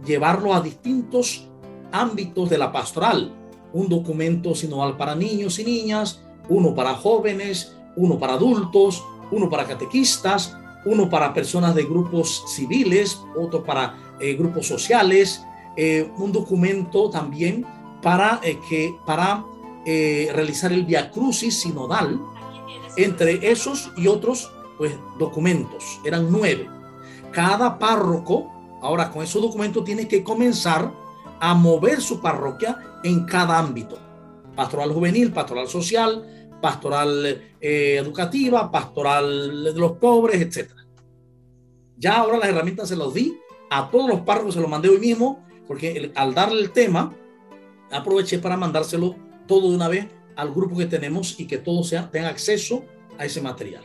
llevarlo 0.06 0.54
a 0.54 0.60
distintos 0.60 1.49
ámbitos 1.92 2.50
de 2.50 2.58
la 2.58 2.72
pastoral. 2.72 3.32
Un 3.72 3.88
documento 3.88 4.54
sinodal 4.54 4.96
para 4.96 5.14
niños 5.14 5.58
y 5.58 5.64
niñas, 5.64 6.22
uno 6.48 6.74
para 6.74 6.94
jóvenes, 6.94 7.76
uno 7.96 8.18
para 8.18 8.34
adultos, 8.34 9.04
uno 9.30 9.48
para 9.48 9.66
catequistas, 9.66 10.56
uno 10.84 11.08
para 11.08 11.32
personas 11.34 11.74
de 11.74 11.84
grupos 11.84 12.44
civiles, 12.48 13.20
otro 13.36 13.62
para 13.62 13.94
eh, 14.18 14.34
grupos 14.34 14.66
sociales, 14.66 15.44
eh, 15.76 16.10
un 16.18 16.32
documento 16.32 17.10
también 17.10 17.64
para, 18.02 18.40
eh, 18.42 18.58
que, 18.68 18.94
para 19.06 19.44
realizar 19.84 20.72
el 20.72 20.84
Via 20.84 21.10
Crucis 21.10 21.62
sinodal. 21.62 22.20
Entre 22.96 23.50
esos 23.50 23.90
y 23.96 24.06
otros, 24.06 24.52
pues 24.78 24.92
documentos, 25.18 26.00
eran 26.04 26.30
nueve. 26.30 26.68
Cada 27.32 27.78
párroco, 27.78 28.52
ahora 28.82 29.10
con 29.10 29.22
esos 29.22 29.40
documentos, 29.40 29.84
tiene 29.84 30.06
que 30.06 30.22
comenzar 30.22 30.92
a 31.40 31.54
mover 31.54 32.00
su 32.00 32.20
parroquia 32.20 33.00
en 33.02 33.24
cada 33.24 33.58
ámbito. 33.58 33.98
Pastoral 34.54 34.92
juvenil, 34.92 35.32
pastoral 35.32 35.68
social, 35.68 36.50
pastoral 36.60 37.42
eh, 37.60 37.96
educativa, 37.98 38.70
pastoral 38.70 39.64
de 39.64 39.80
los 39.80 39.92
pobres, 39.92 40.40
etc. 40.40 40.70
Ya 41.96 42.18
ahora 42.18 42.38
las 42.38 42.50
herramientas 42.50 42.88
se 42.88 42.96
las 42.96 43.12
di 43.14 43.36
a 43.70 43.90
todos 43.90 44.08
los 44.08 44.20
párrocos, 44.20 44.54
se 44.54 44.60
los 44.60 44.70
mandé 44.70 44.88
hoy 44.88 44.98
mismo, 44.98 45.44
porque 45.66 46.12
al 46.14 46.34
darle 46.34 46.60
el 46.60 46.72
tema, 46.72 47.14
aproveché 47.90 48.38
para 48.38 48.56
mandárselo 48.56 49.16
todo 49.46 49.70
de 49.70 49.76
una 49.76 49.88
vez 49.88 50.06
al 50.36 50.52
grupo 50.52 50.76
que 50.76 50.86
tenemos 50.86 51.38
y 51.38 51.46
que 51.46 51.58
todos 51.58 51.88
sea, 51.88 52.10
tengan 52.10 52.30
acceso 52.30 52.84
a 53.18 53.24
ese 53.24 53.40
material. 53.40 53.84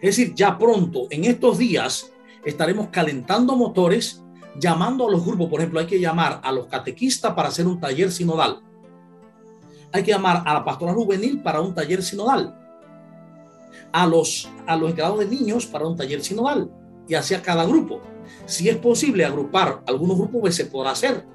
Es 0.00 0.16
decir, 0.16 0.34
ya 0.34 0.58
pronto, 0.58 1.06
en 1.10 1.24
estos 1.24 1.58
días, 1.58 2.12
estaremos 2.44 2.88
calentando 2.88 3.56
motores, 3.56 4.22
llamando 4.58 5.08
a 5.08 5.10
los 5.10 5.24
grupos. 5.24 5.48
Por 5.48 5.60
ejemplo, 5.60 5.80
hay 5.80 5.86
que 5.86 6.00
llamar 6.00 6.40
a 6.42 6.52
los 6.52 6.66
catequistas 6.66 7.32
para 7.34 7.48
hacer 7.48 7.66
un 7.66 7.80
taller 7.80 8.10
sinodal. 8.10 8.60
Hay 9.92 10.02
que 10.02 10.12
llamar 10.12 10.42
a 10.46 10.54
la 10.54 10.64
pastora 10.64 10.94
juvenil 10.94 11.42
para 11.42 11.60
un 11.60 11.74
taller 11.74 12.02
sinodal. 12.02 12.58
A 13.92 14.06
los, 14.06 14.48
a 14.66 14.76
los 14.76 14.90
encargados 14.90 15.20
de 15.20 15.26
niños 15.26 15.66
para 15.66 15.86
un 15.86 15.96
taller 15.96 16.22
sinodal. 16.22 16.70
Y 17.08 17.14
así 17.14 17.34
a 17.34 17.42
cada 17.42 17.64
grupo. 17.64 18.00
Si 18.46 18.68
es 18.68 18.76
posible 18.76 19.24
agrupar 19.24 19.82
algunos 19.86 20.16
grupos, 20.16 20.40
pues 20.40 20.54
se 20.56 20.66
podrá 20.66 20.92
hacer 20.92 21.32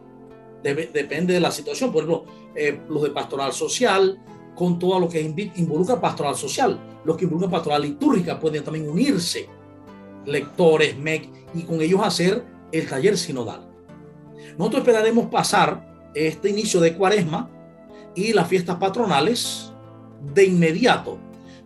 depende 0.63 1.33
de 1.33 1.39
la 1.39 1.51
situación. 1.51 1.91
Por 1.91 2.03
ejemplo, 2.03 2.25
eh, 2.55 2.81
los 2.89 3.03
de 3.03 3.09
pastoral 3.11 3.53
social, 3.53 4.19
con 4.55 4.79
todo 4.79 4.99
lo 4.99 5.09
que 5.09 5.21
involucra 5.21 5.99
pastoral 5.99 6.35
social. 6.35 6.79
Los 7.05 7.15
que 7.17 7.25
involucran 7.25 7.51
pastoral 7.51 7.81
litúrgica 7.81 8.39
pueden 8.39 8.63
también 8.63 8.89
unirse, 8.89 9.47
lectores, 10.25 10.97
MEC, 10.97 11.29
y 11.53 11.63
con 11.63 11.81
ellos 11.81 12.01
hacer 12.03 12.43
el 12.71 12.87
taller 12.87 13.17
sinodal. 13.17 13.67
Nosotros 14.57 14.81
esperaremos 14.81 15.27
pasar 15.27 16.09
este 16.13 16.49
inicio 16.49 16.79
de 16.79 16.95
cuaresma 16.95 17.49
y 18.15 18.33
las 18.33 18.47
fiestas 18.47 18.77
patronales 18.77 19.71
de 20.33 20.45
inmediato. 20.45 21.19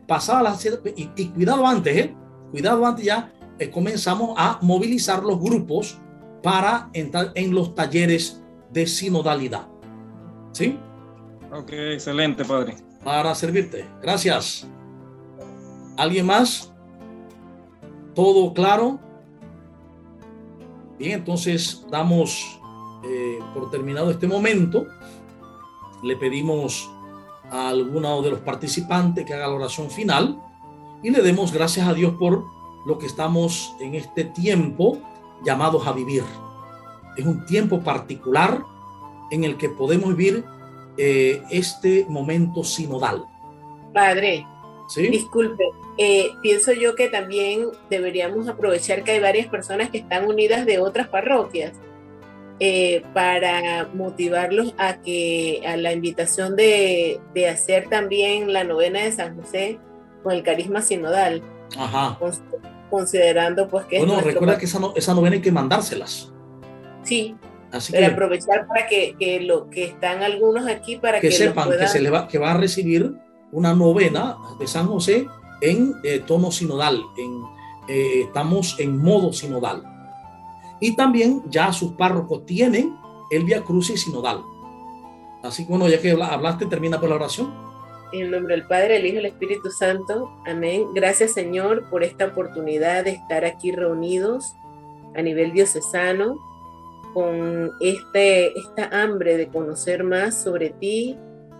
Pasada 0.07 0.43
las 0.43 0.65
y, 0.65 1.09
y 1.15 1.29
cuidado 1.29 1.65
antes, 1.65 1.95
¿eh? 1.95 2.15
cuidado 2.51 2.85
antes 2.85 3.05
ya, 3.05 3.31
eh, 3.57 3.69
comenzamos 3.69 4.33
a 4.37 4.59
movilizar 4.61 5.23
los 5.23 5.39
grupos 5.39 5.97
para 6.43 6.89
entrar 6.93 7.31
en 7.35 7.53
los 7.53 7.75
talleres 7.75 8.43
de 8.71 8.87
sinodalidad. 8.87 9.67
¿Sí? 10.51 10.77
Ok, 11.53 11.71
excelente, 11.71 12.43
padre. 12.43 12.75
Para 13.03 13.33
servirte. 13.35 13.85
Gracias. 14.01 14.67
¿Alguien 15.97 16.25
más? 16.25 16.73
¿Todo 18.15 18.53
claro? 18.53 18.99
Bien, 21.01 21.19
entonces 21.19 21.85
damos 21.89 22.59
eh, 23.03 23.39
por 23.53 23.71
terminado 23.71 24.11
este 24.11 24.27
momento. 24.27 24.85
Le 26.03 26.15
pedimos 26.15 26.91
a 27.49 27.69
alguno 27.69 28.21
de 28.21 28.29
los 28.29 28.39
participantes 28.39 29.25
que 29.25 29.33
haga 29.33 29.47
la 29.47 29.55
oración 29.55 29.89
final 29.89 30.39
y 31.01 31.09
le 31.09 31.21
demos 31.21 31.51
gracias 31.51 31.87
a 31.87 31.93
Dios 31.93 32.13
por 32.19 32.45
lo 32.85 32.97
que 32.99 33.07
estamos 33.07 33.75
en 33.79 33.95
este 33.95 34.25
tiempo 34.25 34.99
llamados 35.43 35.87
a 35.87 35.91
vivir 35.91 36.23
es 37.17 37.25
un 37.25 37.45
tiempo 37.45 37.81
particular 37.81 38.63
en 39.29 39.43
el 39.43 39.57
que 39.57 39.69
podemos 39.69 40.15
vivir 40.15 40.43
eh, 40.97 41.41
este 41.49 42.05
momento 42.09 42.63
sinodal. 42.63 43.25
Padre, 43.93 44.45
¿Sí? 44.87 45.07
disculpe, 45.07 45.63
eh, 46.03 46.31
pienso 46.41 46.71
yo 46.73 46.95
que 46.95 47.09
también 47.09 47.67
deberíamos 47.87 48.47
aprovechar 48.47 49.03
que 49.03 49.11
hay 49.11 49.19
varias 49.19 49.45
personas 49.45 49.91
que 49.91 49.99
están 49.99 50.25
unidas 50.25 50.65
de 50.65 50.79
otras 50.79 51.07
parroquias 51.09 51.73
eh, 52.59 53.03
para 53.13 53.87
motivarlos 53.93 54.73
a 54.79 54.99
que 54.99 55.61
a 55.63 55.77
la 55.77 55.93
invitación 55.93 56.55
de, 56.55 57.19
de, 57.35 57.49
hacer 57.49 57.87
también 57.87 58.51
la 58.51 58.63
novena 58.63 59.03
de 59.03 59.11
San 59.11 59.39
José 59.39 59.77
con 60.23 60.33
el 60.33 60.41
carisma 60.41 60.81
sinodal. 60.81 61.43
Ajá. 61.77 62.17
Considerando 62.89 63.67
pues 63.67 63.85
que... 63.85 63.99
Bueno, 63.99 64.21
recuerda 64.21 64.57
que 64.57 64.65
esa, 64.65 64.79
esa 64.95 65.13
novena 65.13 65.35
hay 65.35 65.41
que 65.43 65.51
mandárselas. 65.51 66.33
Sí, 67.03 67.35
Así 67.71 67.93
pero 67.93 68.07
aprovechar 68.07 68.65
para 68.65 68.87
que, 68.87 69.15
que, 69.19 69.39
lo 69.39 69.69
que 69.69 69.83
están 69.83 70.23
algunos 70.23 70.65
aquí 70.65 70.97
para 70.97 71.21
que, 71.21 71.31
sepan 71.31 71.69
que 71.69 71.87
se 71.87 72.01
le 72.01 72.09
va 72.09 72.27
que 72.27 72.39
va 72.39 72.53
a 72.53 72.57
recibir 72.57 73.13
una 73.51 73.75
novena 73.75 74.35
de 74.59 74.65
San 74.65 74.87
José 74.87 75.27
en 75.61 75.95
eh, 76.03 76.23
sinodal, 76.51 77.03
en, 77.17 77.43
eh, 77.87 78.23
estamos 78.25 78.75
en 78.79 78.97
modo 78.97 79.31
sinodal. 79.33 79.83
Y 80.79 80.95
también 80.95 81.43
ya 81.47 81.71
sus 81.71 81.93
párrocos 81.93 82.45
tienen 82.45 82.95
el 83.29 83.43
Via 83.43 83.63
Crucis 83.63 84.01
sinodal. 84.01 84.43
Así 85.43 85.63
que 85.63 85.69
bueno, 85.69 85.87
ya 85.87 86.01
que 86.01 86.11
hablaste, 86.11 86.65
termina 86.65 86.99
por 86.99 87.09
la 87.09 87.15
oración. 87.15 87.53
En 88.13 88.29
nombre 88.29 88.55
del 88.55 88.67
Padre, 88.67 88.97
el 88.97 89.05
Hijo 89.05 89.15
y 89.15 89.19
el 89.19 89.25
Espíritu 89.27 89.71
Santo. 89.71 90.29
Amén. 90.45 90.87
Gracias 90.93 91.33
Señor 91.33 91.89
por 91.89 92.03
esta 92.03 92.25
oportunidad 92.25 93.05
de 93.05 93.11
estar 93.11 93.45
aquí 93.45 93.71
reunidos 93.71 94.55
a 95.15 95.21
nivel 95.21 95.53
diocesano 95.53 96.37
con 97.13 97.71
este, 97.79 98.57
esta 98.57 99.01
hambre 99.01 99.37
de 99.37 99.47
conocer 99.47 100.03
más 100.03 100.41
sobre 100.43 100.69
ti, 100.69 101.17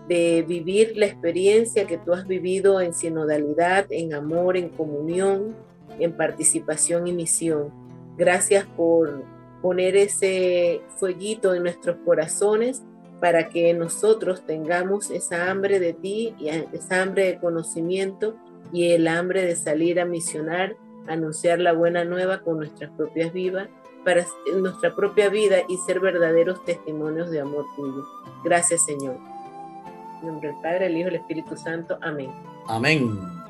de 0.08 0.44
vivir 0.46 0.92
la 0.96 1.06
experiencia 1.06 1.86
que 1.86 1.98
tú 1.98 2.12
has 2.12 2.26
vivido 2.26 2.80
en 2.80 2.92
sinodalidad, 2.92 3.86
en 3.90 4.14
amor, 4.14 4.56
en 4.56 4.68
comunión, 4.68 5.54
en 5.98 6.16
participación 6.16 7.06
y 7.06 7.12
misión. 7.12 7.70
Gracias 8.16 8.66
por 8.76 9.24
poner 9.60 9.96
ese 9.96 10.82
fueguito 10.98 11.54
en 11.54 11.62
nuestros 11.62 11.96
corazones 12.04 12.82
para 13.20 13.48
que 13.48 13.72
nosotros 13.72 14.44
tengamos 14.44 15.10
esa 15.10 15.50
hambre 15.50 15.78
de 15.78 15.92
ti 15.92 16.34
y 16.38 16.48
esa 16.48 17.02
hambre 17.02 17.26
de 17.26 17.38
conocimiento 17.38 18.36
y 18.72 18.90
el 18.90 19.06
hambre 19.06 19.46
de 19.46 19.54
salir 19.54 20.00
a 20.00 20.04
misionar, 20.04 20.76
anunciar 21.06 21.60
la 21.60 21.72
buena 21.72 22.04
nueva 22.04 22.40
con 22.40 22.56
nuestras 22.56 22.90
propias 22.90 23.32
vidas 23.32 23.68
para 24.04 24.26
nuestra 24.56 24.96
propia 24.96 25.28
vida 25.28 25.58
y 25.68 25.76
ser 25.78 26.00
verdaderos 26.00 26.64
testimonios 26.64 27.30
de 27.30 27.40
amor 27.40 27.64
tuyo. 27.76 28.04
Gracias, 28.44 28.84
Señor. 28.84 29.31
En 30.22 30.28
nombre 30.28 30.48
del 30.48 30.58
Padre, 30.60 30.86
el 30.86 30.96
Hijo 30.96 31.08
y 31.08 31.10
el 31.10 31.16
Espíritu 31.16 31.56
Santo. 31.56 31.98
Amén. 32.00 32.30
Amén. 32.68 33.41